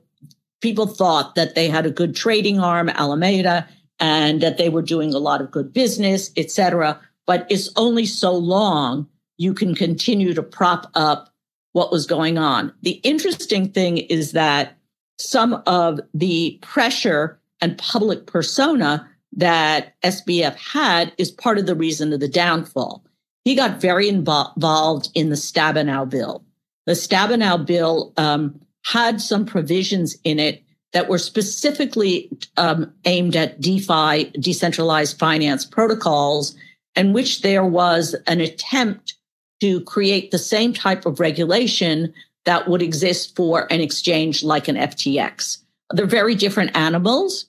people 0.61 0.87
thought 0.87 1.35
that 1.35 1.55
they 1.55 1.67
had 1.67 1.85
a 1.85 1.91
good 1.91 2.15
trading 2.15 2.59
arm, 2.59 2.89
Alameda, 2.89 3.67
and 3.99 4.41
that 4.41 4.57
they 4.57 4.69
were 4.69 4.81
doing 4.81 5.13
a 5.13 5.19
lot 5.19 5.41
of 5.41 5.51
good 5.51 5.73
business, 5.73 6.31
et 6.37 6.51
cetera. 6.51 6.99
But 7.25 7.45
it's 7.49 7.69
only 7.75 8.05
so 8.05 8.33
long 8.33 9.07
you 9.37 9.53
can 9.53 9.75
continue 9.75 10.33
to 10.33 10.43
prop 10.43 10.89
up 10.95 11.33
what 11.73 11.91
was 11.91 12.05
going 12.05 12.37
on. 12.37 12.73
The 12.83 13.01
interesting 13.03 13.71
thing 13.71 13.97
is 13.97 14.31
that 14.31 14.77
some 15.19 15.61
of 15.65 15.99
the 16.13 16.59
pressure 16.61 17.39
and 17.61 17.77
public 17.77 18.25
persona 18.25 19.09
that 19.33 19.93
SBF 20.01 20.55
had 20.55 21.13
is 21.17 21.31
part 21.31 21.57
of 21.57 21.65
the 21.65 21.75
reason 21.75 22.13
of 22.13 22.19
the 22.19 22.27
downfall. 22.27 23.03
He 23.43 23.55
got 23.55 23.81
very 23.81 24.09
involved 24.09 25.09
in 25.13 25.29
the 25.29 25.35
Stabenow 25.35 26.09
bill. 26.09 26.43
The 26.85 26.93
Stabenow 26.93 27.65
bill 27.65 28.13
um, 28.17 28.59
had 28.85 29.19
some 29.21 29.45
provisions 29.45 30.15
in 30.23 30.39
it 30.39 30.63
that 30.95 31.09
were 31.09 31.17
specifically 31.17 32.29
um, 32.55 32.89
aimed 33.03 33.35
at 33.35 33.59
DeFi, 33.59 34.31
decentralized 34.39 35.19
finance 35.19 35.65
protocols, 35.65 36.55
in 36.95 37.11
which 37.11 37.41
there 37.41 37.65
was 37.65 38.15
an 38.27 38.39
attempt 38.39 39.15
to 39.59 39.81
create 39.81 40.31
the 40.31 40.37
same 40.37 40.71
type 40.71 41.05
of 41.05 41.19
regulation 41.19 42.13
that 42.45 42.69
would 42.69 42.81
exist 42.81 43.35
for 43.35 43.67
an 43.73 43.81
exchange 43.81 44.41
like 44.41 44.69
an 44.69 44.77
FTX. 44.77 45.57
They're 45.91 46.05
very 46.05 46.33
different 46.33 46.77
animals. 46.77 47.47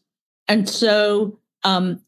And 0.48 0.68
so, 0.68 1.38
um, 1.62 2.00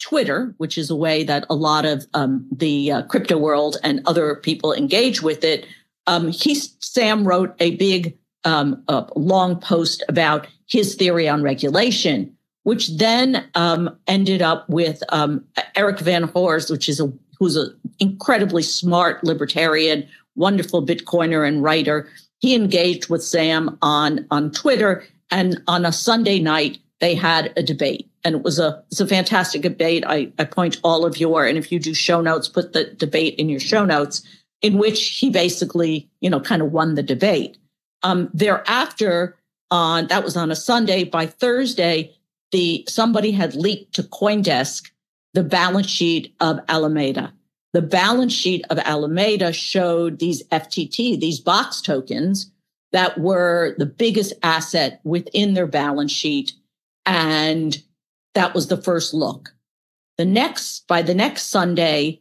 Twitter, 0.00 0.54
which 0.56 0.78
is 0.78 0.88
a 0.88 0.96
way 0.96 1.22
that 1.22 1.44
a 1.50 1.54
lot 1.54 1.84
of 1.84 2.06
um, 2.14 2.48
the 2.50 2.92
uh, 2.92 3.02
crypto 3.02 3.36
world 3.36 3.76
and 3.84 4.00
other 4.06 4.36
people 4.36 4.72
engage 4.72 5.20
with 5.20 5.44
it, 5.44 5.66
um, 6.06 6.28
he 6.28 6.54
Sam 6.54 7.28
wrote 7.28 7.54
a 7.60 7.76
big, 7.76 8.16
um, 8.44 8.82
uh, 8.88 9.04
long 9.16 9.60
post 9.60 10.02
about 10.08 10.46
his 10.66 10.94
theory 10.94 11.28
on 11.28 11.42
regulation, 11.42 12.34
which 12.64 12.96
then 12.96 13.44
um, 13.54 13.96
ended 14.06 14.42
up 14.42 14.68
with 14.68 15.02
um, 15.10 15.44
Erik 15.74 16.00
Voorhees, 16.00 16.70
which 16.70 16.88
is 16.88 17.00
a 17.00 17.12
who's 17.38 17.56
an 17.56 17.74
incredibly 17.98 18.62
smart 18.62 19.24
libertarian, 19.24 20.06
wonderful 20.36 20.86
Bitcoiner 20.86 21.46
and 21.46 21.60
writer. 21.60 22.08
He 22.38 22.54
engaged 22.54 23.10
with 23.10 23.24
Sam 23.24 23.76
on, 23.82 24.26
on 24.30 24.52
Twitter. 24.52 25.04
And 25.32 25.60
on 25.66 25.84
a 25.84 25.90
Sunday 25.90 26.38
night, 26.38 26.78
they 27.00 27.16
had 27.16 27.52
a 27.56 27.62
debate. 27.62 28.08
And 28.22 28.36
it 28.36 28.42
was 28.42 28.60
a 28.60 28.84
it's 28.92 29.00
a 29.00 29.08
fantastic 29.08 29.62
debate. 29.62 30.04
I, 30.06 30.30
I 30.38 30.44
point 30.44 30.78
all 30.84 31.04
of 31.04 31.16
your, 31.16 31.44
and 31.44 31.58
if 31.58 31.72
you 31.72 31.80
do 31.80 31.94
show 31.94 32.20
notes, 32.20 32.48
put 32.48 32.74
the 32.74 32.84
debate 32.84 33.34
in 33.40 33.48
your 33.48 33.58
show 33.58 33.84
notes, 33.84 34.22
in 34.60 34.78
which 34.78 35.18
he 35.18 35.28
basically, 35.28 36.08
you 36.20 36.30
know, 36.30 36.38
kind 36.38 36.62
of 36.62 36.70
won 36.70 36.94
the 36.94 37.02
debate. 37.02 37.58
Um, 38.02 38.30
thereafter, 38.34 39.36
on 39.70 40.08
that 40.08 40.24
was 40.24 40.36
on 40.36 40.50
a 40.50 40.56
Sunday. 40.56 41.04
By 41.04 41.26
Thursday, 41.26 42.14
the 42.50 42.84
somebody 42.88 43.32
had 43.32 43.54
leaked 43.54 43.94
to 43.94 44.02
CoinDesk 44.02 44.90
the 45.34 45.42
balance 45.42 45.88
sheet 45.88 46.34
of 46.40 46.60
Alameda. 46.68 47.32
The 47.72 47.82
balance 47.82 48.34
sheet 48.34 48.64
of 48.68 48.78
Alameda 48.78 49.52
showed 49.52 50.18
these 50.18 50.42
FTT, 50.48 51.18
these 51.18 51.40
box 51.40 51.80
tokens 51.80 52.50
that 52.92 53.18
were 53.18 53.74
the 53.78 53.86
biggest 53.86 54.34
asset 54.42 55.00
within 55.04 55.54
their 55.54 55.66
balance 55.66 56.12
sheet. 56.12 56.52
And 57.06 57.82
that 58.34 58.54
was 58.54 58.68
the 58.68 58.76
first 58.76 59.14
look. 59.14 59.54
The 60.18 60.26
next, 60.26 60.86
by 60.86 61.00
the 61.00 61.14
next 61.14 61.46
Sunday, 61.46 62.20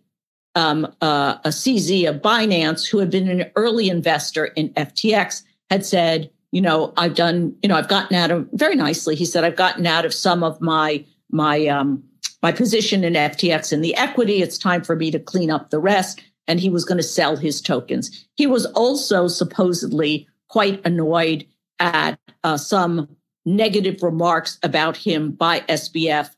um, 0.56 0.86
uh, 1.02 1.38
a 1.44 1.50
CZ 1.50 2.10
of 2.10 2.22
Binance, 2.22 2.88
who 2.88 3.00
had 3.00 3.10
been 3.10 3.28
an 3.28 3.52
early 3.58 3.90
investor 3.90 4.46
in 4.46 4.70
FTX, 4.70 5.44
had 5.72 5.86
said, 5.86 6.30
you 6.52 6.62
know, 6.62 6.94
I've 6.98 7.16
done, 7.16 7.56
you 7.64 7.70
know, 7.70 7.76
I've 7.76 7.88
gotten 7.88 8.16
out 8.16 8.30
of 8.30 8.48
very 8.52 8.76
nicely. 8.76 9.16
He 9.16 9.26
said, 9.26 9.44
I've 9.44 9.56
gotten 9.56 9.88
out 9.88 10.06
of 10.06 10.14
some 10.14 10.44
of 10.44 10.62
my 10.62 11.06
my 11.32 11.66
um, 11.68 12.04
my 12.44 12.52
position 12.52 13.04
in 13.04 13.14
FTX 13.14 13.72
and 13.72 13.84
the 13.84 13.96
equity. 13.96 14.42
It's 14.42 14.58
time 14.58 14.84
for 14.84 14.96
me 14.96 15.10
to 15.12 15.20
clean 15.20 15.50
up 15.50 15.70
the 15.70 15.80
rest. 15.80 16.22
And 16.48 16.60
he 16.60 16.70
was 16.70 16.84
going 16.84 16.98
to 16.98 17.04
sell 17.04 17.38
his 17.38 17.62
tokens. 17.62 18.26
He 18.36 18.46
was 18.48 18.66
also 18.68 19.28
supposedly 19.28 20.28
quite 20.50 20.86
annoyed 20.86 21.48
at 21.80 22.20
uh, 22.44 22.58
some 22.58 23.08
negative 23.46 24.04
remarks 24.04 24.60
about 24.64 24.98
him 24.98 25.32
by 25.32 25.62
SBF 25.62 26.30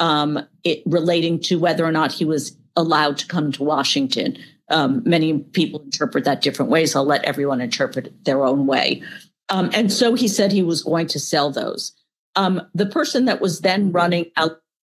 um, 0.00 0.44
it, 0.64 0.82
relating 0.86 1.38
to 1.40 1.58
whether 1.58 1.84
or 1.84 1.92
not 1.92 2.10
he 2.10 2.24
was 2.24 2.56
allowed 2.74 3.18
to 3.18 3.26
come 3.26 3.52
to 3.52 3.62
Washington. 3.62 4.36
Um, 4.70 5.02
many 5.04 5.38
people 5.38 5.80
interpret 5.80 6.24
that 6.24 6.42
different 6.42 6.70
ways. 6.70 6.94
I'll 6.94 7.04
let 7.04 7.24
everyone 7.24 7.60
interpret 7.60 8.06
it 8.06 8.24
their 8.24 8.44
own 8.44 8.66
way. 8.66 9.02
Um, 9.48 9.70
and 9.72 9.92
so 9.92 10.14
he 10.14 10.28
said 10.28 10.52
he 10.52 10.62
was 10.62 10.82
going 10.82 11.08
to 11.08 11.18
sell 11.18 11.50
those. 11.50 11.92
Um, 12.36 12.62
the 12.74 12.86
person 12.86 13.24
that 13.24 13.40
was 13.40 13.60
then 13.60 13.90
running 13.90 14.26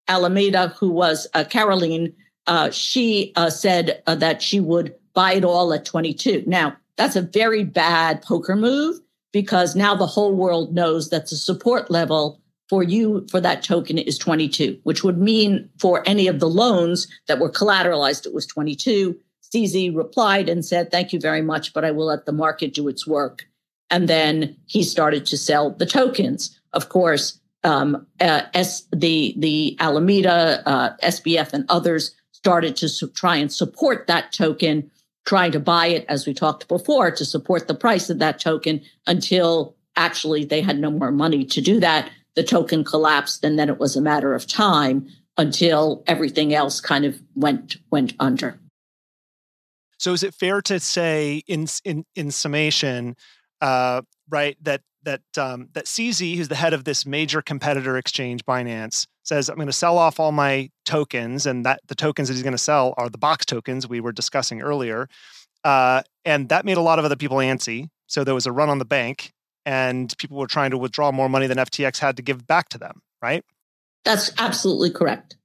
Alameda, 0.08 0.70
who 0.70 0.92
was 0.92 1.28
uh, 1.34 1.46
Caroline, 1.46 2.14
uh, 2.48 2.70
she 2.72 3.34
uh, 3.36 3.50
said 3.50 4.02
uh, 4.08 4.16
that 4.16 4.42
she 4.42 4.60
would 4.60 4.94
buy 5.14 5.34
it 5.34 5.44
all 5.44 5.74
at 5.74 5.86
22. 5.86 6.44
Now, 6.46 6.76
that's 6.98 7.16
a 7.16 7.22
very 7.22 7.64
bad 7.64 8.22
poker 8.22 8.56
move 8.56 9.00
because 9.32 9.76
now 9.76 9.96
the 9.96 10.08
whole 10.08 10.36
world 10.36 10.74
knows 10.74 11.10
that 11.10 11.30
the 11.30 11.36
support 11.36 11.92
level 11.92 12.42
for 12.70 12.84
you 12.84 13.26
for 13.30 13.40
that 13.40 13.64
token 13.64 13.98
is 13.98 14.18
22, 14.18 14.80
which 14.84 15.04
would 15.04 15.18
mean 15.18 15.70
for 15.80 16.04
any 16.06 16.28
of 16.28 16.40
the 16.40 16.50
loans 16.50 17.08
that 17.28 17.40
were 17.40 17.52
collateralized, 17.52 18.26
it 18.26 18.34
was 18.34 18.46
22. 18.46 19.18
CZ 19.54 19.96
replied 19.96 20.50
and 20.50 20.66
said, 20.66 20.92
Thank 20.92 21.14
you 21.14 21.20
very 21.20 21.42
much, 21.42 21.74
but 21.74 21.86
I 21.86 21.92
will 21.92 22.08
let 22.08 22.26
the 22.26 22.32
market 22.32 22.74
do 22.74 22.88
its 22.88 23.08
work. 23.08 23.48
And 23.90 24.08
then 24.08 24.56
he 24.66 24.84
started 24.84 25.26
to 25.28 25.38
sell 25.38 25.72
the 25.72 25.86
tokens. 25.86 26.60
Of 26.74 26.90
course, 26.90 27.40
um, 27.64 28.06
uh, 28.20 28.44
S, 28.54 28.84
the 28.94 29.34
the 29.38 29.78
Alameda, 29.80 30.62
uh, 30.66 30.96
SBF, 31.04 31.54
and 31.54 31.66
others 31.70 32.14
started 32.32 32.76
to 32.78 32.90
su- 32.90 33.10
try 33.10 33.38
and 33.38 33.52
support 33.52 34.08
that 34.08 34.32
token, 34.32 34.92
trying 35.26 35.52
to 35.54 35.60
buy 35.60 35.88
it, 35.88 36.06
as 36.08 36.28
we 36.28 36.34
talked 36.34 36.68
before, 36.68 37.12
to 37.12 37.26
support 37.26 37.68
the 37.68 37.76
price 37.76 38.10
of 38.10 38.20
that 38.20 38.40
token 38.40 38.82
until 39.08 39.76
actually 39.96 40.46
they 40.46 40.62
had 40.62 40.80
no 40.80 40.92
more 40.92 41.12
money 41.12 41.44
to 41.46 41.62
do 41.62 41.80
that. 41.80 42.10
The 42.36 42.44
token 42.44 42.84
collapsed, 42.84 43.44
and 43.44 43.58
then 43.58 43.70
it 43.70 43.80
was 43.80 43.96
a 43.96 44.02
matter 44.02 44.36
of 44.36 44.46
time 44.46 45.08
until 45.38 46.04
everything 46.08 46.54
else 46.54 46.82
kind 46.82 47.06
of 47.06 47.20
went 47.36 47.78
went 47.90 48.14
under. 48.20 48.60
So, 49.98 50.14
is 50.14 50.24
it 50.24 50.34
fair 50.34 50.62
to 50.64 50.80
say, 50.80 51.42
in 51.48 51.68
in 51.84 52.06
in 52.16 52.32
summation, 52.32 53.16
uh, 53.62 54.02
right, 54.30 54.58
that 54.64 54.82
that 55.04 55.22
um, 55.38 55.70
that 55.74 55.86
CZ, 55.86 56.36
who's 56.36 56.50
the 56.50 56.56
head 56.56 56.74
of 56.74 56.84
this 56.84 57.06
major 57.06 57.42
competitor 57.42 57.98
exchange, 57.98 58.46
Binance, 58.46 59.08
says, 59.24 59.50
"I'm 59.50 59.56
going 59.56 59.68
to 59.68 59.74
sell 59.74 59.98
off 59.98 60.20
all 60.20 60.32
my 60.32 60.70
tokens, 60.86 61.46
and 61.46 61.66
that 61.66 61.82
the 61.88 61.96
tokens 61.96 62.28
that 62.28 62.36
he's 62.36 62.44
going 62.44 62.52
to 62.52 62.58
sell 62.58 62.94
are 62.98 63.10
the 63.10 63.18
box 63.18 63.46
tokens 63.46 63.88
we 63.88 64.00
were 64.00 64.12
discussing 64.12 64.62
earlier." 64.62 65.08
Uh, 65.64 66.04
and 66.26 66.50
that 66.50 66.66
made 66.66 66.78
a 66.78 66.82
lot 66.82 67.00
of 67.00 67.06
other 67.06 67.16
people 67.16 67.38
antsy. 67.38 67.90
So 68.08 68.24
there 68.24 68.36
was 68.36 68.46
a 68.46 68.52
run 68.52 68.70
on 68.70 68.80
the 68.80 68.86
bank, 68.86 69.34
and 69.66 70.14
people 70.18 70.38
were 70.38 70.48
trying 70.48 70.72
to 70.72 70.78
withdraw 70.78 71.12
more 71.12 71.30
money 71.30 71.48
than 71.48 71.58
FTX 71.58 71.98
had 72.00 72.18
to 72.18 72.22
give 72.22 72.46
back 72.46 72.70
to 72.70 72.78
them. 72.78 73.02
Right? 73.22 73.44
That's 74.06 74.32
absolutely 74.38 74.92
correct. 74.92 75.38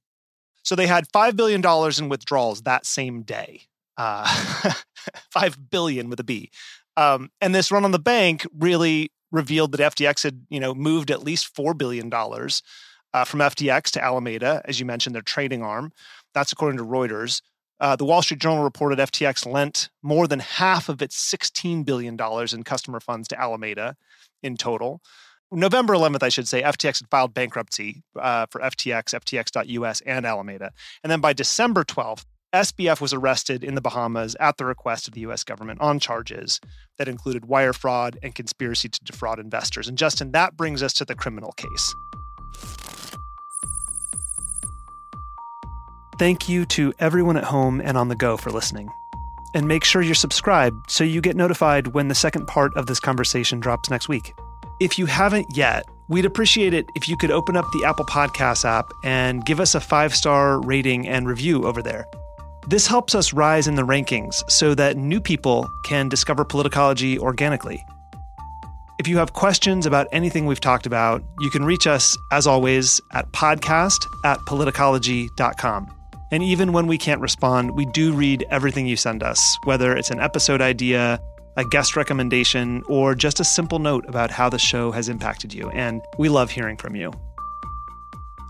So 0.63 0.75
they 0.75 0.87
had 0.87 1.07
five 1.11 1.35
billion 1.35 1.61
dollars 1.61 1.99
in 1.99 2.09
withdrawals 2.09 2.61
that 2.61 2.85
same 2.85 3.23
day. 3.23 3.63
Uh, 3.97 4.73
five 5.31 5.57
billion 5.69 6.09
with 6.09 6.19
a 6.19 6.23
B. 6.23 6.49
Um, 6.95 7.29
and 7.41 7.53
this 7.53 7.71
run 7.71 7.85
on 7.85 7.91
the 7.91 7.99
bank 7.99 8.45
really 8.57 9.11
revealed 9.31 9.71
that 9.71 9.95
FTX 9.95 10.23
had, 10.23 10.45
you 10.49 10.59
know, 10.59 10.73
moved 10.73 11.11
at 11.11 11.23
least 11.23 11.55
four 11.55 11.73
billion 11.73 12.09
dollars 12.09 12.61
uh, 13.13 13.25
from 13.25 13.39
FTX 13.39 13.91
to 13.91 14.03
Alameda, 14.03 14.61
as 14.65 14.79
you 14.79 14.85
mentioned, 14.85 15.15
their 15.15 15.21
trading 15.21 15.61
arm. 15.61 15.91
That's 16.33 16.51
according 16.51 16.77
to 16.77 16.85
Reuters. 16.85 17.41
Uh, 17.79 17.95
the 17.95 18.05
Wall 18.05 18.21
Street 18.21 18.39
Journal 18.39 18.63
reported 18.63 18.99
FTX 18.99 19.51
lent 19.51 19.89
more 20.01 20.27
than 20.27 20.39
half 20.39 20.87
of 20.89 21.01
its 21.01 21.17
$16 21.33 21.83
billion 21.83 22.17
in 22.53 22.63
customer 22.63 22.99
funds 22.99 23.27
to 23.27 23.39
Alameda 23.39 23.95
in 24.41 24.55
total. 24.55 25.01
November 25.51 25.93
11th, 25.93 26.23
I 26.23 26.29
should 26.29 26.47
say, 26.47 26.63
FTX 26.63 27.01
had 27.01 27.09
filed 27.09 27.33
bankruptcy 27.33 28.03
uh, 28.19 28.47
for 28.49 28.61
FTX, 28.61 29.13
FTX.us, 29.19 30.01
and 30.01 30.25
Alameda. 30.25 30.71
And 31.03 31.11
then 31.11 31.19
by 31.19 31.33
December 31.33 31.83
12th, 31.83 32.25
SBF 32.53 33.01
was 33.01 33.13
arrested 33.13 33.63
in 33.63 33.73
the 33.73 33.81
Bahamas 33.81 34.35
at 34.39 34.57
the 34.57 34.65
request 34.65 35.07
of 35.07 35.15
the 35.15 35.21
US 35.21 35.43
government 35.43 35.81
on 35.81 35.99
charges 35.99 36.61
that 36.99 37.07
included 37.07 37.45
wire 37.45 37.73
fraud 37.73 38.19
and 38.21 38.35
conspiracy 38.35 38.87
to 38.89 39.03
defraud 39.03 39.39
investors. 39.39 39.87
And 39.87 39.97
Justin, 39.97 40.33
that 40.33 40.55
brings 40.55 40.83
us 40.83 40.93
to 40.93 41.05
the 41.05 41.15
criminal 41.15 41.51
case. 41.53 41.95
Thank 46.19 46.47
you 46.47 46.65
to 46.67 46.93
everyone 46.99 47.37
at 47.37 47.43
home 47.43 47.81
and 47.81 47.97
on 47.97 48.09
the 48.09 48.15
go 48.15 48.37
for 48.37 48.51
listening. 48.51 48.87
And 49.55 49.67
make 49.67 49.83
sure 49.83 50.03
you're 50.03 50.13
subscribed 50.13 50.91
so 50.91 51.03
you 51.03 51.21
get 51.21 51.35
notified 51.35 51.87
when 51.87 52.07
the 52.07 52.15
second 52.15 52.45
part 52.45 52.75
of 52.77 52.85
this 52.85 52.99
conversation 52.99 53.59
drops 53.59 53.89
next 53.89 54.07
week. 54.07 54.31
If 54.79 54.99
you 54.99 55.07
haven't 55.07 55.47
yet, 55.55 55.85
we'd 56.07 56.25
appreciate 56.25 56.75
it 56.75 56.85
if 56.95 57.09
you 57.09 57.17
could 57.17 57.31
open 57.31 57.57
up 57.57 57.65
the 57.73 57.83
Apple 57.83 58.05
Podcasts 58.05 58.63
app 58.63 58.91
and 59.03 59.43
give 59.43 59.59
us 59.59 59.73
a 59.73 59.79
five 59.79 60.13
star 60.13 60.61
rating 60.61 61.07
and 61.07 61.27
review 61.27 61.63
over 61.63 61.81
there. 61.81 62.05
This 62.67 62.87
helps 62.87 63.13
us 63.13 63.33
rise 63.33 63.67
in 63.67 63.75
the 63.75 63.81
rankings 63.81 64.49
so 64.49 64.73
that 64.75 64.95
new 64.95 65.19
people 65.19 65.69
can 65.83 66.07
discover 66.07 66.45
politicology 66.45 67.17
organically. 67.17 67.85
If 68.99 69.07
you 69.07 69.17
have 69.17 69.33
questions 69.33 69.85
about 69.85 70.07
anything 70.13 70.45
we've 70.45 70.61
talked 70.61 70.85
about, 70.85 71.21
you 71.41 71.49
can 71.49 71.65
reach 71.65 71.87
us, 71.87 72.17
as 72.31 72.47
always, 72.47 73.01
at 73.11 73.29
podcast 73.33 74.05
at 74.23 74.39
politicology.com. 74.39 75.93
And 76.31 76.41
even 76.41 76.71
when 76.71 76.87
we 76.87 76.97
can't 76.97 77.19
respond, 77.19 77.71
we 77.71 77.85
do 77.87 78.13
read 78.13 78.45
everything 78.49 78.87
you 78.87 78.95
send 78.95 79.23
us, 79.23 79.57
whether 79.65 79.93
it's 79.97 80.09
an 80.09 80.21
episode 80.21 80.61
idea, 80.61 81.19
a 81.57 81.65
guest 81.65 81.97
recommendation, 81.97 82.81
or 82.87 83.13
just 83.13 83.41
a 83.41 83.43
simple 83.43 83.79
note 83.79 84.05
about 84.07 84.31
how 84.31 84.49
the 84.49 84.57
show 84.57 84.91
has 84.91 85.09
impacted 85.09 85.53
you. 85.53 85.69
And 85.71 86.01
we 86.17 86.29
love 86.29 86.49
hearing 86.49 86.77
from 86.77 86.95
you. 86.95 87.11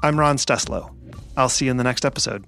I'm 0.04 0.20
Ron 0.20 0.38
Steslow. 0.38 0.96
I'll 1.36 1.50
see 1.50 1.66
you 1.66 1.72
in 1.72 1.78
the 1.78 1.84
next 1.84 2.06
episode. 2.06 2.46